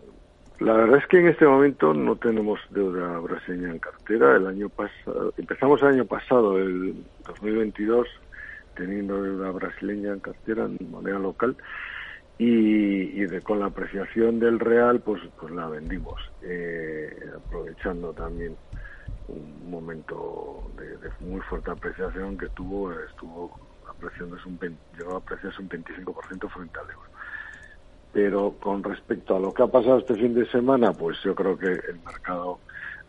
La 0.61 0.73
verdad 0.73 0.99
es 0.99 1.07
que 1.07 1.17
en 1.17 1.27
este 1.27 1.47
momento 1.47 1.91
no 1.91 2.15
tenemos 2.17 2.59
deuda 2.69 3.17
brasileña 3.17 3.71
en 3.71 3.79
cartera. 3.79 4.35
El 4.35 4.45
año 4.45 4.69
pasado, 4.69 5.33
empezamos 5.35 5.81
el 5.81 5.87
año 5.87 6.05
pasado, 6.05 6.59
el 6.59 7.03
2022, 7.25 8.07
teniendo 8.75 9.23
deuda 9.23 9.49
brasileña 9.49 10.13
en 10.13 10.19
cartera 10.19 10.65
en 10.65 10.77
moneda 10.91 11.17
local 11.17 11.57
y, 12.37 13.25
con 13.39 13.59
la 13.59 13.65
apreciación 13.65 14.39
del 14.39 14.59
real, 14.59 14.99
pues, 14.99 15.23
pues 15.39 15.51
la 15.51 15.67
vendimos, 15.67 16.21
eh, 16.43 17.11
aprovechando 17.35 18.13
también 18.13 18.55
un 19.29 19.67
momento 19.67 20.71
de, 20.77 21.25
muy 21.25 21.41
fuerte 21.41 21.71
apreciación 21.71 22.37
que 22.37 22.49
tuvo, 22.49 22.91
estuvo 22.91 23.59
apreciándose 23.89 24.47
un, 24.47 24.59
llegó 24.95 25.15
a 25.15 25.17
apreciarse 25.17 25.59
un 25.59 25.69
25% 25.69 26.49
frente 26.51 26.79
al 26.79 26.91
euro. 26.91 27.10
Pero 28.13 28.55
con 28.59 28.83
respecto 28.83 29.35
a 29.35 29.39
lo 29.39 29.53
que 29.53 29.63
ha 29.63 29.67
pasado 29.67 29.99
este 29.99 30.15
fin 30.15 30.33
de 30.33 30.45
semana, 30.47 30.91
pues 30.91 31.17
yo 31.23 31.33
creo 31.33 31.57
que 31.57 31.67
el 31.67 31.99
mercado 32.05 32.59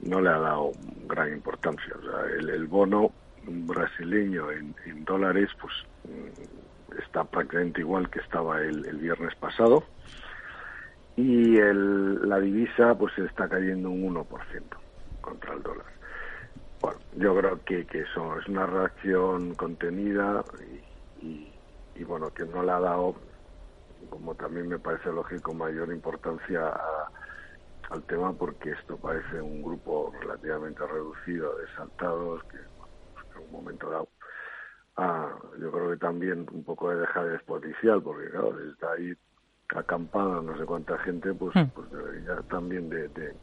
no 0.02 0.20
le 0.20 0.28
ha 0.28 0.38
dado 0.38 0.72
gran 1.06 1.32
importancia. 1.32 1.94
O 1.98 2.02
sea, 2.02 2.36
el, 2.38 2.66
bono 2.66 3.10
brasileño 3.44 4.50
en, 4.52 4.74
dólares, 5.04 5.50
pues 5.60 5.72
mm, 6.04 7.00
está 7.00 7.24
prácticamente 7.24 7.80
igual 7.80 8.08
que 8.10 8.20
estaba 8.20 8.60
el, 8.60 8.82
viernes 8.98 9.34
pasado. 9.36 9.84
Y 11.16 11.56
el, 11.56 12.28
la 12.28 12.38
divisa, 12.38 12.94
pues 12.96 13.16
está 13.18 13.48
cayendo 13.48 13.90
un 13.90 14.14
1% 14.14 14.24
contra 15.20 15.54
el 15.54 15.62
dólar. 15.62 15.86
Bueno, 16.80 16.98
yo 17.16 17.36
creo 17.36 17.64
que, 17.64 17.86
que 17.86 18.00
eso 18.00 18.38
es 18.38 18.48
una 18.48 18.66
reacción 18.66 19.54
contenida 19.54 20.44
y, 21.20 21.48
y 21.94 22.04
bueno, 22.04 22.32
que 22.32 22.44
no 22.44 22.62
le 22.62 22.72
ha 22.72 22.80
dado 22.80 23.14
como 24.10 24.34
también 24.34 24.68
me 24.68 24.78
parece 24.78 25.10
lógico, 25.10 25.54
mayor 25.54 25.92
importancia 25.92 26.72
al 27.90 28.02
tema 28.04 28.32
porque 28.32 28.70
esto 28.70 28.96
parece 28.96 29.40
un 29.40 29.62
grupo 29.62 30.12
relativamente 30.20 30.86
reducido 30.86 31.56
de 31.58 31.66
saltados 31.76 32.42
que, 32.44 32.58
pues, 33.14 33.26
en 33.36 33.42
un 33.42 33.52
momento 33.52 33.90
dado 33.90 34.08
ah, 34.96 35.30
yo 35.60 35.70
creo 35.70 35.90
que 35.90 35.96
también 35.96 36.46
un 36.52 36.64
poco 36.64 36.90
de 36.90 37.00
dejar 37.00 37.42
policial 37.44 38.02
porque 38.02 38.30
claro, 38.30 38.58
está 38.70 38.92
ahí 38.92 39.12
acampada 39.74 40.42
no 40.42 40.56
sé 40.56 40.64
cuánta 40.64 40.98
gente, 40.98 41.32
pues, 41.34 41.54
hmm. 41.54 41.68
pues 41.74 41.90
debería 41.90 42.36
también 42.48 42.88
de, 42.88 43.08
de, 43.08 43.34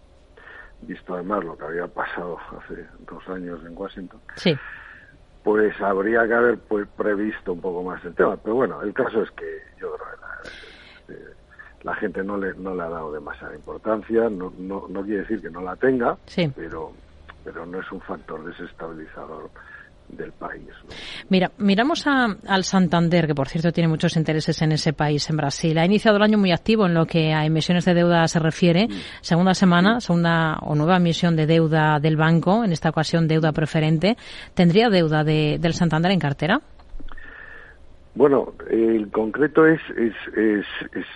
visto 0.82 1.14
además 1.14 1.44
lo 1.44 1.58
que 1.58 1.66
había 1.66 1.88
pasado 1.88 2.38
hace 2.58 2.88
dos 3.00 3.28
años 3.30 3.60
en 3.66 3.78
Washington, 3.78 4.22
sí. 4.36 4.58
pues 5.44 5.80
habría 5.82 6.28
que 6.28 6.34
haber 6.34 6.60
pues, 6.60 6.88
previsto 6.98 7.54
un 7.54 7.62
poco 7.62 7.84
más 7.84 8.04
el 8.06 8.16
tema. 8.16 8.38
Pero 8.38 8.56
bueno, 8.56 8.82
el 8.82 8.94
caso 8.94 9.24
es 9.24 9.32
que 9.32 9.62
yo 9.80 9.94
creo 9.96 10.19
que 11.10 11.86
la 11.86 11.96
gente 11.96 12.24
no 12.24 12.38
le, 12.38 12.54
no 12.56 12.76
le 12.76 12.84
ha 12.84 12.90
dado 12.90 13.12
demasiada 13.12 13.56
importancia, 13.56 14.30
no, 14.30 14.54
no, 14.58 14.88
no 14.90 15.04
quiere 15.04 15.22
decir 15.22 15.42
que 15.42 15.50
no 15.50 15.62
la 15.62 15.76
tenga, 15.76 16.18
pero, 16.56 16.92
pero 17.44 17.66
no 17.66 17.80
es 17.80 17.92
un 17.92 18.02
factor 18.02 18.44
desestabilizador 18.46 19.50
del 20.10 20.32
país. 20.34 20.68
Mira, 21.30 21.52
miramos 21.58 22.06
al 22.08 22.64
Santander, 22.64 23.28
que 23.28 23.36
por 23.36 23.48
cierto 23.48 23.72
tiene 23.72 23.88
muchos 23.88 24.18
intereses 24.18 24.62
en 24.62 24.72
ese 24.72 24.94
país, 24.94 25.30
en 25.30 25.38
Brasil. 25.38 25.78
Ha 25.78 25.86
iniciado 25.86 26.18
el 26.18 26.24
año 26.24 26.38
muy 26.38 26.52
activo 26.52 26.86
en 26.88 26.94
lo 26.94 27.06
que 27.06 27.34
a 27.34 27.46
emisiones 27.46 27.86
de 27.86 27.94
deuda 27.94 28.28
se 28.28 28.40
refiere. 28.40 28.88
Mm. 28.88 28.92
Segunda 29.22 29.54
semana, 29.54 30.00
segunda 30.00 30.58
o 30.62 30.76
nueva 30.76 30.98
emisión 30.98 31.36
de 31.36 31.46
deuda 31.46 32.00
del 32.00 32.18
banco, 32.18 32.64
en 32.64 32.72
esta 32.72 32.90
ocasión 32.90 33.28
deuda 33.28 33.52
preferente. 33.52 34.18
¿Tendría 34.54 34.90
deuda 34.90 35.24
de, 35.24 35.58
del 35.60 35.74
Santander 35.74 36.12
en 36.12 36.20
cartera? 36.20 36.62
Bueno, 38.16 38.54
el 38.70 39.12
concreto 39.12 39.66
es, 39.66 39.80
es, 39.96 40.14
es, 40.36 40.66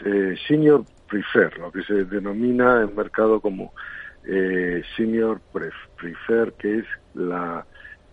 eh, 0.06 0.36
Senior 0.48 0.86
Prefer, 1.10 1.58
lo 1.58 1.72
que 1.72 1.84
se 1.84 2.06
denomina 2.06 2.82
en 2.82 2.96
mercado 2.96 3.42
como 3.42 3.74
eh, 4.26 4.84
Senior 4.96 5.42
Prefer, 5.52 6.54
que 6.54 6.80
es 6.80 6.86
la 7.14 7.66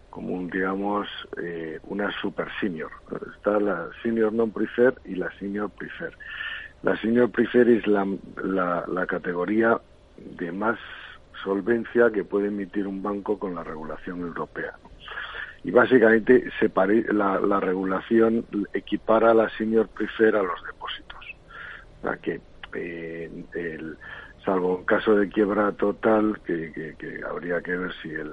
como 0.09 0.45
digamos 0.49 1.09
eh, 1.41 1.79
una 1.85 2.11
super 2.21 2.49
senior. 2.61 2.91
Está 3.37 3.61
la 3.61 3.89
Senior 4.03 4.33
Non 4.33 4.51
Prefer 4.51 4.95
y 5.05 5.15
la 5.15 5.31
Senior 5.39 5.71
Prefer. 5.71 6.17
La 6.83 6.97
Senior 6.97 7.31
Prefer 7.31 7.69
es 7.69 7.87
la, 7.87 8.07
la, 8.43 8.85
la 8.89 9.07
categoría 9.07 9.81
de 10.17 10.51
más 10.51 10.79
solvencia 11.45 12.11
que 12.11 12.25
puede 12.25 12.49
emitir 12.49 12.89
un 12.89 13.03
banco 13.03 13.39
con 13.39 13.55
la 13.55 13.63
regulación 13.63 14.21
europea 14.21 14.75
y 15.63 15.71
básicamente 15.71 16.51
se 16.59 16.71
la, 17.13 17.39
la, 17.41 17.61
regulación 17.61 18.47
equipara 18.73 19.33
a 19.33 19.35
la 19.35 19.51
senior 19.57 19.89
prefer 19.89 20.37
a 20.37 20.43
los 20.43 20.63
depósitos. 20.65 21.27
Que, 22.23 22.41
eh, 22.75 23.95
salvo 24.45 24.79
en 24.79 24.85
caso 24.85 25.15
de 25.15 25.29
quiebra 25.29 25.73
total, 25.73 26.41
que, 26.47 26.73
que, 26.99 27.21
habría 27.29 27.61
que 27.61 27.77
ver 27.77 27.93
si 28.03 28.11
el, 28.11 28.33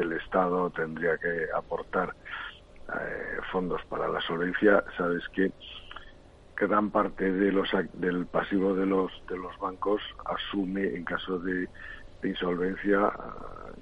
el 0.00 0.12
Estado 0.12 0.70
tendría 0.70 1.18
que 1.18 1.48
aportar 1.54 2.14
eh, 2.88 3.38
fondos 3.50 3.82
para 3.90 4.08
la 4.08 4.20
solvencia, 4.22 4.82
sabes 4.96 5.22
que 5.34 5.52
gran 6.56 6.90
parte 6.90 7.32
de 7.32 7.50
los 7.50 7.68
del 7.94 8.26
pasivo 8.26 8.74
de 8.74 8.86
los 8.86 9.10
de 9.28 9.36
los 9.36 9.58
bancos 9.58 10.00
asume 10.26 10.84
en 10.94 11.04
caso 11.04 11.38
de, 11.38 11.68
insolvencia 12.22 13.10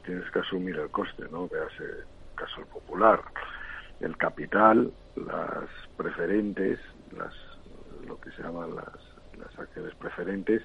tienes 0.04 0.30
que 0.30 0.38
asumir 0.38 0.76
el 0.78 0.88
coste 0.90 1.24
no 1.30 1.46
Vease, 1.46 2.04
caso 2.40 2.60
el 2.60 2.66
popular, 2.66 3.20
el 4.00 4.16
capital, 4.16 4.90
las 5.16 5.68
preferentes, 5.96 6.78
las, 7.16 7.34
lo 8.06 8.18
que 8.20 8.30
se 8.32 8.42
llaman 8.42 8.74
las, 8.74 8.96
las 9.38 9.58
acciones 9.58 9.94
preferentes, 9.96 10.62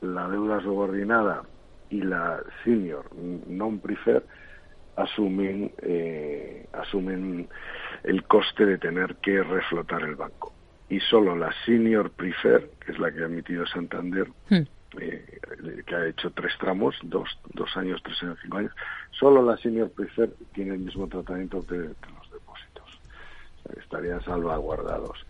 la 0.00 0.28
deuda 0.28 0.62
subordinada 0.62 1.42
y 1.90 2.00
la 2.02 2.40
senior 2.64 3.04
non-prefer 3.14 4.24
asumen, 4.96 5.72
eh, 5.82 6.66
asumen 6.72 7.48
el 8.04 8.22
coste 8.24 8.64
de 8.64 8.78
tener 8.78 9.16
que 9.16 9.42
reflotar 9.42 10.02
el 10.02 10.14
banco. 10.14 10.52
Y 10.88 11.00
solo 11.00 11.36
la 11.36 11.52
senior 11.64 12.10
prefer, 12.10 12.70
que 12.84 12.92
es 12.92 12.98
la 12.98 13.12
que 13.12 13.22
ha 13.22 13.26
emitido 13.26 13.66
Santander, 13.66 14.28
hmm. 14.48 14.79
Eh, 14.98 15.40
que 15.86 15.94
ha 15.94 16.06
hecho 16.06 16.30
tres 16.30 16.52
tramos, 16.58 16.96
dos, 17.02 17.28
dos 17.54 17.76
años, 17.76 18.00
tres 18.02 18.20
años, 18.22 18.38
cinco 18.42 18.58
años, 18.58 18.72
solo 19.12 19.42
la 19.42 19.56
senior 19.56 19.90
prefer 19.90 20.30
tiene 20.52 20.74
el 20.74 20.80
mismo 20.80 21.06
tratamiento 21.06 21.64
que, 21.66 21.76
los 21.76 22.30
depósitos. 22.32 23.00
estarían 23.78 24.22
salvaguardados 24.24 25.24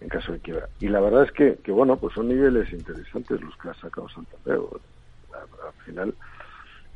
en 0.00 0.08
caso 0.08 0.32
de 0.32 0.40
quiebra. 0.40 0.68
Y 0.80 0.88
la 0.88 1.00
verdad 1.00 1.24
es 1.24 1.32
que, 1.32 1.56
que, 1.62 1.72
bueno, 1.72 1.96
pues 1.96 2.14
son 2.14 2.28
niveles 2.28 2.72
interesantes 2.72 3.40
los 3.40 3.56
que 3.58 3.68
ha 3.68 3.74
sacado 3.74 4.08
Santander. 4.08 4.60
Al 5.32 5.84
final, 5.84 6.14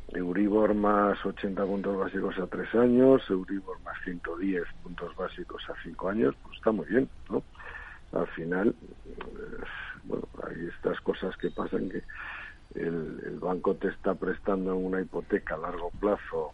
Euribor 0.09 0.73
más 0.73 1.23
80 1.25 1.65
puntos 1.65 1.97
básicos 1.97 2.37
a 2.39 2.47
tres 2.47 2.73
años, 2.75 3.21
Euribor 3.29 3.79
más 3.81 3.97
110 4.03 4.63
puntos 4.83 5.15
básicos 5.15 5.61
a 5.69 5.73
cinco 5.83 6.09
años, 6.09 6.35
pues 6.43 6.57
está 6.57 6.71
muy 6.71 6.85
bien, 6.87 7.09
¿no? 7.29 7.43
Al 8.13 8.27
final, 8.27 8.73
bueno, 10.07 10.27
hay 10.47 10.67
estas 10.67 10.99
cosas 11.01 11.35
que 11.37 11.51
pasan 11.51 11.89
que 11.89 12.03
el, 12.75 13.39
banco 13.39 13.75
te 13.75 13.89
está 13.89 14.15
prestando 14.15 14.75
una 14.75 15.01
hipoteca 15.01 15.55
a 15.55 15.59
largo 15.59 15.91
plazo 15.99 16.51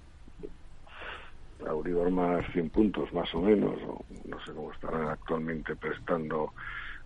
a 1.65 1.69
Euribor 1.69 2.11
más 2.11 2.45
100 2.51 2.69
puntos 2.69 3.13
más 3.13 3.33
o 3.33 3.41
menos, 3.41 3.73
o 3.87 4.03
no 4.25 4.39
sé 4.41 4.51
cómo 4.51 4.71
estarán 4.73 5.07
actualmente 5.07 5.75
prestando 5.75 6.51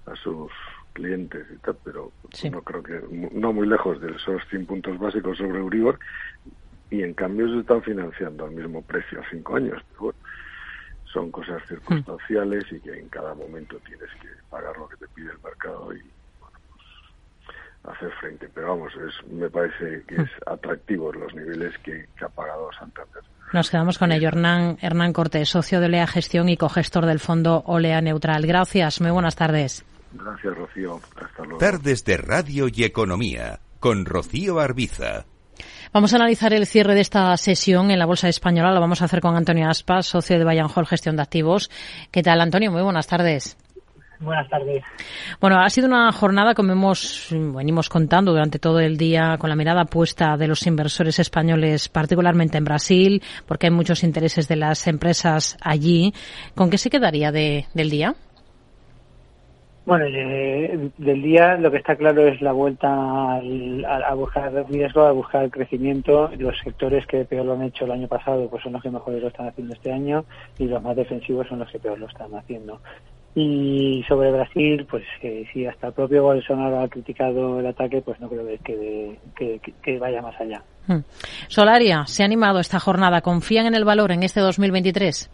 a 0.07 0.15
sus 0.15 0.51
clientes 0.93 1.45
y 1.53 1.57
tal, 1.57 1.77
pero 1.83 2.11
no 2.51 2.61
creo 2.63 2.81
que, 2.81 3.29
no 3.33 3.53
muy 3.53 3.67
lejos 3.67 4.01
de 4.01 4.11
esos 4.11 4.41
100 4.49 4.65
puntos 4.65 4.97
básicos 4.97 5.37
sobre 5.37 5.59
Euribor, 5.59 5.99
y 6.89 7.03
en 7.03 7.13
cambio 7.13 7.47
se 7.49 7.59
están 7.59 7.83
financiando 7.83 8.45
al 8.45 8.51
mismo 8.51 8.81
precio 8.81 9.19
a 9.19 9.29
5 9.29 9.55
años. 9.55 9.81
Pero 9.89 10.01
bueno, 10.01 10.19
son 11.11 11.31
cosas 11.31 11.61
circunstanciales 11.67 12.65
y 12.71 12.79
que 12.79 12.97
en 12.97 13.09
cada 13.09 13.33
momento 13.33 13.77
tienes 13.85 14.09
que 14.21 14.29
pagar 14.49 14.77
lo 14.77 14.87
que 14.87 14.97
te 14.97 15.07
pide 15.09 15.31
el 15.31 15.39
mercado 15.43 15.93
y 15.93 16.01
hacer 17.91 18.11
frente. 18.19 18.49
Pero 18.53 18.69
vamos, 18.69 18.93
es, 18.95 19.31
me 19.31 19.49
parece 19.49 20.03
que 20.07 20.15
es 20.15 20.21
hmm. 20.21 20.49
atractivo 20.53 21.11
los 21.11 21.33
niveles 21.33 21.73
que, 21.79 22.05
ha 22.21 22.29
pagado 22.29 22.69
Santander. 22.77 23.23
Nos 23.53 23.69
quedamos 23.69 23.97
con 23.97 24.11
ello. 24.11 24.27
Hernán, 24.27 24.77
Hernán 24.81 25.13
Cortés, 25.13 25.49
socio 25.49 25.79
de 25.79 25.85
Olea 25.85 26.07
Gestión 26.07 26.49
y 26.49 26.57
cogestor 26.57 27.05
del 27.05 27.19
fondo 27.19 27.63
Olea 27.65 28.01
Neutral. 28.01 28.45
Gracias, 28.45 28.99
muy 28.99 29.11
buenas 29.11 29.35
tardes. 29.35 29.85
Gracias, 30.11 30.55
Rocío. 30.55 30.99
Hasta 31.15 31.43
luego. 31.43 31.57
Tardes 31.57 32.03
de 32.03 32.17
Radio 32.17 32.67
y 32.73 32.83
Economía, 32.83 33.59
con 33.79 34.05
Rocío 34.05 34.59
Arbiza. 34.59 35.25
Vamos 35.93 36.13
a 36.13 36.17
analizar 36.17 36.53
el 36.53 36.67
cierre 36.67 36.93
de 36.93 37.01
esta 37.01 37.35
sesión 37.37 37.91
en 37.91 37.99
la 37.99 38.05
Bolsa 38.05 38.27
Española. 38.27 38.73
Lo 38.73 38.81
vamos 38.81 39.01
a 39.01 39.05
hacer 39.05 39.21
con 39.21 39.35
Antonio 39.35 39.69
Aspas, 39.69 40.07
socio 40.07 40.37
de 40.37 40.43
Bayern 40.43 40.69
Hall 40.73 40.85
Gestión 40.85 41.15
de 41.15 41.21
Activos. 41.21 41.71
¿Qué 42.11 42.21
tal, 42.21 42.41
Antonio? 42.41 42.71
Muy 42.71 42.81
buenas 42.81 43.07
tardes. 43.07 43.57
Buenas 44.19 44.49
tardes. 44.49 44.83
Bueno, 45.39 45.59
ha 45.59 45.69
sido 45.69 45.87
una 45.87 46.11
jornada, 46.11 46.55
como 46.55 46.71
hemos, 46.71 47.27
venimos 47.31 47.87
contando 47.87 48.31
durante 48.31 48.57
todo 48.57 48.79
el 48.79 48.97
día, 48.97 49.37
con 49.37 49.49
la 49.49 49.55
mirada 49.55 49.85
puesta 49.85 50.37
de 50.37 50.47
los 50.47 50.65
inversores 50.65 51.19
españoles, 51.19 51.87
particularmente 51.89 52.57
en 52.57 52.63
Brasil, 52.63 53.21
porque 53.45 53.67
hay 53.67 53.71
muchos 53.71 54.03
intereses 54.03 54.47
de 54.47 54.55
las 54.55 54.87
empresas 54.87 55.57
allí. 55.61 56.13
¿Con 56.55 56.69
qué 56.69 56.77
se 56.77 56.89
quedaría 56.89 57.31
del 57.31 57.89
día? 57.89 58.15
Bueno, 59.87 60.03
eh, 60.05 60.89
del 60.97 61.21
día 61.21 61.55
lo 61.55 61.71
que 61.71 61.77
está 61.77 61.95
claro 61.95 62.27
es 62.27 62.41
la 62.41 62.51
vuelta 62.51 62.89
a, 62.89 64.13
buscar 64.15 64.51
riesgo, 64.69 65.03
a 65.03 65.13
buscar 65.13 65.49
crecimiento. 65.49 66.29
Los 66.37 66.59
sectores 66.59 67.07
que 67.07 67.23
peor 67.23 67.45
lo 67.45 67.53
han 67.53 67.61
hecho 67.61 67.85
el 67.85 67.91
año 67.91 68.09
pasado 68.09 68.49
pues 68.49 68.63
son 68.63 68.73
los 68.73 68.81
que 68.81 68.89
mejor 68.89 69.13
lo 69.13 69.29
están 69.29 69.47
haciendo 69.47 69.73
este 69.73 69.93
año 69.93 70.25
y 70.59 70.65
los 70.65 70.83
más 70.83 70.93
defensivos 70.97 71.47
son 71.47 71.59
los 71.59 71.71
que 71.71 71.79
peor 71.79 71.97
lo 71.99 72.07
están 72.07 72.35
haciendo. 72.35 72.81
Y 73.39 74.03
sobre 74.07 74.31
Brasil, 74.31 74.87
pues 74.89 75.03
eh, 75.21 75.45
si 75.53 75.63
hasta 75.67 75.89
el 75.89 75.93
propio 75.93 76.23
Bolsonaro 76.23 76.79
ha 76.79 76.87
criticado 76.87 77.59
el 77.59 77.67
ataque, 77.67 78.01
pues 78.01 78.19
no 78.19 78.27
creo 78.29 78.47
que, 78.63 79.19
que 79.83 79.99
vaya 79.99 80.23
más 80.23 80.33
allá. 80.41 80.63
Hmm. 80.87 81.01
Solaria, 81.47 82.07
se 82.07 82.23
ha 82.23 82.25
animado 82.25 82.59
esta 82.59 82.79
jornada. 82.79 83.21
¿Confían 83.21 83.67
en 83.67 83.75
el 83.75 83.85
valor 83.85 84.11
en 84.11 84.23
este 84.23 84.39
2023? 84.39 85.29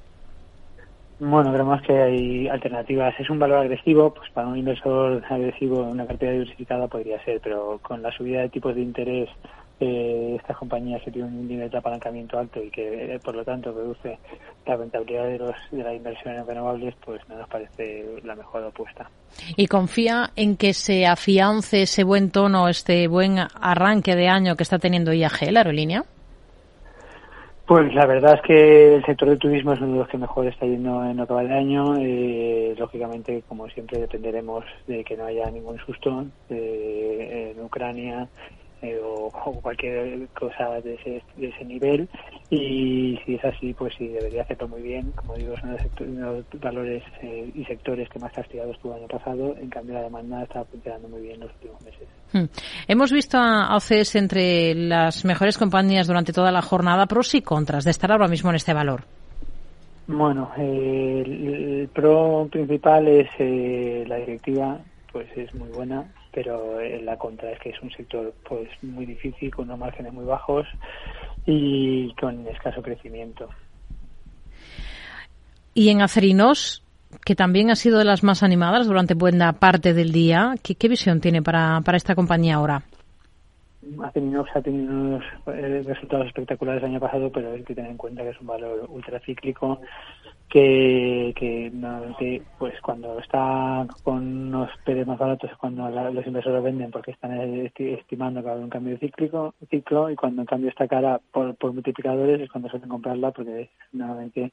Bueno, 1.22 1.54
creemos 1.54 1.82
que 1.84 1.98
hay 1.98 2.48
alternativas. 2.50 3.18
Es 3.18 3.30
un 3.30 3.40
valor 3.40 3.60
agresivo, 3.60 4.14
pues 4.14 4.30
para 4.32 4.50
un 4.50 4.58
inversor 4.58 5.24
agresivo 5.30 5.84
una 5.84 6.06
cartera 6.06 6.34
diversificada 6.34 6.90
podría 6.90 7.24
ser, 7.24 7.40
pero 7.42 7.80
con 7.82 8.02
la 8.02 8.12
subida 8.12 8.42
de 8.42 8.50
tipos 8.50 8.76
de 8.76 8.82
interés 8.82 9.30
eh, 9.80 10.36
estas 10.40 10.58
compañías 10.58 11.02
que 11.04 11.12
tienen 11.12 11.34
un 11.34 11.48
nivel 11.48 11.70
de 11.70 11.78
apalancamiento 11.78 12.38
alto 12.38 12.62
y 12.64 12.70
que 12.70 13.16
eh, 13.16 13.20
por 13.20 13.36
lo 13.36 13.44
tanto 13.44 13.72
reduce 13.72 14.18
la 14.66 14.78
rentabilidad 14.78 15.26
de, 15.26 15.38
los, 15.40 15.56
de 15.72 15.84
la 15.84 15.94
inversión 15.94 16.36
en 16.36 16.46
renovables, 16.46 16.96
pues 17.04 17.22
no 17.28 17.38
nos 17.38 17.50
parece 17.50 18.06
la 18.24 18.36
mejor 18.36 18.64
apuesta. 18.64 19.10
¿Y 19.58 19.68
confía 19.68 20.32
en 20.36 20.58
que 20.58 20.74
se 20.74 21.06
afiance 21.06 21.82
ese 21.82 22.04
buen 22.04 22.32
tono, 22.32 22.70
este 22.70 23.08
buen 23.08 23.38
arranque 23.40 24.16
de 24.16 24.28
año 24.28 24.56
que 24.56 24.64
está 24.64 24.80
teniendo 24.80 25.12
IAG, 25.12 25.52
la 25.52 25.62
aerolínea? 25.62 26.04
Pues 27.66 27.94
la 27.96 28.06
verdad 28.06 28.36
es 28.36 28.42
que 28.42 28.96
el 28.96 29.06
sector 29.06 29.30
del 29.30 29.40
turismo 29.40 29.72
es 29.72 29.80
uno 29.80 29.94
de 29.94 30.00
los 30.00 30.10
que 30.10 30.18
mejor 30.18 30.46
está 30.48 30.66
yendo 30.66 31.02
en 31.06 31.16
lo 31.16 31.26
que 31.26 31.34
va 31.34 31.44
de 31.44 31.54
año. 31.54 31.96
Eh, 31.98 32.76
lógicamente, 32.78 33.42
como 33.48 33.70
siempre, 33.70 34.00
dependeremos 34.00 34.66
de 34.86 35.04
que 35.06 35.16
no 35.16 35.26
haya 35.26 35.50
ningún 35.50 35.78
susto 35.80 36.26
eh, 36.50 37.54
en 37.56 37.64
Ucrania 37.64 38.28
eh, 38.84 39.00
o, 39.02 39.32
cualquier 39.62 40.28
cosa 40.38 40.82
de 40.82 40.96
ese, 40.96 41.24
de 41.38 41.48
ese 41.48 41.64
nivel. 41.64 42.10
Y 42.50 43.18
si 43.26 43.36
es 43.36 43.46
así, 43.46 43.74
pues 43.74 43.94
sí, 43.98 44.10
debería 44.10 44.42
hacerlo 44.42 44.68
muy 44.68 44.82
bien. 44.82 45.12
Como 45.16 45.36
digo, 45.36 45.56
son 45.58 45.78
los, 46.20 46.46
valores 46.60 47.02
eh, 47.22 47.50
y 47.56 47.64
sectores 47.64 48.10
que 48.10 48.20
más 48.20 48.34
castigados 48.34 48.76
estuvo 48.76 48.94
el 48.94 49.00
año 49.00 49.08
pasado. 49.08 49.56
En 49.58 49.70
cambio, 49.70 49.96
la 49.96 50.02
demanda 50.02 50.44
está 50.44 50.66
funcionando 50.66 51.08
muy 51.08 51.22
bien 51.22 51.40
los 51.40 51.52
últimos 51.54 51.82
meses. 51.82 52.08
Hmm. 52.34 52.46
Hemos 52.88 53.12
visto 53.14 53.38
a 53.38 53.74
OCS 53.78 54.16
entre 54.18 54.76
las 54.76 55.24
mejores 55.24 55.58
compañías 55.58 56.08
durante 56.08 56.34
toda 56.34 56.52
la 56.52 56.62
jornada, 56.62 57.06
pros 57.06 57.34
y 57.36 57.42
contras 57.42 57.86
de 57.86 57.92
estar 57.92 58.12
ahora 58.12 58.28
mismo 58.28 58.50
en 58.50 58.58
este 58.58 58.74
valor. 58.74 59.06
Bueno, 60.08 60.52
eh, 60.58 61.24
el, 61.26 61.90
pro 61.94 62.50
principal 62.52 63.08
es 63.08 63.30
la 64.10 64.18
directiva, 64.18 64.78
pues 65.14 65.30
es 65.38 65.56
muy 65.56 65.70
buena 65.70 66.04
pero 66.34 66.82
en 66.82 67.06
la 67.06 67.18
contra 67.18 67.52
es 67.52 67.60
que 67.60 67.70
es 67.70 67.82
un 67.82 67.92
sector 67.92 68.34
pues 68.48 68.68
muy 68.82 69.06
difícil, 69.06 69.54
con 69.54 69.66
unos 69.66 69.80
márgenes 69.80 70.12
muy 70.14 70.26
bajos 70.26 70.66
y 71.46 72.14
con 72.16 72.48
escaso 72.48 72.82
crecimiento. 72.82 73.50
Y 75.74 75.90
en 75.90 76.02
Acerinos, 76.02 76.84
que 77.26 77.36
también 77.36 77.70
ha 77.70 77.76
sido 77.76 78.00
de 78.00 78.06
las 78.06 78.24
más 78.24 78.44
animadas 78.44 78.88
durante 78.88 79.14
buena 79.14 79.54
parte 79.54 79.94
del 79.94 80.12
día, 80.12 80.56
¿qué, 80.62 80.88
visión 80.88 81.22
tiene 81.22 81.42
para, 81.42 81.82
para 81.82 81.98
esta 81.98 82.16
compañía 82.16 82.56
ahora? 82.56 82.84
Acerinos 84.04 84.48
ha 84.56 84.62
tenido 84.62 84.92
unos 84.92 85.24
eh, 85.48 85.84
resultados 85.86 86.28
espectaculares 86.28 86.84
el 86.84 86.90
año 86.90 87.00
pasado, 87.00 87.32
pero 87.32 87.52
hay 87.52 87.64
que 87.64 87.76
tener 87.76 87.92
en 87.92 87.98
cuenta 87.98 88.24
que 88.24 88.30
es 88.30 88.40
un 88.40 88.48
valor 88.48 88.88
ultracíclico 88.90 89.82
que, 90.54 91.34
que 91.36 91.72
normalmente 91.74 92.44
pues 92.60 92.80
cuando 92.82 93.18
está 93.18 93.88
con 94.04 94.50
unos 94.50 94.70
PERES 94.86 95.08
más 95.08 95.18
baratos 95.18 95.50
es 95.50 95.58
cuando 95.58 95.90
los 95.90 96.28
inversores 96.28 96.62
venden 96.62 96.92
porque 96.92 97.10
están 97.10 97.32
estimando 97.76 98.42
que 98.42 98.46
va 98.46 98.52
a 98.52 98.54
haber 98.54 98.64
un 98.64 98.70
cambio 98.70 99.00
cíclico, 99.00 99.56
ciclo 99.72 100.12
y 100.12 100.16
cuando 100.16 100.44
en 100.44 100.46
cambio 100.46 100.70
está 100.70 100.88
cara 100.88 101.20
por, 101.32 101.56
por 101.56 101.74
multiplicadores 101.74 102.40
es 102.40 102.52
cuando 102.52 102.70
suelen 102.70 102.88
comprarla 102.88 103.32
porque 103.32 103.72
normalmente 103.94 104.52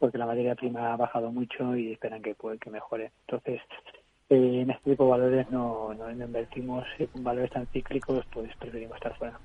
porque 0.00 0.18
la 0.18 0.26
materia 0.26 0.56
prima 0.56 0.92
ha 0.92 0.96
bajado 0.96 1.30
mucho 1.30 1.76
y 1.76 1.92
esperan 1.92 2.22
que, 2.22 2.34
puede, 2.34 2.58
que 2.58 2.68
mejore. 2.68 3.12
Entonces, 3.28 3.60
eh, 4.28 4.62
en 4.62 4.70
este 4.70 4.90
tipo 4.90 5.04
de 5.04 5.10
valores 5.10 5.50
no, 5.50 5.94
no 5.94 6.10
invertimos 6.10 6.84
en 6.98 7.22
valores 7.22 7.50
tan 7.50 7.66
cíclicos, 7.66 8.24
pues 8.32 8.50
preferimos 8.56 8.96
estar 8.96 9.16
fuera. 9.16 9.38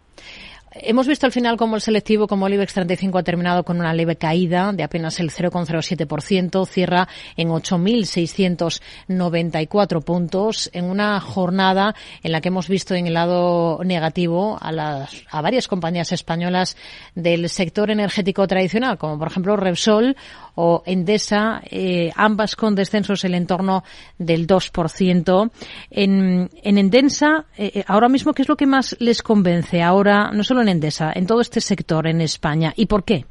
Hemos 0.73 1.05
visto 1.05 1.25
al 1.25 1.33
final 1.33 1.57
como 1.57 1.75
el 1.75 1.81
selectivo, 1.81 2.27
como 2.27 2.47
el 2.47 2.53
IBEX 2.53 2.75
35 2.75 3.17
ha 3.17 3.23
terminado 3.23 3.65
con 3.65 3.77
una 3.77 3.93
leve 3.93 4.15
caída 4.15 4.71
de 4.71 4.83
apenas 4.83 5.19
el 5.19 5.29
0,07%, 5.29 6.65
cierra 6.65 7.09
en 7.35 7.49
8.694 7.49 10.01
puntos 10.01 10.69
en 10.71 10.85
una 10.85 11.19
jornada 11.19 11.93
en 12.23 12.31
la 12.31 12.39
que 12.39 12.47
hemos 12.47 12.69
visto 12.69 12.95
en 12.95 13.07
el 13.07 13.15
lado 13.15 13.81
negativo 13.83 14.57
a, 14.61 14.71
las, 14.71 15.25
a 15.29 15.41
varias 15.41 15.67
compañías 15.67 16.13
españolas 16.13 16.77
del 17.15 17.49
sector 17.49 17.91
energético 17.91 18.47
tradicional, 18.47 18.97
como 18.97 19.19
por 19.19 19.27
ejemplo 19.27 19.57
Repsol 19.57 20.15
o 20.55 20.83
Endesa, 20.85 21.61
eh, 21.69 22.11
ambas 22.15 22.55
con 22.55 22.75
descensos 22.75 23.23
en 23.23 23.31
el 23.31 23.41
entorno 23.41 23.83
del 24.17 24.47
2%. 24.47 25.51
En, 25.89 26.49
en 26.63 26.77
Endesa, 26.77 27.45
eh, 27.57 27.71
eh, 27.75 27.83
ahora 27.87 28.09
mismo, 28.09 28.33
¿qué 28.33 28.41
es 28.41 28.49
lo 28.49 28.57
que 28.57 28.65
más 28.65 28.95
les 28.99 29.21
convence 29.23 29.81
ahora, 29.81 30.31
no 30.31 30.43
solo 30.43 30.61
en 30.61 30.69
Endesa, 30.69 31.11
en 31.13 31.25
todo 31.25 31.41
este 31.41 31.61
sector 31.61 32.07
en 32.07 32.21
España? 32.21 32.73
¿Y 32.75 32.85
por 32.85 33.03
qué? 33.03 33.25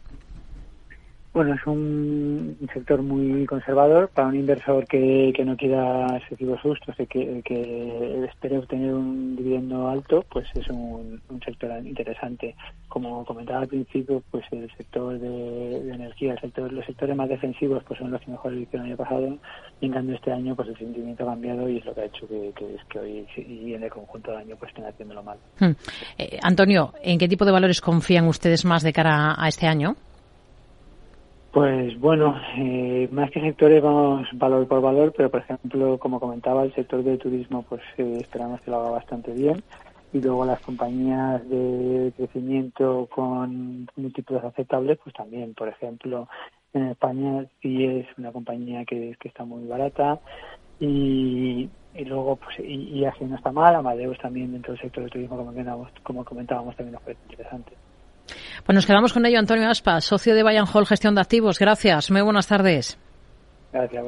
Bueno, 1.33 1.55
es 1.55 1.65
un 1.65 2.59
sector 2.75 3.03
muy 3.03 3.47
conservador 3.47 4.09
para 4.09 4.27
un 4.27 4.35
inversor 4.35 4.85
que, 4.87 5.33
que 5.35 5.45
no 5.45 5.57
quiera 5.57 6.17
excesivos 6.17 6.61
sustos, 6.61 6.97
que, 6.97 7.41
que 7.45 8.25
espere 8.25 8.59
obtener 8.59 8.93
un 8.93 9.37
dividendo 9.37 9.89
alto, 9.89 10.25
pues 10.29 10.49
es 10.57 10.69
un, 10.69 11.23
sector 11.45 11.71
interesante. 11.87 12.57
Como 12.89 13.25
comentaba 13.25 13.61
al 13.61 13.69
principio, 13.69 14.25
pues 14.33 14.45
el 14.51 14.69
sector 14.77 15.21
de, 15.21 15.93
energía, 15.95 16.33
el 16.33 16.41
sector, 16.41 16.73
los 16.73 16.85
sectores 16.85 17.15
más 17.15 17.29
defensivos, 17.29 17.85
pues 17.85 18.01
son 18.01 18.11
los 18.11 18.21
que 18.23 18.33
mejor 18.33 18.53
lo 18.53 18.61
hicieron 18.61 18.87
el 18.87 18.93
año 18.93 18.97
pasado, 18.99 19.39
y 19.81 19.87
en 19.87 19.93
cambio 19.93 20.17
este 20.17 20.33
año, 20.33 20.57
pues 20.57 20.69
el 20.69 20.79
sentimiento 20.79 21.23
ha 21.23 21.33
cambiado 21.33 21.69
y 21.69 21.79
es 21.79 21.85
lo 21.85 21.95
que 21.95 22.01
ha 22.01 22.05
hecho 22.07 22.27
que, 22.27 22.49
es 22.49 22.85
que 22.89 22.99
hoy 22.99 23.27
y 23.37 23.75
en 23.75 23.85
el 23.85 23.91
conjunto 23.91 24.33
del 24.33 24.41
año 24.41 24.57
pues 24.57 24.71
estén 24.71 24.85
haciéndolo 24.85 25.23
mal. 25.23 25.39
Hmm. 25.61 25.77
Eh, 26.19 26.41
Antonio, 26.43 26.93
¿en 27.03 27.19
qué 27.19 27.29
tipo 27.29 27.45
de 27.45 27.53
valores 27.53 27.81
confían 27.81 28.27
ustedes 28.27 28.65
más 28.65 28.83
de 28.83 28.93
cara 28.93 29.37
a 29.39 29.47
este 29.47 29.69
año? 29.69 29.95
Pues 31.53 31.99
bueno, 31.99 32.37
eh, 32.57 33.09
más 33.11 33.29
que 33.33 33.41
sectores 33.41 33.83
vamos 33.83 34.29
valor 34.35 34.69
por 34.69 34.81
valor, 34.81 35.13
pero 35.17 35.31
por 35.31 35.41
ejemplo, 35.41 35.99
como 35.99 36.21
comentaba, 36.21 36.63
el 36.63 36.73
sector 36.75 37.03
del 37.03 37.19
turismo 37.19 37.65
pues 37.69 37.83
eh, 37.99 38.19
esperamos 38.21 38.61
que 38.61 38.71
lo 38.71 38.79
haga 38.79 38.91
bastante 38.91 39.33
bien. 39.33 39.61
Y 40.13 40.21
luego 40.21 40.45
las 40.45 40.61
compañías 40.61 41.49
de 41.49 42.13
crecimiento 42.17 43.09
con 43.13 43.89
múltiplos 43.97 44.45
aceptables 44.45 44.99
pues 45.03 45.15
también, 45.15 45.55
por 45.55 45.69
ejemplo, 45.69 46.29
en 46.73 46.89
España 46.89 47.45
sí 47.61 47.85
es 47.85 48.07
una 48.17 48.31
compañía 48.33 48.85
que, 48.85 49.17
está 49.25 49.45
muy 49.45 49.67
barata. 49.67 50.21
Y, 50.79 51.69
y 51.95 52.05
luego 52.05 52.37
pues 52.37 52.61
y, 52.61 53.05
así 53.05 53.25
no 53.25 53.37
está 53.37 53.51
mal, 53.51 53.75
Amadeus 53.75 54.19
también 54.19 54.53
dentro 54.53 54.73
del 54.73 54.83
sector 54.83 55.03
del 55.03 55.13
turismo 55.13 55.37
como 55.37 55.51
comentábamos, 55.51 55.91
como 56.05 56.25
comentábamos 56.25 56.77
también 56.77 56.95
nos 56.95 57.03
parece 57.03 57.23
interesante. 57.29 57.73
Pues 58.65 58.75
nos 58.75 58.87
quedamos 58.87 59.13
con 59.13 59.27
ello, 59.27 59.39
Antonio 59.39 59.69
Aspa, 59.69 60.01
socio 60.01 60.35
de 60.35 60.43
Bayern 60.43 60.69
Hall 60.73 60.87
Gestión 60.87 61.15
de 61.15 61.21
Activos. 61.21 61.59
Gracias. 61.59 62.11
Muy 62.11 62.21
buenas 62.21 62.47
tardes. 62.47 62.99
Gracias. 63.73 64.05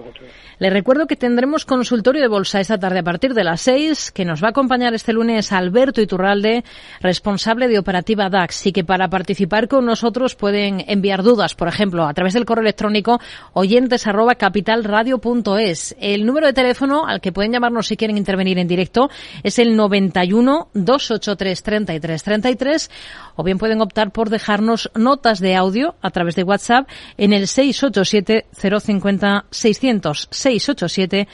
Le 0.59 0.71
recuerdo 0.71 1.07
que 1.07 1.15
tendremos 1.15 1.65
consultorio 1.65 2.21
de 2.21 2.27
bolsa 2.27 2.59
esta 2.59 2.79
tarde 2.79 2.99
a 2.99 3.05
partir 3.05 3.33
de 3.33 3.45
las 3.45 3.61
seis, 3.61 4.11
que 4.11 4.25
nos 4.25 4.43
va 4.43 4.49
a 4.49 4.51
acompañar 4.51 4.93
este 4.93 5.13
lunes 5.13 5.53
Alberto 5.53 6.01
Iturralde, 6.01 6.65
responsable 7.01 7.69
de 7.69 7.79
operativa 7.79 8.29
DAX, 8.29 8.67
y 8.67 8.73
que 8.73 8.83
para 8.83 9.09
participar 9.09 9.69
con 9.69 9.87
nosotros 9.87 10.35
pueden 10.35 10.85
enviar 10.89 11.23
dudas, 11.23 11.55
por 11.55 11.69
ejemplo, 11.69 12.05
a 12.07 12.13
través 12.13 12.35
del 12.35 12.45
correo 12.45 12.63
electrónico 12.63 13.21
oyentes 13.53 14.07
arroba 14.09 14.35
capitalradio.es. 14.35 15.95
El 16.01 16.27
número 16.27 16.49
de 16.49 16.55
teléfono 16.55 17.07
al 17.07 17.21
que 17.21 17.31
pueden 17.31 17.53
llamarnos 17.53 17.87
si 17.87 17.97
quieren 17.97 18.19
intervenir 18.19 18.59
en 18.59 18.67
directo 18.67 19.11
es 19.45 19.61
el 19.61 19.77
91 19.77 20.71
283 20.75 21.63
33 21.63 22.23
33 22.23 22.91
o 23.37 23.45
bien 23.45 23.59
pueden 23.59 23.81
optar 23.81 24.11
por 24.11 24.29
dejarnos 24.29 24.91
notas 24.97 25.39
de 25.39 25.55
audio 25.55 25.95
a 26.03 26.11
través 26.11 26.35
de 26.35 26.43
WhatsApp 26.43 26.89
en 27.17 27.33
el 27.33 27.47
687 27.47 28.47
050 28.53 29.45
600 29.53 30.29
687 30.31 31.29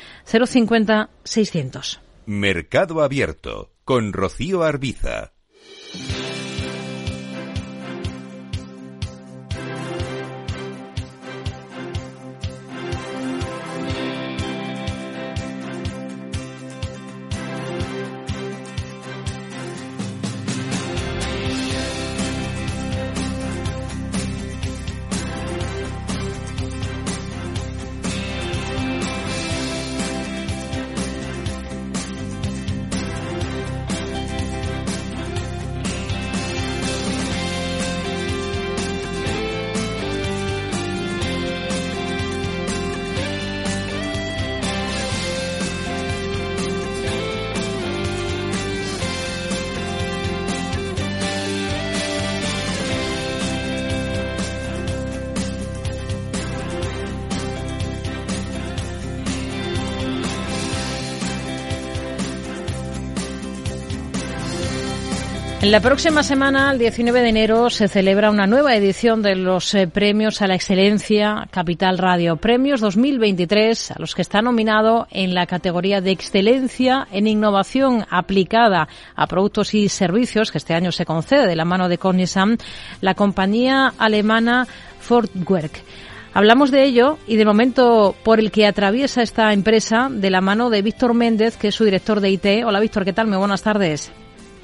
050 0.47 1.11
600. 1.25 2.01
Mercado 2.27 3.03
Abierto 3.03 3.73
con 3.85 4.13
Rocío 4.13 4.63
Arbiza. 4.65 5.33
La 65.71 65.81
próxima 65.81 66.23
semana, 66.23 66.71
el 66.71 66.79
19 66.79 67.21
de 67.21 67.29
enero, 67.29 67.69
se 67.69 67.89
celebra 67.89 68.31
una 68.31 68.47
nueva 68.47 68.75
edición 68.75 69.21
de 69.21 69.35
los 69.35 69.75
eh, 69.75 69.87
premios 69.87 70.41
a 70.41 70.47
la 70.47 70.55
excelencia 70.55 71.47
Capital 71.51 71.99
Radio. 71.99 72.37
Premios 72.37 72.81
2023 72.81 73.91
a 73.91 73.97
los 73.99 74.15
que 74.15 74.23
está 74.23 74.41
nominado 74.41 75.07
en 75.11 75.35
la 75.35 75.47
categoría 75.47 76.01
de 76.01 76.11
excelencia 76.11 77.07
en 77.13 77.27
innovación 77.27 78.07
aplicada 78.09 78.89
a 79.15 79.27
productos 79.27 79.75
y 79.75 79.91
servicios 79.91 80.51
que 80.51 80.59
este 80.59 80.73
año 80.73 80.91
se 80.91 81.05
concede 81.05 81.47
de 81.47 81.57
la 81.57 81.67
mano 81.67 81.91
de 81.91 81.99
Cognizant 81.99 82.63
la 83.03 83.15
compañía 83.15 83.93
alemana 83.99 84.67
Fortwerk. 85.01 85.83
Hablamos 86.33 86.71
de 86.71 86.85
ello 86.85 87.19
y 87.27 87.37
de 87.37 87.45
momento 87.45 88.15
por 88.25 88.39
el 88.39 88.51
que 88.51 88.67
atraviesa 88.67 89.23
esta 89.23 89.53
empresa 89.53 90.09
de 90.11 90.31
la 90.31 90.41
mano 90.41 90.71
de 90.71 90.81
Víctor 90.81 91.13
Méndez, 91.13 91.59
que 91.59 91.69
es 91.69 91.75
su 91.75 91.85
director 91.85 92.21
de 92.21 92.31
IT. 92.31 92.47
Hola 92.65 92.81
Víctor, 92.81 93.05
¿qué 93.05 93.13
tal? 93.13 93.27
Muy 93.27 93.37
buenas 93.37 93.63
tardes. 93.63 94.11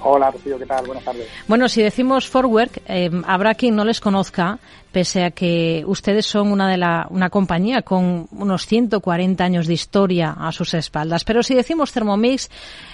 Hola, 0.07 0.31
Rocío, 0.31 0.59
¿qué 0.59 0.67
tal? 0.67 0.85
Buenas 0.85 1.03
tardes. 1.03 1.27
Bueno, 1.49 1.67
si 1.67 1.83
decimos 1.83 2.29
Forwork, 2.29 2.83
eh, 2.87 3.11
habrá 3.27 3.55
quien 3.55 3.75
no 3.75 3.87
les 3.87 4.03
conozca, 4.03 4.59
pese 4.93 5.25
a 5.25 5.31
que 5.31 5.83
ustedes 5.87 6.27
son 6.27 6.53
una, 6.53 6.69
de 6.69 6.77
la, 6.77 7.07
una 7.09 7.31
compañía 7.31 7.81
con 7.81 8.27
unos 8.33 8.67
140 8.67 9.43
años 9.43 9.67
de 9.67 9.73
historia 9.73 10.37
a 10.39 10.53
sus 10.53 10.75
espaldas. 10.75 11.25
Pero 11.25 11.43
si 11.43 11.55
decimos 11.55 11.91
Thermomix, 11.95 12.51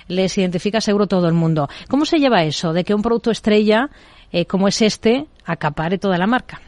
les 0.06 0.38
identifica 0.38 0.80
seguro 0.80 1.08
todo 1.08 1.26
el 1.26 1.34
mundo. 1.34 1.68
¿Cómo 1.88 2.04
se 2.04 2.20
lleva 2.20 2.44
eso 2.44 2.72
de 2.72 2.84
que 2.84 2.94
un 2.94 3.02
producto 3.02 3.32
estrella 3.32 3.90
eh, 4.30 4.46
como 4.46 4.68
es 4.68 4.80
este 4.80 5.26
acapare 5.44 5.98
toda 5.98 6.16
la 6.16 6.28
marca? 6.28 6.60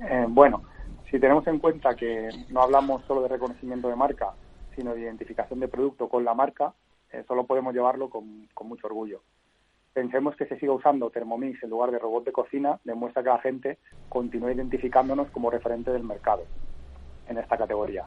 Eh, 0.00 0.26
bueno, 0.28 0.64
si 1.08 1.20
tenemos 1.20 1.46
en 1.46 1.60
cuenta 1.60 1.94
que 1.94 2.30
no 2.48 2.62
hablamos 2.62 3.04
solo 3.06 3.22
de 3.22 3.28
reconocimiento 3.28 3.88
de 3.88 3.94
marca, 3.94 4.32
sino 4.74 4.92
de 4.92 5.02
identificación 5.02 5.60
de 5.60 5.68
producto 5.68 6.08
con 6.08 6.24
la 6.24 6.34
marca, 6.34 6.72
solo 7.28 7.46
podemos 7.46 7.72
llevarlo 7.72 8.10
con 8.10 8.48
mucho 8.68 8.88
orgullo 8.88 9.22
pensemos 9.96 10.36
que 10.36 10.44
se 10.44 10.58
siga 10.58 10.74
usando 10.74 11.08
Thermomix 11.08 11.62
en 11.62 11.70
lugar 11.70 11.90
de 11.90 11.98
robot 11.98 12.26
de 12.26 12.32
cocina, 12.32 12.78
demuestra 12.84 13.22
que 13.22 13.30
la 13.30 13.38
gente 13.38 13.78
continúa 14.10 14.52
identificándonos 14.52 15.30
como 15.30 15.48
referente 15.48 15.90
del 15.90 16.02
mercado 16.02 16.42
en 17.26 17.38
esta 17.38 17.56
categoría. 17.56 18.04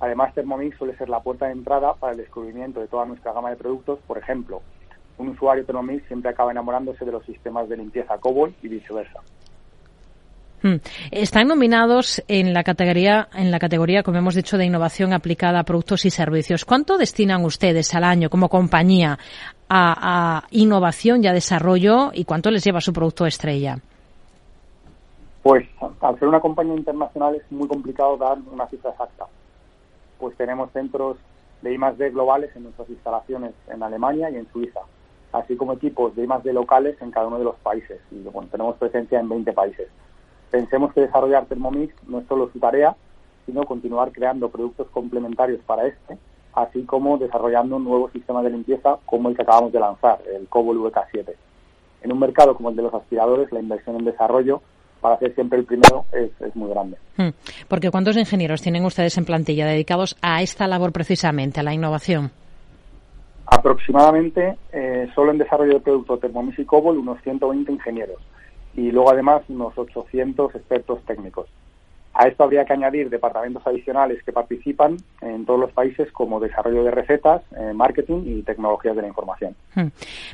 Además, 0.00 0.34
Thermomix 0.34 0.76
suele 0.76 0.96
ser 0.96 1.08
la 1.08 1.20
puerta 1.20 1.46
de 1.46 1.52
entrada 1.52 1.94
para 1.94 2.14
el 2.14 2.18
descubrimiento 2.18 2.80
de 2.80 2.88
toda 2.88 3.06
nuestra 3.06 3.32
gama 3.32 3.50
de 3.50 3.56
productos. 3.56 4.00
Por 4.08 4.18
ejemplo, 4.18 4.60
un 5.18 5.28
usuario 5.28 5.64
Thermomix 5.64 6.04
siempre 6.08 6.32
acaba 6.32 6.50
enamorándose 6.50 7.04
de 7.04 7.12
los 7.12 7.24
sistemas 7.24 7.68
de 7.68 7.76
limpieza 7.76 8.18
Cobol 8.18 8.52
y 8.60 8.66
viceversa. 8.66 9.20
Hmm. 10.62 10.76
Están 11.12 11.46
nominados 11.46 12.24
en 12.26 12.52
la 12.52 12.64
categoría, 12.64 13.28
en 13.34 13.52
la 13.52 13.60
categoría, 13.60 14.02
como 14.02 14.18
hemos 14.18 14.34
dicho, 14.34 14.58
de 14.58 14.66
innovación 14.66 15.12
aplicada 15.12 15.60
a 15.60 15.64
productos 15.64 16.04
y 16.04 16.10
servicios. 16.10 16.64
¿Cuánto 16.64 16.98
destinan 16.98 17.44
ustedes 17.44 17.94
al 17.94 18.02
año 18.02 18.28
como 18.28 18.48
compañía 18.48 19.16
a, 19.70 20.42
innovación 20.50 21.22
y 21.22 21.28
a 21.28 21.32
desarrollo 21.32 22.10
y 22.12 22.24
cuánto 22.24 22.50
les 22.50 22.64
lleva 22.64 22.80
su 22.80 22.92
producto 22.92 23.26
estrella? 23.26 23.78
Pues 25.42 25.66
al 26.00 26.18
ser 26.18 26.28
una 26.28 26.40
compañía 26.40 26.74
internacional 26.74 27.36
es 27.36 27.50
muy 27.50 27.68
complicado 27.68 28.16
dar 28.16 28.38
una 28.52 28.66
cifra 28.66 28.90
exacta. 28.90 29.26
Pues 30.18 30.36
tenemos 30.36 30.70
centros 30.72 31.16
de 31.62 31.72
I+D 31.72 32.10
globales 32.10 32.54
en 32.56 32.64
nuestras 32.64 32.90
instalaciones 32.90 33.52
en 33.68 33.82
Alemania 33.82 34.28
y 34.30 34.36
en 34.36 34.50
Suiza, 34.52 34.80
así 35.32 35.56
como 35.56 35.72
equipos 35.72 36.14
de 36.16 36.24
I+D 36.24 36.52
locales 36.52 37.00
en 37.00 37.10
cada 37.10 37.28
uno 37.28 37.38
de 37.38 37.44
los 37.44 37.56
países. 37.56 38.00
Y 38.10 38.22
bueno, 38.24 38.48
tenemos 38.50 38.76
presencia 38.76 39.20
en 39.20 39.28
20 39.28 39.52
países. 39.52 39.88
Pensemos 40.50 40.92
que 40.92 41.02
desarrollar 41.02 41.46
Thermomix 41.46 41.94
no 42.08 42.18
es 42.18 42.26
solo 42.26 42.50
su 42.52 42.58
tarea, 42.58 42.96
sino 43.46 43.64
continuar 43.64 44.12
creando 44.12 44.50
productos 44.50 44.88
complementarios 44.88 45.60
para 45.64 45.86
este 45.86 46.18
así 46.54 46.82
como 46.84 47.18
desarrollando 47.18 47.76
un 47.76 47.84
nuevo 47.84 48.10
sistema 48.10 48.42
de 48.42 48.50
limpieza 48.50 48.98
como 49.06 49.28
el 49.28 49.36
que 49.36 49.42
acabamos 49.42 49.72
de 49.72 49.80
lanzar, 49.80 50.20
el 50.34 50.48
Cobol 50.48 50.78
VK7. 50.78 51.34
En 52.02 52.12
un 52.12 52.18
mercado 52.18 52.54
como 52.54 52.70
el 52.70 52.76
de 52.76 52.82
los 52.82 52.94
aspiradores, 52.94 53.52
la 53.52 53.60
inversión 53.60 53.96
en 53.96 54.04
desarrollo 54.04 54.62
para 55.00 55.18
ser 55.18 55.34
siempre 55.34 55.58
el 55.58 55.64
primero 55.64 56.04
es, 56.12 56.30
muy 56.54 56.70
grande. 56.70 56.98
Hmm. 57.16 57.30
Porque 57.68 57.90
¿cuántos 57.90 58.16
ingenieros 58.16 58.62
tienen 58.62 58.84
ustedes 58.84 59.16
en 59.16 59.24
plantilla 59.24 59.66
dedicados 59.66 60.16
a 60.20 60.42
esta 60.42 60.66
labor 60.66 60.92
precisamente, 60.92 61.60
a 61.60 61.62
la 61.62 61.72
innovación? 61.72 62.30
Aproximadamente, 63.46 64.56
eh, 64.72 65.08
solo 65.14 65.32
en 65.32 65.38
desarrollo 65.38 65.74
de 65.74 65.80
producto 65.80 66.18
Thermomix 66.18 66.58
y 66.58 66.64
Cobol, 66.64 66.98
unos 66.98 67.20
120 67.22 67.72
ingenieros 67.72 68.18
y 68.74 68.90
luego 68.92 69.10
además 69.10 69.42
unos 69.48 69.76
800 69.76 70.54
expertos 70.54 71.00
técnicos. 71.04 71.48
A 72.20 72.28
esto 72.28 72.44
habría 72.44 72.66
que 72.66 72.74
añadir 72.74 73.08
departamentos 73.08 73.66
adicionales 73.66 74.22
que 74.22 74.30
participan 74.30 74.98
en 75.22 75.46
todos 75.46 75.58
los 75.58 75.72
países 75.72 76.12
como 76.12 76.38
desarrollo 76.38 76.84
de 76.84 76.90
recetas, 76.90 77.40
eh, 77.56 77.72
marketing 77.72 78.24
y 78.26 78.42
tecnologías 78.42 78.94
de 78.94 79.00
la 79.00 79.08
información. 79.08 79.56
Hmm. 79.74 79.86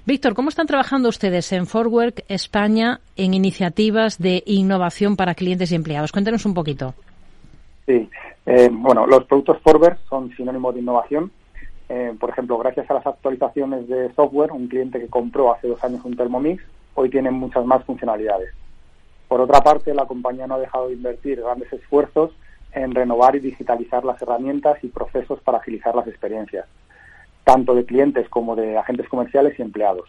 Víctor, 0.04 0.34
¿cómo 0.34 0.48
están 0.48 0.66
trabajando 0.66 1.08
ustedes 1.08 1.52
en 1.52 1.64
Forwork 1.68 2.24
España 2.26 2.98
en 3.14 3.34
iniciativas 3.34 4.18
de 4.18 4.42
innovación 4.46 5.14
para 5.14 5.36
clientes 5.36 5.70
y 5.70 5.76
empleados? 5.76 6.10
Cuéntenos 6.10 6.44
un 6.44 6.54
poquito. 6.54 6.92
Sí, 7.86 8.10
eh, 8.46 8.68
bueno, 8.72 9.06
los 9.06 9.22
productos 9.26 9.58
Forwork 9.62 10.00
son 10.08 10.34
sinónimo 10.36 10.72
de 10.72 10.80
innovación. 10.80 11.30
Eh, 11.88 12.16
por 12.18 12.30
ejemplo, 12.30 12.58
gracias 12.58 12.90
a 12.90 12.94
las 12.94 13.06
actualizaciones 13.06 13.86
de 13.86 14.12
software, 14.14 14.50
un 14.50 14.66
cliente 14.66 14.98
que 14.98 15.06
compró 15.06 15.54
hace 15.54 15.68
dos 15.68 15.84
años 15.84 16.04
un 16.04 16.16
Thermomix 16.16 16.64
hoy 16.94 17.10
tiene 17.10 17.30
muchas 17.30 17.64
más 17.64 17.84
funcionalidades. 17.84 18.50
Por 19.28 19.40
otra 19.40 19.60
parte, 19.60 19.92
la 19.94 20.06
compañía 20.06 20.46
no 20.46 20.54
ha 20.54 20.60
dejado 20.60 20.88
de 20.88 20.94
invertir 20.94 21.40
grandes 21.40 21.72
esfuerzos 21.72 22.30
en 22.72 22.94
renovar 22.94 23.34
y 23.34 23.40
digitalizar 23.40 24.04
las 24.04 24.20
herramientas 24.22 24.82
y 24.84 24.88
procesos 24.88 25.40
para 25.40 25.58
agilizar 25.58 25.94
las 25.94 26.06
experiencias, 26.06 26.66
tanto 27.44 27.74
de 27.74 27.84
clientes 27.84 28.28
como 28.28 28.54
de 28.54 28.76
agentes 28.76 29.08
comerciales 29.08 29.58
y 29.58 29.62
empleados. 29.62 30.08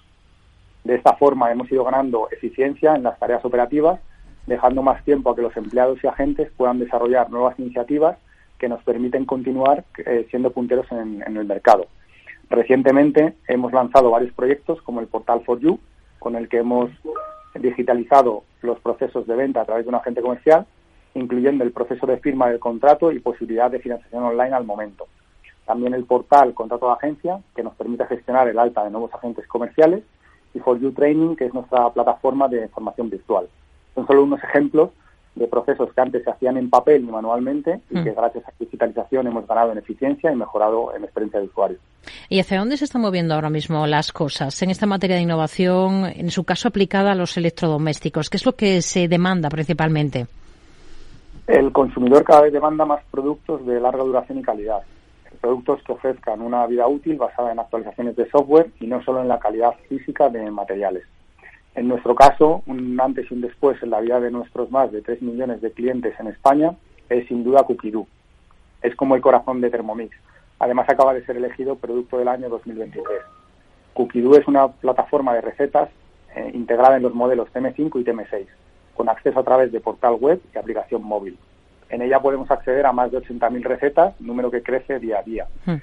De 0.84 0.96
esta 0.96 1.16
forma 1.16 1.52
hemos 1.52 1.72
ido 1.72 1.84
ganando 1.84 2.30
eficiencia 2.32 2.96
en 2.96 3.04
las 3.04 3.18
tareas 3.20 3.44
operativas, 3.44 4.00
dejando 4.46 4.82
más 4.82 5.04
tiempo 5.04 5.32
a 5.32 5.36
que 5.36 5.42
los 5.42 5.56
empleados 5.58 6.04
y 6.04 6.08
agentes 6.08 6.52
puedan 6.56 6.80
desarrollar 6.80 7.30
nuevas 7.30 7.58
iniciativas 7.60 8.18
que 8.60 8.70
nos 8.70 8.84
permiten 8.84 9.26
continuar 9.26 9.84
eh, 10.06 10.28
siendo 10.30 10.52
punteros 10.52 10.92
en, 10.92 11.24
en, 11.26 11.38
el 11.38 11.46
mercado. 11.46 11.88
Recientemente 12.50 13.34
hemos 13.48 13.74
lanzado 13.74 14.12
varios 14.12 14.34
proyectos 14.34 14.82
como 14.82 15.00
el 15.00 15.08
portal 15.08 15.42
For 15.46 15.60
You, 15.60 15.80
con 16.20 16.36
el 16.36 16.48
que 16.50 16.58
hemos 16.58 16.90
digitalizado 17.60 18.44
los 18.62 18.80
procesos 18.80 19.28
de 19.28 19.36
venta 19.36 19.62
a 19.62 19.66
través 19.66 19.86
de 19.86 19.90
un 19.90 19.96
agente 19.96 20.22
comercial, 20.22 20.66
incluyendo 21.14 21.64
el 21.64 21.72
proceso 21.72 22.06
de 22.06 22.18
firma 22.18 22.50
del 22.50 22.60
contrato 22.60 23.12
y 23.12 23.20
posibilidad 23.20 23.72
de 23.72 23.80
financiación 23.80 24.24
online 24.24 24.54
al 24.54 24.66
momento. 24.66 25.08
También 25.66 25.94
el 25.94 26.06
portal 26.06 26.54
Contrato 26.54 26.88
de 26.88 26.94
Agencia, 26.94 27.42
que 27.56 27.64
nos 27.64 27.76
permite 27.76 28.06
gestionar 28.06 28.48
el 28.48 28.58
alta 28.58 28.84
de 28.84 28.92
nuevos 28.92 29.14
agentes 29.14 29.46
comerciales, 29.48 30.04
y 30.54 30.60
For 30.60 30.80
You 30.80 30.92
Training, 30.92 31.36
que 31.36 31.46
es 31.46 31.54
nuestra 31.54 31.90
plataforma 31.92 32.48
de 32.48 32.68
formación 32.70 33.10
virtual. 33.10 33.48
Son 33.94 34.08
solo 34.08 34.24
unos 34.24 34.44
ejemplos 34.44 34.92
de 35.38 35.48
procesos 35.48 35.94
que 35.94 36.02
antes 36.02 36.24
se 36.24 36.30
hacían 36.30 36.58
en 36.58 36.70
papel 36.70 37.04
y 37.04 37.12
manualmente 37.12 37.82
y 37.90 38.04
que 38.04 38.12
mm. 38.12 38.16
gracias 38.16 38.46
a 38.46 38.52
la 38.52 38.56
digitalización 38.60 39.28
hemos 39.28 39.48
ganado 39.48 39.72
en 39.72 39.78
eficiencia 39.78 40.32
y 40.32 40.36
mejorado 40.36 40.96
en 40.96 41.04
experiencia 41.04 41.40
de 41.40 41.46
usuario. 41.46 41.78
¿Y 42.30 42.40
hacia 42.40 42.60
dónde 42.60 42.78
se 42.78 42.86
están 42.86 43.02
moviendo 43.02 43.36
ahora 43.36 43.50
mismo 43.50 43.86
las 43.88 44.12
cosas 44.12 44.62
en 44.62 44.70
esta 44.70 44.86
materia 44.86 45.16
de 45.16 45.22
innovación, 45.22 46.06
en 46.06 46.32
su 46.32 46.44
caso 46.44 46.68
aplicada 46.68 47.12
a 47.12 47.16
los 47.16 47.38
electrodomésticos? 47.38 48.30
¿Qué 48.30 48.38
es 48.38 48.46
lo 48.46 48.56
que 48.56 48.82
se 48.82 49.08
demanda 49.08 49.50
principalmente? 49.50 50.28
El 51.48 51.72
consumidor 51.72 52.24
cada 52.24 52.42
vez 52.42 52.54
demanda 52.54 52.86
más 52.86 53.02
productos 53.10 53.66
de 53.66 53.80
larga 53.80 54.04
duración 54.04 54.40
y 54.40 54.42
calidad. 54.42 54.82
Productos 55.40 55.82
que 55.84 55.94
ofrezcan 55.94 56.42
una 56.42 56.66
vida 56.66 56.88
útil 56.88 57.16
basada 57.16 57.52
en 57.52 57.60
actualizaciones 57.60 58.16
de 58.16 58.30
software 58.30 58.72
y 58.80 58.88
no 58.88 59.02
solo 59.04 59.22
en 59.22 59.28
la 59.28 59.40
calidad 59.40 59.74
física 59.88 60.30
de 60.30 60.50
materiales. 60.52 61.04
En 61.78 61.88
nuestro 61.88 62.16
caso, 62.16 62.64
un 62.66 63.00
antes 63.00 63.30
y 63.30 63.36
un 63.36 63.42
después 63.42 63.82
en 63.84 63.92
la 63.92 64.00
vida 64.00 64.20
de 64.20 64.32
nuestros 64.32 64.72
más 64.72 64.92
de 64.92 65.04
3 65.04 65.22
millones 65.22 65.62
de 65.62 65.72
clientes 65.72 66.20
en 66.20 66.26
España 66.26 66.76
es 67.08 67.28
sin 67.28 67.44
duda 67.44 67.66
Cookidoo. 67.66 68.08
Es 68.82 68.96
como 68.96 69.16
el 69.16 69.22
corazón 69.22 69.62
de 69.62 69.70
Thermomix. 69.70 70.18
Además, 70.58 70.90
acaba 70.90 71.14
de 71.14 71.24
ser 71.24 71.38
elegido 71.38 71.76
Producto 71.76 72.18
del 72.18 72.30
Año 72.30 72.50
2023. 72.50 73.06
Cookidoo 73.94 74.36
es 74.38 74.48
una 74.48 74.70
plataforma 74.70 75.36
de 75.36 75.42
recetas 75.42 75.90
eh, 76.36 76.50
integrada 76.56 76.98
en 76.98 77.04
los 77.04 77.14
modelos 77.14 77.48
TM5 77.54 78.02
y 78.02 78.04
TM6, 78.04 78.48
con 78.96 79.08
acceso 79.08 79.40
a 79.40 79.44
través 79.44 79.72
de 79.72 79.80
portal 79.80 80.16
web 80.16 80.42
y 80.56 80.58
aplicación 80.58 81.04
móvil. 81.04 81.38
En 81.90 82.02
ella 82.02 82.20
podemos 82.20 82.50
acceder 82.50 82.88
a 82.88 82.92
más 82.92 83.12
de 83.12 83.20
80.000 83.20 83.62
recetas, 83.62 84.20
número 84.20 84.50
que 84.50 84.64
crece 84.64 84.98
día 84.98 85.20
a 85.20 85.24
día. 85.24 85.48
Hmm. 85.68 85.76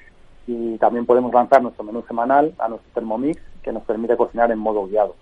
Y 0.49 0.76
también 0.78 1.07
podemos 1.07 1.32
lanzar 1.32 1.62
nuestro 1.62 1.84
menú 1.84 2.03
semanal 2.09 2.53
a 2.59 2.66
nuestro 2.66 2.90
Thermomix, 2.95 3.40
que 3.62 3.72
nos 3.72 3.84
permite 3.84 4.16
cocinar 4.16 4.51
en 4.51 4.59
modo 4.59 4.88
guiado. 4.88 5.14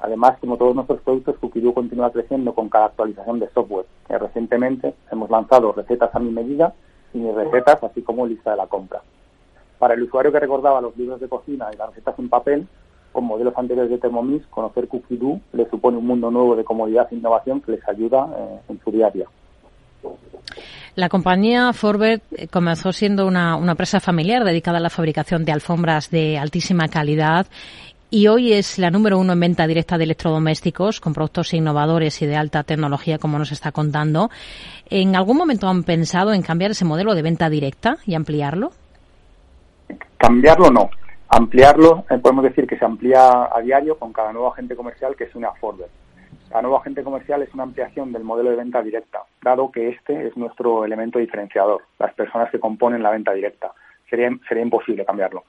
Además, 0.00 0.38
como 0.40 0.56
todos 0.56 0.74
nuestros 0.74 1.00
productos, 1.00 1.36
Cookidoo 1.38 1.74
continúa 1.74 2.12
creciendo 2.12 2.54
con 2.54 2.68
cada 2.68 2.86
actualización 2.86 3.40
de 3.40 3.48
software. 3.50 3.86
recientemente 4.08 4.94
hemos 5.10 5.28
lanzado 5.30 5.72
recetas 5.72 6.14
a 6.14 6.18
mi 6.18 6.30
medida 6.30 6.72
y 7.12 7.18
mis 7.18 7.34
recetas, 7.34 7.82
así 7.82 8.02
como 8.02 8.26
lista 8.26 8.52
de 8.52 8.58
la 8.58 8.66
compra. 8.66 9.02
Para 9.78 9.94
el 9.94 10.02
usuario 10.02 10.32
que 10.32 10.40
recordaba 10.40 10.80
los 10.80 10.96
libros 10.96 11.20
de 11.20 11.28
cocina 11.28 11.68
y 11.72 11.76
las 11.76 11.88
recetas 11.90 12.18
en 12.18 12.28
papel, 12.28 12.66
con 13.12 13.24
modelos 13.24 13.54
anteriores 13.56 13.90
de 13.90 13.98
Thermomix, 13.98 14.46
conocer 14.46 14.86
Cookidoo 14.86 15.40
le 15.52 15.68
supone 15.70 15.96
un 15.96 16.06
mundo 16.06 16.30
nuevo 16.30 16.54
de 16.54 16.64
comodidad 16.64 17.08
e 17.10 17.16
innovación 17.16 17.60
que 17.60 17.72
les 17.72 17.88
ayuda 17.88 18.28
eh, 18.36 18.60
en 18.68 18.80
su 18.80 18.90
día 18.92 19.06
a 19.08 19.10
día. 19.10 19.26
La 20.94 21.08
compañía 21.08 21.72
Forbert 21.72 22.24
eh, 22.32 22.48
comenzó 22.48 22.92
siendo 22.92 23.26
una, 23.26 23.56
empresa 23.56 24.00
familiar 24.00 24.42
dedicada 24.44 24.78
a 24.78 24.80
la 24.80 24.90
fabricación 24.90 25.44
de 25.44 25.52
alfombras 25.52 26.10
de 26.10 26.38
altísima 26.38 26.88
calidad 26.88 27.46
y 28.10 28.28
hoy 28.28 28.52
es 28.52 28.78
la 28.78 28.90
número 28.90 29.18
uno 29.18 29.34
en 29.34 29.40
venta 29.40 29.66
directa 29.66 29.98
de 29.98 30.04
electrodomésticos 30.04 31.00
con 31.00 31.12
productos 31.12 31.52
innovadores 31.52 32.22
y 32.22 32.26
de 32.26 32.36
alta 32.36 32.62
tecnología, 32.62 33.18
como 33.18 33.38
nos 33.38 33.52
está 33.52 33.72
contando. 33.72 34.30
¿En 34.88 35.14
algún 35.14 35.36
momento 35.36 35.68
han 35.68 35.82
pensado 35.82 36.32
en 36.32 36.42
cambiar 36.42 36.70
ese 36.70 36.84
modelo 36.84 37.14
de 37.14 37.22
venta 37.22 37.50
directa 37.50 37.98
y 38.06 38.14
ampliarlo? 38.14 38.70
Cambiarlo 40.16 40.70
no. 40.70 40.90
Ampliarlo, 41.28 42.06
eh, 42.08 42.18
podemos 42.18 42.44
decir 42.44 42.66
que 42.66 42.78
se 42.78 42.84
amplía 42.84 43.54
a 43.54 43.60
diario 43.60 43.98
con 43.98 44.12
cada 44.14 44.32
nuevo 44.32 44.50
agente 44.50 44.74
comercial 44.74 45.14
que 45.14 45.24
es 45.24 45.34
una 45.34 45.52
Forward. 45.52 45.90
La 46.50 46.62
nuevo 46.62 46.78
agente 46.78 47.02
comercial 47.02 47.42
es 47.42 47.52
una 47.52 47.64
ampliación 47.64 48.12
del 48.12 48.24
modelo 48.24 48.48
de 48.48 48.56
venta 48.56 48.80
directa, 48.80 49.20
dado 49.42 49.70
que 49.70 49.90
este 49.90 50.28
es 50.28 50.36
nuestro 50.38 50.86
elemento 50.86 51.18
diferenciador, 51.18 51.82
las 51.98 52.14
personas 52.14 52.50
que 52.50 52.58
componen 52.58 53.02
la 53.02 53.10
venta 53.10 53.32
directa. 53.32 53.72
Sería, 54.08 54.30
sería 54.48 54.62
imposible 54.62 55.04
cambiarlo. 55.04 55.44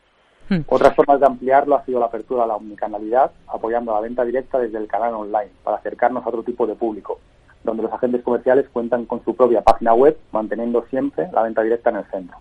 Hmm. 0.49 0.61
Otras 0.67 0.95
formas 0.95 1.19
de 1.19 1.27
ampliarlo 1.27 1.75
ha 1.75 1.85
sido 1.85 1.99
la 1.99 2.07
apertura 2.07 2.43
a 2.43 2.47
la 2.47 2.55
omnicanalidad, 2.55 3.31
apoyando 3.47 3.93
la 3.93 4.01
venta 4.01 4.25
directa 4.25 4.57
desde 4.57 4.79
el 4.79 4.87
canal 4.87 5.13
online, 5.13 5.51
para 5.63 5.77
acercarnos 5.77 6.25
a 6.25 6.29
otro 6.29 6.43
tipo 6.43 6.65
de 6.65 6.75
público, 6.75 7.19
donde 7.63 7.83
los 7.83 7.93
agentes 7.93 8.23
comerciales 8.23 8.67
cuentan 8.73 9.05
con 9.05 9.23
su 9.23 9.35
propia 9.35 9.61
página 9.61 9.93
web, 9.93 10.17
manteniendo 10.31 10.83
siempre 10.89 11.27
la 11.31 11.43
venta 11.43 11.61
directa 11.61 11.91
en 11.91 11.95
el 11.97 12.05
centro. 12.05 12.37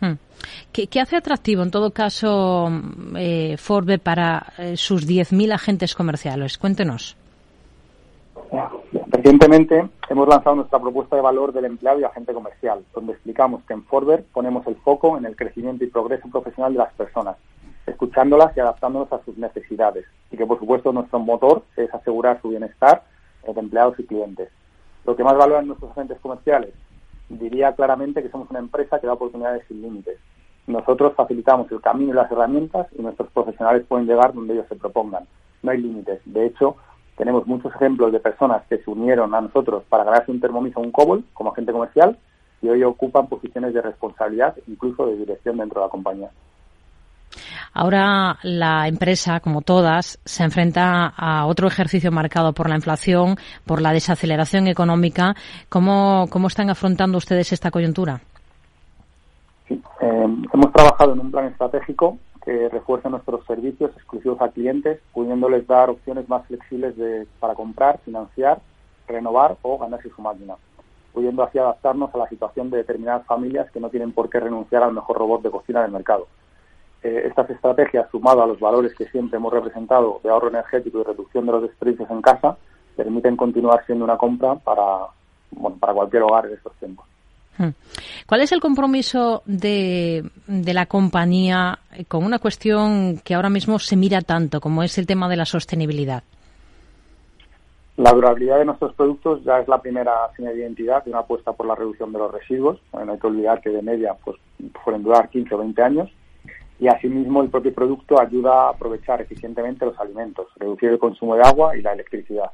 Hmm. 0.00 0.14
¿Qué, 0.72 1.00
hace 1.00 1.16
atractivo, 1.16 1.62
en 1.62 1.70
todo 1.70 1.90
caso, 1.90 2.70
eh, 3.16 3.56
Forbe 3.56 3.98
para 3.98 4.52
eh, 4.58 4.76
sus 4.76 5.06
10.000 5.08 5.54
agentes 5.54 5.94
comerciales? 5.94 6.58
Cuéntenos. 6.58 7.16
Recientemente 9.26 9.88
hemos 10.08 10.28
lanzado 10.28 10.54
nuestra 10.54 10.78
propuesta 10.78 11.16
de 11.16 11.22
valor 11.22 11.52
del 11.52 11.64
empleado 11.64 11.98
y 11.98 12.04
agente 12.04 12.32
comercial, 12.32 12.84
donde 12.94 13.14
explicamos 13.14 13.60
que 13.64 13.72
en 13.72 13.82
Forber 13.82 14.24
ponemos 14.32 14.64
el 14.68 14.76
foco 14.76 15.18
en 15.18 15.26
el 15.26 15.34
crecimiento 15.34 15.82
y 15.82 15.88
progreso 15.88 16.28
profesional 16.28 16.74
de 16.74 16.78
las 16.78 16.92
personas, 16.92 17.36
escuchándolas 17.86 18.56
y 18.56 18.60
adaptándonos 18.60 19.12
a 19.12 19.20
sus 19.24 19.36
necesidades, 19.36 20.04
y 20.30 20.36
que 20.36 20.46
por 20.46 20.60
supuesto 20.60 20.92
nuestro 20.92 21.18
motor 21.18 21.64
es 21.76 21.92
asegurar 21.92 22.40
su 22.40 22.50
bienestar 22.50 23.02
de 23.52 23.60
empleados 23.60 23.98
y 23.98 24.04
clientes. 24.04 24.48
Lo 25.04 25.16
que 25.16 25.24
más 25.24 25.36
valoran 25.36 25.66
nuestros 25.66 25.90
agentes 25.90 26.20
comerciales, 26.20 26.72
diría 27.28 27.74
claramente 27.74 28.22
que 28.22 28.30
somos 28.30 28.48
una 28.50 28.60
empresa 28.60 29.00
que 29.00 29.08
da 29.08 29.14
oportunidades 29.14 29.64
sin 29.66 29.82
límites. 29.82 30.20
Nosotros 30.68 31.14
facilitamos 31.16 31.68
el 31.72 31.80
camino 31.80 32.12
y 32.12 32.14
las 32.14 32.30
herramientas 32.30 32.86
y 32.96 33.02
nuestros 33.02 33.28
profesionales 33.32 33.84
pueden 33.88 34.06
llegar 34.06 34.32
donde 34.32 34.54
ellos 34.54 34.68
se 34.68 34.76
propongan. 34.76 35.26
No 35.64 35.72
hay 35.72 35.78
límites. 35.78 36.20
De 36.26 36.46
hecho, 36.46 36.76
tenemos 37.16 37.46
muchos 37.46 37.74
ejemplos 37.74 38.12
de 38.12 38.20
personas 38.20 38.62
que 38.68 38.78
se 38.78 38.90
unieron 38.90 39.34
a 39.34 39.40
nosotros 39.40 39.82
para 39.88 40.04
ganarse 40.04 40.30
un 40.30 40.40
Thermomix 40.40 40.76
o 40.76 40.80
un 40.80 40.92
Cobol 40.92 41.24
como 41.32 41.50
agente 41.50 41.72
comercial 41.72 42.16
y 42.62 42.68
hoy 42.68 42.82
ocupan 42.84 43.26
posiciones 43.26 43.74
de 43.74 43.82
responsabilidad, 43.82 44.54
incluso 44.66 45.06
de 45.06 45.16
dirección 45.16 45.56
dentro 45.56 45.80
de 45.80 45.86
la 45.86 45.90
compañía. 45.90 46.30
Ahora 47.72 48.38
la 48.42 48.88
empresa, 48.88 49.40
como 49.40 49.60
todas, 49.60 50.18
se 50.24 50.44
enfrenta 50.44 51.12
a 51.14 51.46
otro 51.46 51.68
ejercicio 51.68 52.10
marcado 52.10 52.52
por 52.52 52.68
la 52.68 52.76
inflación, 52.76 53.36
por 53.66 53.82
la 53.82 53.92
desaceleración 53.92 54.66
económica. 54.66 55.34
¿Cómo, 55.68 56.26
cómo 56.30 56.48
están 56.48 56.70
afrontando 56.70 57.18
ustedes 57.18 57.52
esta 57.52 57.70
coyuntura? 57.70 58.20
Sí, 59.68 59.74
eh, 60.00 60.26
hemos 60.54 60.72
trabajado 60.72 61.12
en 61.12 61.20
un 61.20 61.30
plan 61.30 61.46
estratégico 61.46 62.18
que 62.46 62.68
refuerce 62.68 63.10
nuestros 63.10 63.44
servicios 63.44 63.90
exclusivos 63.96 64.40
a 64.40 64.50
clientes, 64.50 65.00
pudiéndoles 65.12 65.66
dar 65.66 65.90
opciones 65.90 66.28
más 66.28 66.46
flexibles 66.46 66.96
de, 66.96 67.26
para 67.40 67.56
comprar, 67.56 67.98
financiar, 68.04 68.60
renovar 69.08 69.56
o 69.62 69.76
ganarse 69.76 70.10
su 70.10 70.22
máquina, 70.22 70.54
pudiendo 71.12 71.42
así 71.42 71.58
adaptarnos 71.58 72.14
a 72.14 72.18
la 72.18 72.28
situación 72.28 72.70
de 72.70 72.78
determinadas 72.78 73.26
familias 73.26 73.68
que 73.72 73.80
no 73.80 73.90
tienen 73.90 74.12
por 74.12 74.30
qué 74.30 74.38
renunciar 74.38 74.84
al 74.84 74.92
mejor 74.92 75.18
robot 75.18 75.42
de 75.42 75.50
cocina 75.50 75.82
del 75.82 75.90
mercado. 75.90 76.28
Eh, 77.02 77.24
estas 77.26 77.50
estrategias, 77.50 78.08
sumado 78.12 78.44
a 78.44 78.46
los 78.46 78.60
valores 78.60 78.94
que 78.94 79.06
siempre 79.06 79.38
hemos 79.38 79.52
representado 79.52 80.20
de 80.22 80.30
ahorro 80.30 80.48
energético 80.48 81.00
y 81.00 81.02
reducción 81.02 81.46
de 81.46 81.52
los 81.52 81.62
desperdicios 81.62 82.08
en 82.12 82.22
casa, 82.22 82.56
permiten 82.94 83.36
continuar 83.36 83.84
siendo 83.86 84.04
una 84.04 84.16
compra 84.16 84.54
para, 84.54 85.08
bueno, 85.50 85.78
para 85.80 85.94
cualquier 85.94 86.22
hogar 86.22 86.46
en 86.46 86.52
estos 86.52 86.72
tiempos. 86.74 87.06
Hmm. 87.58 87.70
¿Cuál 88.26 88.42
es 88.42 88.52
el 88.52 88.60
compromiso 88.60 89.42
de, 89.46 90.24
de, 90.46 90.74
la 90.74 90.86
compañía 90.86 91.78
con 92.08 92.24
una 92.24 92.38
cuestión 92.38 93.18
que 93.24 93.34
ahora 93.34 93.48
mismo 93.48 93.78
se 93.78 93.96
mira 93.96 94.20
tanto, 94.20 94.60
como 94.60 94.82
es 94.82 94.98
el 94.98 95.06
tema 95.06 95.28
de 95.28 95.36
la 95.36 95.46
sostenibilidad? 95.46 96.22
La 97.96 98.12
durabilidad 98.12 98.58
de 98.58 98.66
nuestros 98.66 98.94
productos 98.94 99.42
ya 99.42 99.58
es 99.58 99.68
la 99.68 99.80
primera 99.80 100.12
señal 100.36 100.54
de 100.54 100.60
identidad 100.60 101.02
de 101.02 101.10
una 101.10 101.20
apuesta 101.20 101.54
por 101.54 101.66
la 101.66 101.74
reducción 101.74 102.12
de 102.12 102.18
los 102.18 102.30
residuos. 102.30 102.78
no 102.92 103.10
hay 103.10 103.18
que 103.18 103.26
olvidar 103.26 103.62
que 103.62 103.70
de 103.70 103.80
media 103.80 104.14
pues, 104.22 104.36
pueden 104.84 105.02
durar 105.02 105.30
15 105.30 105.54
o 105.54 105.58
20 105.58 105.82
años. 105.82 106.10
Y 106.78 106.88
asimismo 106.88 107.42
el 107.42 107.48
propio 107.48 107.72
producto 107.72 108.20
ayuda 108.20 108.66
a 108.66 108.68
aprovechar 108.70 109.22
eficientemente 109.22 109.86
los 109.86 109.98
alimentos, 109.98 110.46
reducir 110.56 110.90
el 110.90 110.98
consumo 110.98 111.36
de 111.36 111.42
agua 111.42 111.74
y 111.74 111.80
la 111.80 111.94
electricidad. 111.94 112.50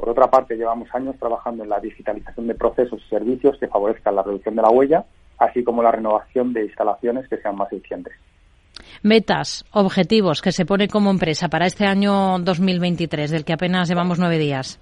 Por 0.00 0.08
otra 0.08 0.30
parte, 0.30 0.56
llevamos 0.56 0.88
años 0.94 1.14
trabajando 1.18 1.62
en 1.62 1.68
la 1.68 1.78
digitalización 1.78 2.46
de 2.46 2.54
procesos 2.54 3.02
y 3.04 3.10
servicios 3.10 3.58
que 3.60 3.68
favorezcan 3.68 4.16
la 4.16 4.22
reducción 4.22 4.56
de 4.56 4.62
la 4.62 4.70
huella, 4.70 5.04
así 5.36 5.62
como 5.62 5.82
la 5.82 5.92
renovación 5.92 6.54
de 6.54 6.64
instalaciones 6.64 7.28
que 7.28 7.36
sean 7.36 7.54
más 7.54 7.70
eficientes. 7.70 8.14
Metas, 9.02 9.66
objetivos 9.72 10.40
que 10.40 10.52
se 10.52 10.64
pone 10.64 10.88
como 10.88 11.10
empresa 11.10 11.48
para 11.48 11.66
este 11.66 11.84
año 11.84 12.38
2023, 12.38 13.30
del 13.30 13.44
que 13.44 13.52
apenas 13.52 13.90
llevamos 13.90 14.18
nueve 14.18 14.38
días. 14.38 14.80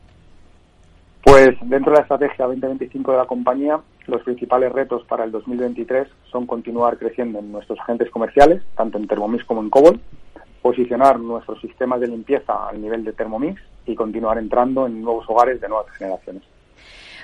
Pues 1.25 1.49
dentro 1.63 1.91
de 1.91 1.99
la 1.99 2.03
estrategia 2.03 2.47
2025 2.47 3.11
de 3.11 3.19
la 3.19 3.27
compañía, 3.27 3.81
los 4.07 4.23
principales 4.23 4.71
retos 4.71 5.03
para 5.09 5.25
el 5.25 5.33
2023 5.33 6.07
son 6.31 6.47
continuar 6.47 6.97
creciendo 6.97 7.41
en 7.41 7.51
nuestros 7.51 7.81
agentes 7.81 8.09
comerciales, 8.11 8.63
tanto 8.77 8.99
en 8.99 9.09
Thermomix 9.09 9.45
como 9.45 9.63
en 9.63 9.71
Cobol, 9.71 10.01
posicionar 10.63 11.19
nuestros 11.19 11.61
sistemas 11.61 11.99
de 11.99 12.07
limpieza 12.07 12.69
al 12.69 12.81
nivel 12.81 13.05
de 13.05 13.13
Thermomix 13.13 13.61
y 13.89 13.95
continuar 13.95 14.39
entrando 14.39 14.87
en 14.87 15.03
nuevos 15.03 15.25
hogares 15.29 15.61
de 15.61 15.69
nuevas 15.69 15.91
generaciones. 15.97 16.43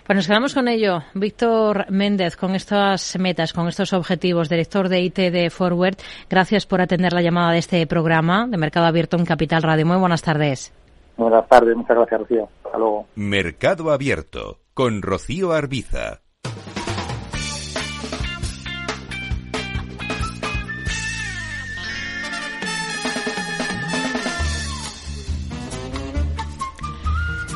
Pues 0.07 0.17
nos 0.17 0.27
quedamos 0.27 0.53
con 0.53 0.69
ello. 0.69 1.03
Víctor 1.15 1.91
Méndez, 1.91 2.37
con 2.37 2.55
estas 2.55 3.19
metas, 3.19 3.55
con 3.55 3.69
estos 3.69 3.95
objetivos, 3.95 4.51
director 4.51 4.91
de 4.91 5.01
IT 5.01 5.17
de 5.17 5.49
Forward, 5.49 5.97
gracias 6.29 6.67
por 6.67 6.83
atender 6.83 7.15
la 7.15 7.23
llamada 7.23 7.53
de 7.53 7.59
este 7.59 7.87
programa 7.87 8.47
de 8.47 8.59
Mercado 8.59 8.85
Abierto 8.85 9.17
en 9.17 9.25
Capital 9.25 9.63
Radio. 9.63 9.87
Muy 9.87 9.97
buenas 9.97 10.21
tardes. 10.21 10.75
Buenas 11.17 11.49
tardes, 11.49 11.75
muchas 11.75 11.97
gracias, 11.97 12.21
Rocío. 12.21 12.49
Hasta 12.65 12.79
luego. 12.79 13.07
Mercado 13.15 13.91
Abierto 13.93 14.59
con 14.75 15.01
Rocío 15.01 15.53
Arbiza. 15.53 16.21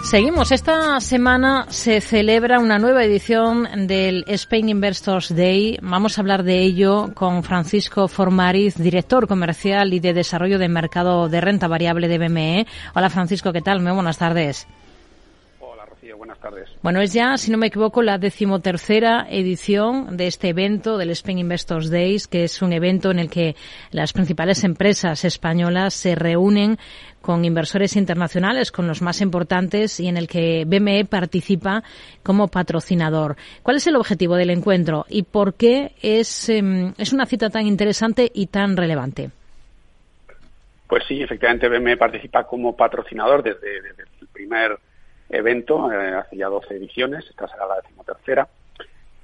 Seguimos. 0.08 0.52
Esta 0.52 0.98
semana 1.00 1.66
se 1.68 2.00
celebra 2.00 2.60
una 2.60 2.78
nueva 2.78 3.04
edición 3.04 3.68
del 3.86 4.24
Spain 4.26 4.70
Investors 4.70 5.36
Day. 5.36 5.78
Vamos 5.82 6.16
a 6.16 6.22
hablar 6.22 6.44
de 6.44 6.60
ello 6.60 7.10
con 7.12 7.42
Francisco 7.42 8.08
Formariz, 8.08 8.76
director 8.76 9.28
comercial 9.28 9.92
y 9.92 10.00
de 10.00 10.14
desarrollo 10.14 10.58
de 10.58 10.70
mercado 10.70 11.28
de 11.28 11.42
renta 11.42 11.68
variable 11.68 12.08
de 12.08 12.16
BME. 12.16 12.66
Hola 12.94 13.10
Francisco, 13.10 13.52
¿qué 13.52 13.60
tal? 13.60 13.82
Muy 13.82 13.92
buenas 13.92 14.16
tardes. 14.16 14.66
Buenas 16.40 16.66
tardes. 16.66 16.78
Bueno, 16.82 17.00
es 17.00 17.12
ya, 17.12 17.36
si 17.36 17.50
no 17.50 17.58
me 17.58 17.66
equivoco, 17.66 18.02
la 18.02 18.18
decimotercera 18.18 19.26
edición 19.28 20.16
de 20.16 20.28
este 20.28 20.50
evento 20.50 20.96
del 20.96 21.10
Spain 21.10 21.38
Investors 21.38 21.90
Days, 21.90 22.28
que 22.28 22.44
es 22.44 22.62
un 22.62 22.72
evento 22.72 23.10
en 23.10 23.18
el 23.18 23.28
que 23.28 23.56
las 23.90 24.12
principales 24.12 24.62
empresas 24.62 25.24
españolas 25.24 25.94
se 25.94 26.14
reúnen 26.14 26.78
con 27.20 27.44
inversores 27.44 27.96
internacionales, 27.96 28.70
con 28.70 28.86
los 28.86 29.02
más 29.02 29.20
importantes 29.20 29.98
y 29.98 30.06
en 30.06 30.16
el 30.16 30.28
que 30.28 30.64
BME 30.64 31.04
participa 31.06 31.82
como 32.22 32.46
patrocinador. 32.46 33.36
¿Cuál 33.62 33.78
es 33.78 33.86
el 33.88 33.96
objetivo 33.96 34.36
del 34.36 34.50
encuentro 34.50 35.06
y 35.08 35.24
por 35.24 35.54
qué 35.54 35.92
es, 36.02 36.48
em, 36.48 36.94
es 36.98 37.12
una 37.12 37.26
cita 37.26 37.50
tan 37.50 37.66
interesante 37.66 38.30
y 38.32 38.46
tan 38.46 38.76
relevante? 38.76 39.30
Pues 40.86 41.02
sí, 41.06 41.20
efectivamente 41.20 41.68
BME 41.68 41.96
participa 41.96 42.44
como 42.44 42.76
patrocinador 42.76 43.42
desde, 43.42 43.78
el 44.20 44.28
primer 44.32 44.78
evento, 45.28 45.90
eh, 45.92 46.14
hace 46.14 46.36
ya 46.36 46.48
12 46.48 46.74
ediciones, 46.74 47.26
esta 47.28 47.48
será 47.48 47.66
la 47.66 47.76
decimotercera. 47.76 48.48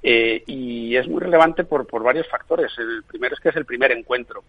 Eh, 0.03 0.43
y 0.45 0.95
es 0.95 1.07
muy 1.07 1.19
relevante 1.19 1.63
por, 1.63 1.87
por 1.87 2.03
varios 2.03 2.27
factores. 2.27 2.71
El 2.77 3.03
primero 3.03 3.33
es 3.33 3.39
que 3.39 3.49
es 3.49 3.55
el 3.55 3.65
primer 3.65 3.91
encuentro 3.91 4.43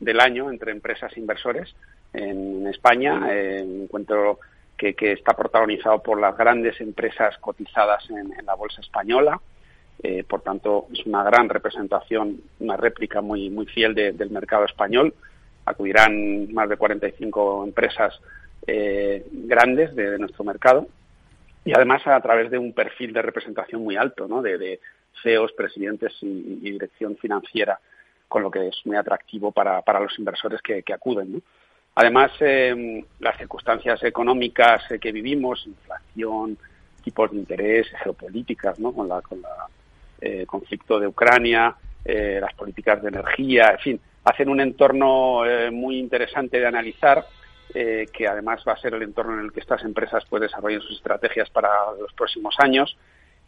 del 0.00 0.20
año 0.20 0.50
entre 0.50 0.72
empresas 0.72 1.16
e 1.16 1.20
inversores 1.20 1.74
en 2.12 2.66
España, 2.66 3.26
eh, 3.30 3.62
un 3.66 3.82
encuentro 3.82 4.38
que, 4.76 4.94
está 5.12 5.34
protagonizado 5.34 6.02
por 6.02 6.20
las 6.20 6.36
grandes 6.36 6.80
empresas 6.80 7.36
cotizadas 7.38 8.08
en, 8.10 8.32
la 8.46 8.54
bolsa 8.54 8.80
española. 8.80 9.40
Eh, 10.00 10.22
por 10.22 10.42
tanto, 10.42 10.86
es 10.92 11.04
una 11.06 11.24
gran 11.24 11.48
representación, 11.48 12.40
una 12.60 12.76
réplica 12.76 13.20
muy, 13.20 13.50
muy 13.50 13.66
fiel 13.66 13.94
del 13.94 14.30
mercado 14.30 14.64
español. 14.64 15.12
Acudirán 15.64 16.52
más 16.54 16.68
de 16.68 16.76
45 16.76 17.64
empresas 17.64 18.14
eh, 18.66 19.26
grandes 19.32 19.94
de, 19.96 20.18
nuestro 20.18 20.44
mercado 20.44 20.86
y 21.68 21.72
además 21.74 22.06
a 22.06 22.18
través 22.22 22.50
de 22.50 22.56
un 22.56 22.72
perfil 22.72 23.12
de 23.12 23.20
representación 23.20 23.82
muy 23.84 23.96
alto, 23.96 24.26
¿no? 24.26 24.40
de, 24.40 24.80
CEOs, 25.22 25.52
presidentes 25.52 26.14
y, 26.22 26.70
dirección 26.70 27.16
financiera, 27.16 27.78
con 28.26 28.42
lo 28.42 28.50
que 28.50 28.68
es 28.68 28.80
muy 28.86 28.96
atractivo 28.96 29.52
para, 29.52 29.82
para 29.82 30.00
los 30.00 30.18
inversores 30.18 30.62
que, 30.62 30.82
que 30.82 30.94
acuden. 30.94 31.34
¿no? 31.34 31.40
Además, 31.94 32.30
em, 32.40 33.04
las 33.20 33.36
circunstancias 33.36 34.02
económicas 34.02 34.82
que 34.98 35.12
vivimos, 35.12 35.66
inflación, 35.66 36.56
tipos 37.04 37.32
de 37.32 37.36
interés, 37.36 37.86
geopolíticas, 38.02 38.78
¿no? 38.78 38.92
Con 38.92 39.08
la, 39.08 39.20
con 39.20 39.42
la 39.42 39.66
eh, 40.20 40.46
conflicto 40.46 40.98
de 40.98 41.08
Ucrania, 41.08 41.74
eh, 42.04 42.38
las 42.40 42.54
políticas 42.54 43.02
de 43.02 43.08
energía, 43.08 43.72
en 43.72 43.78
fin, 43.78 44.00
hacen 44.24 44.48
un 44.48 44.60
entorno 44.60 45.44
eh, 45.44 45.70
muy 45.70 45.98
interesante 45.98 46.60
de 46.60 46.66
analizar, 46.66 47.26
que 47.72 48.26
además 48.28 48.62
va 48.66 48.72
a 48.72 48.80
ser 48.80 48.94
el 48.94 49.02
entorno 49.02 49.34
en 49.34 49.44
el 49.44 49.52
que 49.52 49.60
estas 49.60 49.82
empresas 49.84 50.24
pues, 50.28 50.42
desarrollen 50.42 50.80
sus 50.80 50.96
estrategias 50.96 51.50
para 51.50 51.68
los 52.00 52.12
próximos 52.14 52.54
años 52.58 52.96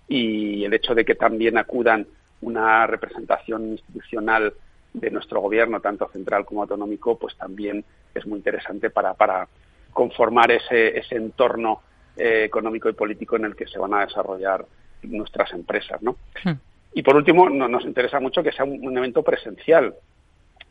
y 0.09 0.65
el 0.65 0.75
hecho 0.75 0.95
de 0.95 1.05
que 1.05 1.15
también 1.15 1.57
acudan 1.57 2.07
una 2.43 2.87
representación 2.87 3.73
institucional 3.73 4.53
de 4.93 5.11
nuestro 5.11 5.41
gobierno, 5.41 5.81
tanto 5.81 6.09
central 6.09 6.45
como 6.45 6.63
autonómico, 6.63 7.19
pues 7.19 7.37
también 7.37 7.85
es 8.15 8.27
muy 8.27 8.39
interesante 8.39 8.91
para, 8.91 9.15
para 9.15 9.49
conformar 9.93 10.51
ese, 10.51 10.99
ese 10.99 11.17
entorno 11.17 11.83
eh, 12.17 12.45
económico 12.45 12.89
y 12.89 12.93
político 12.93 13.37
en 13.37 13.45
el 13.45 13.57
que 13.57 13.67
se 13.67 13.79
van 13.79 13.95
a 13.95 14.05
desarrollar 14.05 14.65
nuestras 15.03 15.53
empresas, 15.53 16.03
¿no? 16.03 16.17
Hmm. 16.45 16.53
Y 16.93 17.03
por 17.03 17.15
último, 17.15 17.49
nos 17.49 17.85
interesa 17.85 18.19
mucho 18.19 18.43
que 18.43 18.51
sea 18.53 18.65
un, 18.65 18.99
evento 18.99 19.23
presencial, 19.23 19.95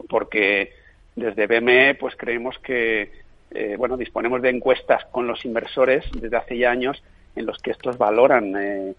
porque 0.10 0.74
desde 1.16 1.48
BME 1.48 1.96
pues 1.96 2.16
creemos 2.18 2.60
que 2.60 3.12
eh, 3.52 3.76
bueno 3.78 3.98
disponemos 3.98 4.42
de 4.42 4.50
encuestas 4.50 5.06
con 5.12 5.28
los 5.28 5.44
inversores 5.46 6.06
desde 6.14 6.38
hace 6.38 6.58
ya 6.58 6.72
años 6.72 7.02
en 7.36 7.46
los 7.46 7.58
que 7.60 7.72
estos 7.72 7.98
valoran 7.98 8.56
eh, 8.58 8.94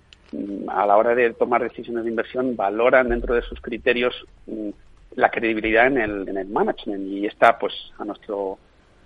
a 0.69 0.87
la 0.87 0.97
hora 0.97 1.15
de 1.15 1.33
tomar 1.35 1.63
decisiones 1.63 2.05
de 2.05 2.11
inversión 2.11 2.57
valoran 2.57 3.09
dentro 3.09 3.35
de 3.35 3.43
sus 3.43 3.61
criterios 3.61 4.27
mm, 4.47 4.71
la 5.17 5.31
credibilidad 5.31 5.87
en 5.87 5.99
el, 5.99 6.29
en 6.29 6.37
el 6.37 6.47
management. 6.47 7.07
Y 7.09 7.27
esta, 7.27 7.59
pues, 7.59 7.75
a 7.99 8.05
nuestro 8.05 8.59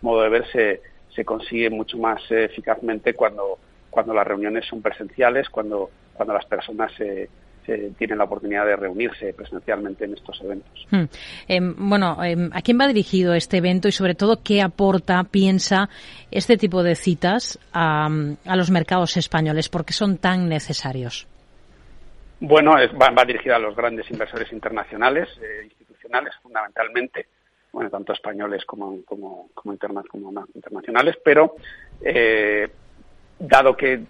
modo 0.03 0.23
de 0.23 0.29
ver, 0.29 0.47
se, 0.53 0.83
se 1.15 1.25
consigue 1.25 1.71
mucho 1.71 1.97
más 1.99 2.21
eficazmente 2.31 3.15
cuando, 3.15 3.59
cuando 3.91 4.13
las 4.13 4.27
reuniones 4.27 4.67
son 4.67 4.83
presenciales, 4.83 5.49
cuando, 5.49 5.91
cuando 6.13 6.35
las 6.35 6.45
personas 6.45 6.93
se, 6.93 7.29
tienen 7.65 8.19
la 8.19 8.25
oportunidad 8.25 8.67
de 8.67 8.77
reunirse 8.77 9.33
presencialmente 9.33 10.05
en 10.05 10.15
estos 10.15 10.41
eventos. 10.43 10.87
Hmm. 10.91 11.05
Em, 11.49 11.75
bueno, 11.77 12.23
em, 12.23 12.51
¿a 12.53 12.63
quién 12.63 12.79
va 12.79 12.87
dirigido 12.87 13.35
este 13.35 13.59
evento 13.59 13.89
y 13.89 13.93
sobre 13.93 14.15
todo 14.15 14.43
qué 14.43 14.63
aporta, 14.63 15.25
piensa 15.25 15.89
este 16.31 16.57
tipo 16.57 16.83
de 16.83 16.95
citas 16.95 17.59
a, 17.73 18.09
a 18.45 18.57
los 18.57 18.71
mercados 18.71 19.17
españoles? 19.17 19.69
¿Por 19.69 19.85
qué 19.85 19.93
son 19.93 20.19
tan 20.19 20.49
necesarios? 20.49 21.27
Bueno, 22.41 22.79
es, 22.79 22.91
va, 22.93 23.11
va 23.11 23.25
dirigida 23.25 23.57
a 23.57 23.59
los 23.59 23.75
grandes 23.75 24.11
inversores 24.11 24.53
internacionales, 24.53 25.29
eh, 25.41 25.69
fundamentalmente, 26.43 27.27
bueno, 27.73 27.91
tanto 27.91 28.13
españoles 28.13 28.65
como, 28.65 29.03
como, 29.05 29.49
como, 29.55 29.73
internacionales, 29.73 31.17
pero 31.25 31.57
eh, 32.01 32.69
dado 33.39 33.77
que 33.77 34.01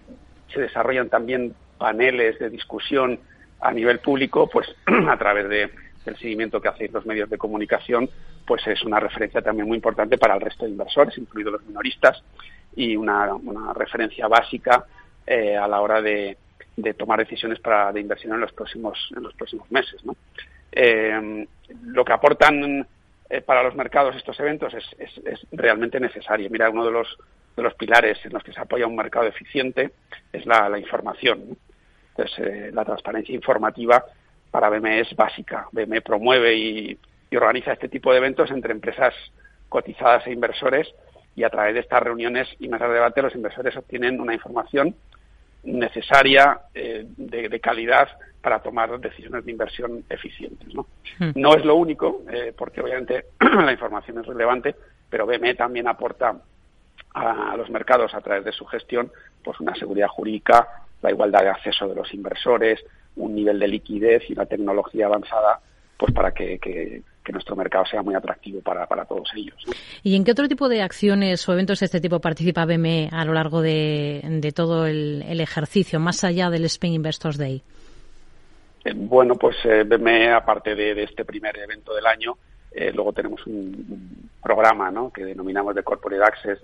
se 0.53 0.61
desarrollan 0.61 1.09
también 1.09 1.55
paneles 1.79 2.39
de 2.39 2.51
discusión 2.51 3.19
a 3.61 3.73
nivel 3.73 3.99
público, 4.01 4.49
pues 4.49 4.69
a 5.09 5.17
través 5.17 5.49
de, 5.49 5.71
del 6.05 6.17
seguimiento 6.17 6.61
que 6.61 6.69
hacéis 6.69 6.93
los 6.93 7.07
medios 7.07 7.31
de 7.31 7.39
comunicación, 7.39 8.09
pues 8.47 8.67
es 8.67 8.83
una 8.85 9.01
referencia 9.01 9.41
también 9.43 9.67
muy 9.67 9.77
importante 9.77 10.19
para 10.19 10.35
el 10.35 10.41
resto 10.41 10.65
de 10.65 10.73
inversores, 10.73 11.17
incluidos 11.17 11.55
los 11.55 11.65
minoristas, 11.65 12.23
y 12.77 12.97
una, 12.97 13.31
referencia 13.75 14.27
básica 14.29 14.85
eh, 15.27 15.57
a 15.57 15.67
la 15.69 15.81
hora 15.81 16.03
de, 16.03 16.37
de 16.77 16.95
tomar 16.95 17.21
decisiones 17.21 17.61
para, 17.61 17.93
de 17.93 18.01
inversión 18.01 18.35
en 18.35 18.41
los 18.41 18.53
próximos, 18.53 18.99
en 19.17 19.23
los 19.23 19.35
próximos 19.35 19.71
meses. 19.71 20.05
¿no? 20.05 20.17
Eh, 20.73 21.47
lo 21.85 22.05
que 22.05 22.13
aportan 22.13 22.87
eh, 23.31 23.41
para 23.41 23.63
los 23.63 23.75
mercados 23.75 24.17
estos 24.17 24.39
eventos 24.41 24.75
es, 24.75 24.85
es, 24.99 25.47
realmente 25.53 26.01
necesario. 26.01 26.51
Mira, 26.51 26.71
uno 26.71 26.85
de 26.85 26.91
los, 26.91 27.17
de 27.57 27.63
los 27.63 27.75
pilares 27.75 28.19
en 28.25 28.33
los 28.33 28.43
que 28.43 28.53
se 28.53 28.61
apoya 28.61 28.87
un 28.87 28.97
mercado 28.97 29.27
eficiente 29.27 29.93
es 30.33 30.45
la, 30.47 30.69
la 30.69 30.79
información. 30.79 31.57
Entonces, 32.17 32.39
eh, 32.39 32.71
la 32.73 32.85
transparencia 32.85 33.35
informativa 33.35 34.05
para 34.51 34.69
BME 34.69 35.01
es 35.01 35.17
básica. 35.17 35.67
BME 35.73 36.01
promueve 36.01 36.55
y, 36.55 36.99
y 37.31 37.37
organiza 37.37 37.73
este 37.73 37.89
tipo 37.89 38.13
de 38.13 38.19
eventos 38.19 38.51
entre 38.51 38.73
empresas 38.73 39.15
cotizadas 39.69 40.27
e 40.27 40.33
inversores 40.33 40.95
y 41.37 41.43
a 41.43 41.51
través 41.51 41.75
de 41.75 41.81
estas 41.81 42.03
reuniones 42.03 42.49
y 42.61 42.69
mesas 42.69 42.89
de 42.89 42.95
debate 42.95 43.23
los 43.23 43.35
inversores 43.35 43.77
obtienen 43.77 44.21
una 44.21 44.35
información 44.35 44.95
necesaria 45.65 46.61
eh, 46.75 47.07
de, 47.17 47.61
calidad 47.61 48.09
para 48.41 48.61
tomar 48.61 49.01
decisiones 49.01 49.45
de 49.45 49.51
inversión 49.51 50.05
eficientes. 50.09 50.73
No, 50.75 50.87
hmm. 51.19 51.31
no 51.35 51.57
es 51.57 51.65
lo 51.65 51.77
único, 51.77 52.23
eh, 52.31 52.53
porque 52.57 52.83
obviamente 52.83 53.27
la 53.41 53.73
información 53.73 54.19
es 54.19 54.27
relevante, 54.27 54.77
pero 55.09 55.27
BME 55.27 55.55
también 55.55 55.89
aporta 55.89 56.37
a 57.15 57.57
los 57.57 57.71
mercados 57.71 58.13
a 58.15 58.21
través 58.21 58.45
de 58.45 58.53
su 58.53 58.67
gestión 58.67 59.11
pues 59.43 59.59
una 59.61 59.75
seguridad 59.75 60.09
jurídica, 60.09 60.85
la 61.05 61.13
igualdad 61.13 61.43
de 61.43 61.51
acceso 61.51 61.87
de 61.87 61.95
los 61.95 62.13
inversores, 62.13 62.85
un 63.17 63.35
nivel 63.35 63.61
de 63.61 63.69
liquidez 63.69 64.23
y 64.29 64.33
una 64.33 64.47
tecnología 64.47 65.07
avanzada 65.07 65.61
pues 65.97 66.13
para 66.13 66.33
que, 66.33 66.59
que 67.25 67.33
nuestro 67.33 67.57
mercado 67.57 67.87
sea 67.87 68.03
muy 68.03 68.15
atractivo 68.15 68.61
para, 68.61 68.87
para 68.87 69.07
todos 69.07 69.31
ellos. 69.35 69.57
¿Y 70.03 70.15
en 70.15 70.25
qué 70.25 70.33
otro 70.33 70.47
tipo 70.47 70.69
de 70.69 70.83
acciones 70.83 71.49
o 71.49 71.53
eventos 71.53 71.81
de 71.81 71.87
este 71.87 72.01
tipo 72.01 72.21
participa 72.21 72.67
BME 72.67 73.09
a 73.11 73.25
lo 73.25 73.33
largo 73.33 73.63
de, 73.63 74.21
de 74.25 74.53
todo 74.53 74.87
el, 74.87 75.23
ejercicio, 75.41 75.99
más 75.99 76.23
allá 76.23 76.51
del 76.51 76.67
Spain 76.67 76.95
Investors 76.95 77.39
Day? 77.39 77.63
Eh, 78.85 78.93
bueno, 78.95 79.37
pues 79.37 79.57
eh, 79.65 79.85
BME, 79.85 80.33
aparte 80.33 80.75
de, 80.75 81.03
este 81.03 81.25
primer 81.25 81.57
evento 81.59 81.95
del 81.95 82.07
año, 82.07 82.37
eh, 82.71 82.93
luego 82.95 83.13
tenemos 83.13 83.45
un, 83.47 84.29
programa 84.43 84.91
¿no? 84.91 85.11
que 85.11 85.25
denominamos 85.25 85.75
de 85.75 85.83
Corporate 85.83 86.23
Access, 86.23 86.61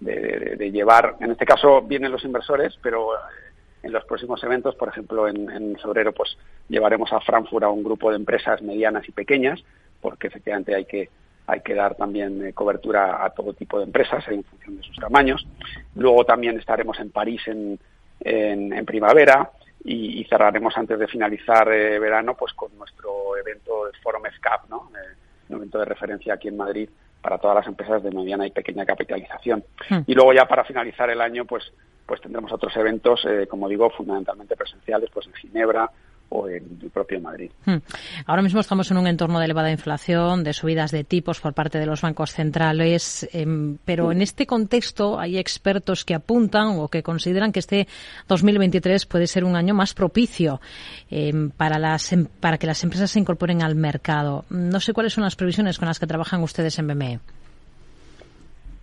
de, 0.00 0.56
de, 0.56 0.70
llevar, 0.70 1.16
en 1.20 1.32
este 1.32 1.44
caso 1.44 1.82
vienen 1.82 2.12
los 2.12 2.24
inversores, 2.24 2.78
pero 2.80 3.10
en 3.82 3.92
los 3.92 4.04
próximos 4.04 4.42
eventos, 4.42 4.74
por 4.74 4.88
ejemplo, 4.88 5.28
en, 5.28 5.50
en, 5.50 5.76
febrero, 5.78 6.12
pues 6.12 6.36
llevaremos 6.68 7.12
a 7.12 7.20
Frankfurt 7.20 7.64
a 7.64 7.68
un 7.68 7.84
grupo 7.84 8.10
de 8.10 8.16
empresas 8.16 8.60
medianas 8.62 9.08
y 9.08 9.12
pequeñas 9.12 9.62
porque 10.00 10.28
efectivamente 10.28 10.74
hay 10.74 10.84
que 10.84 11.08
hay 11.46 11.60
que 11.62 11.74
dar 11.74 11.94
también 11.94 12.44
eh, 12.44 12.52
cobertura 12.52 13.24
a 13.24 13.30
todo 13.30 13.54
tipo 13.54 13.78
de 13.78 13.84
empresas 13.84 14.22
en 14.28 14.44
función 14.44 14.76
de 14.76 14.82
sus 14.82 14.96
tamaños. 14.96 15.46
Luego 15.94 16.22
también 16.24 16.58
estaremos 16.58 17.00
en 17.00 17.10
París 17.10 17.40
en, 17.46 17.78
en, 18.20 18.84
primavera 18.84 19.50
y, 19.82 20.22
cerraremos 20.24 20.76
antes 20.76 20.98
de 20.98 21.08
finalizar 21.08 21.72
eh, 21.72 21.98
verano 21.98 22.36
pues 22.36 22.52
con 22.52 22.76
nuestro 22.76 23.34
evento 23.38 23.86
de 23.86 23.98
Forum 24.02 24.24
SCAP, 24.36 24.68
¿no? 24.68 24.90
Eh, 24.94 25.16
un 25.48 25.56
evento 25.56 25.78
de 25.78 25.86
referencia 25.86 26.34
aquí 26.34 26.48
en 26.48 26.58
Madrid 26.58 26.90
para 27.22 27.38
todas 27.38 27.56
las 27.56 27.66
empresas 27.66 28.02
de 28.02 28.10
mediana 28.10 28.46
y 28.46 28.50
pequeña 28.50 28.84
capitalización. 28.84 29.64
Hmm. 29.88 30.00
Y 30.06 30.14
luego 30.14 30.34
ya 30.34 30.46
para 30.46 30.64
finalizar 30.64 31.08
el 31.08 31.22
año 31.22 31.46
pues 31.46 31.72
pues 32.08 32.22
tendremos 32.22 32.50
otros 32.50 32.74
eventos, 32.76 33.20
como 33.50 33.68
digo, 33.68 33.90
fundamentalmente 33.90 34.56
presenciales, 34.56 35.10
pues 35.12 35.26
en 35.26 35.34
Ginebra, 35.34 35.90
o 36.30 36.48
en 36.48 36.78
el 36.82 36.90
propio 36.90 37.20
Madrid. 37.20 37.50
Hmm. 37.64 37.76
Ahora 38.26 38.42
mismo 38.42 38.60
estamos 38.60 38.90
en 38.90 38.98
un 38.98 39.06
entorno 39.06 39.38
de 39.38 39.46
elevada 39.46 39.70
inflación, 39.70 40.44
de 40.44 40.52
subidas 40.52 40.90
de 40.90 41.04
tipos 41.04 41.40
por 41.40 41.54
parte 41.54 41.78
de 41.78 41.86
los 41.86 42.02
bancos 42.02 42.32
centrales, 42.32 43.28
em, 43.32 43.78
pero 43.84 44.12
en 44.12 44.20
este 44.20 44.46
contexto 44.46 45.18
hay 45.18 45.38
expertos 45.38 46.04
que 46.04 46.14
apuntan 46.14 46.78
o 46.78 46.88
que 46.88 47.02
consideran 47.02 47.52
que 47.52 47.60
este 47.60 47.88
2023 48.28 49.06
puede 49.06 49.26
ser 49.26 49.44
un 49.44 49.56
año 49.56 49.74
más 49.74 49.94
propicio 49.94 50.60
em, 51.10 51.50
para, 51.50 51.78
las, 51.78 52.12
em, 52.12 52.26
para 52.26 52.58
que 52.58 52.66
las 52.66 52.82
empresas 52.84 53.10
se 53.10 53.18
incorporen 53.18 53.62
al 53.62 53.74
mercado. 53.74 54.44
No 54.50 54.80
sé 54.80 54.92
cuáles 54.92 55.14
son 55.14 55.24
las 55.24 55.36
previsiones 55.36 55.78
con 55.78 55.88
las 55.88 55.98
que 55.98 56.06
trabajan 56.06 56.42
ustedes 56.42 56.78
en 56.78 56.88
BME. 56.88 57.20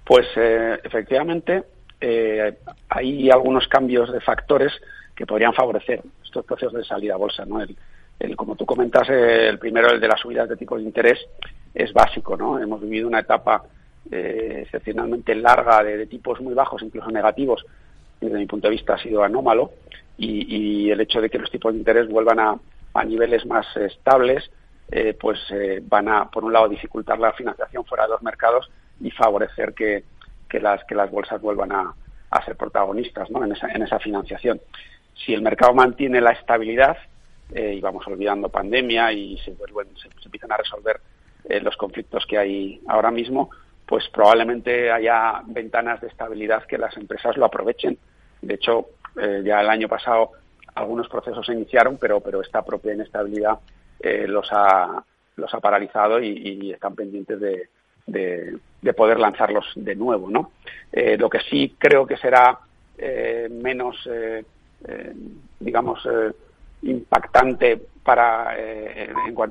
Pues 0.04 0.28
eh, 0.36 0.80
efectivamente 0.84 1.64
eh, 2.02 2.58
hay 2.90 3.30
algunos 3.30 3.68
cambios 3.68 4.12
de 4.12 4.22
factores 4.22 4.74
que 5.16 5.26
podrían 5.26 5.54
favorecer 5.54 6.02
estos 6.24 6.46
procesos 6.46 6.74
de 6.74 6.84
salida 6.84 7.14
a 7.14 7.18
bolsa. 7.18 7.46
¿no? 7.46 7.62
El, 7.62 8.36
como 8.36 8.56
tú 8.56 8.66
comentas, 8.66 9.10
el 9.10 9.58
primero, 9.60 9.90
el 9.90 10.00
de 10.00 10.08
las 10.08 10.20
subidas 10.20 10.50
de 10.50 10.58
tipos 10.58 10.80
de 10.80 10.86
interés, 10.86 11.20
es 11.74 11.94
básico. 11.94 12.36
¿no? 12.36 12.60
Hemos 12.60 12.82
vivido 12.82 13.08
una 13.08 13.20
etapa 13.20 13.64
eh, 14.12 14.62
excepcionalmente 14.64 15.34
larga 15.36 15.84
de, 15.84 16.06
tipos 16.08 16.40
muy 16.42 16.54
bajos, 16.54 16.82
incluso 16.84 17.10
negativos. 17.12 17.66
Desde 18.20 18.38
mi 18.38 18.46
punto 18.46 18.68
de 18.68 18.76
vista 18.76 18.96
ha 18.96 19.00
sido 19.00 19.24
anómalo 19.24 19.72
y, 20.18 20.90
el 20.90 21.02
hecho 21.02 21.20
de 21.20 21.30
que 21.30 21.40
los 21.40 21.52
tipos 21.52 21.74
de 21.74 21.80
interés 21.80 22.08
vuelvan 22.08 22.40
a, 22.40 22.58
a 22.94 23.04
niveles 23.04 23.46
más 23.46 23.66
estables, 23.76 24.50
eh, 24.92 25.18
pues 25.20 25.40
eh, 25.50 25.82
van 25.84 26.08
a, 26.08 26.30
por 26.30 26.46
un 26.46 26.54
lado, 26.54 26.70
dificultar 26.70 27.20
la 27.20 27.34
financiación 27.34 27.84
fuera 27.86 28.04
de 28.04 28.12
los 28.12 28.22
mercados 28.22 28.70
y 29.02 29.12
favorecer 29.12 29.74
que, 29.74 30.04
que, 30.50 30.60
las, 30.60 30.84
que 30.86 30.96
las 30.96 31.12
bolsas 31.12 31.42
vuelvan 31.42 31.72
a, 31.72 31.94
a 32.30 32.46
ser 32.46 32.56
protagonistas 32.56 33.30
¿no? 33.30 33.44
en, 33.44 33.52
esa, 33.52 33.68
en 33.68 33.84
esa 33.84 34.00
financiación 34.00 34.60
si 35.16 35.34
el 35.34 35.42
mercado 35.42 35.74
mantiene 35.74 36.22
la 36.22 36.32
estabilidad 36.32 36.98
eh, 37.54 37.76
y 37.78 37.82
vamos 37.82 38.06
olvidando 38.08 38.50
pandemia 38.50 39.12
y 39.14 39.38
se, 39.38 39.56
se, 39.56 40.26
empiezan 40.26 40.52
a 40.52 40.58
resolver 40.58 41.00
eh, 41.46 41.62
los 41.62 41.78
conflictos 41.78 42.26
que 42.26 42.38
hay 42.38 42.82
ahora 42.88 43.12
mismo, 43.12 43.50
pues 43.86 44.08
probablemente 44.10 44.92
haya 44.92 45.42
ventanas 45.46 46.02
de 46.02 46.08
estabilidad 46.08 46.66
que 46.66 46.78
las 46.78 46.96
empresas 46.98 47.38
lo 47.38 47.46
aprovechen. 47.46 47.98
De 48.42 48.56
hecho, 48.56 48.88
eh, 49.22 49.42
ya 49.46 49.62
el 49.62 49.70
año 49.70 49.88
pasado 49.88 50.32
algunos 50.74 51.08
procesos 51.08 51.46
se 51.46 51.54
iniciaron, 51.54 51.98
pero, 51.98 52.20
pero 52.20 52.42
esta 52.42 52.64
propia 52.64 52.94
inestabilidad 52.94 53.60
los, 54.28 54.48
ha, 54.52 55.04
los 55.36 55.52
ha 55.52 55.60
paralizado 55.60 56.22
y, 56.22 56.72
están 56.72 56.94
pendientes 56.94 57.40
de, 58.06 58.58
poder 58.94 59.20
lanzarlos 59.20 59.66
de 59.76 59.96
nuevo, 59.96 60.30
¿no? 60.30 60.52
lo 61.18 61.30
que 61.30 61.40
sí 61.40 61.76
creo 61.78 62.06
que 62.08 62.16
será 62.16 62.58
menos, 63.50 64.10
digamos, 65.60 66.08
impactante 66.84 67.82
para 68.04 68.56
en, 68.58 69.36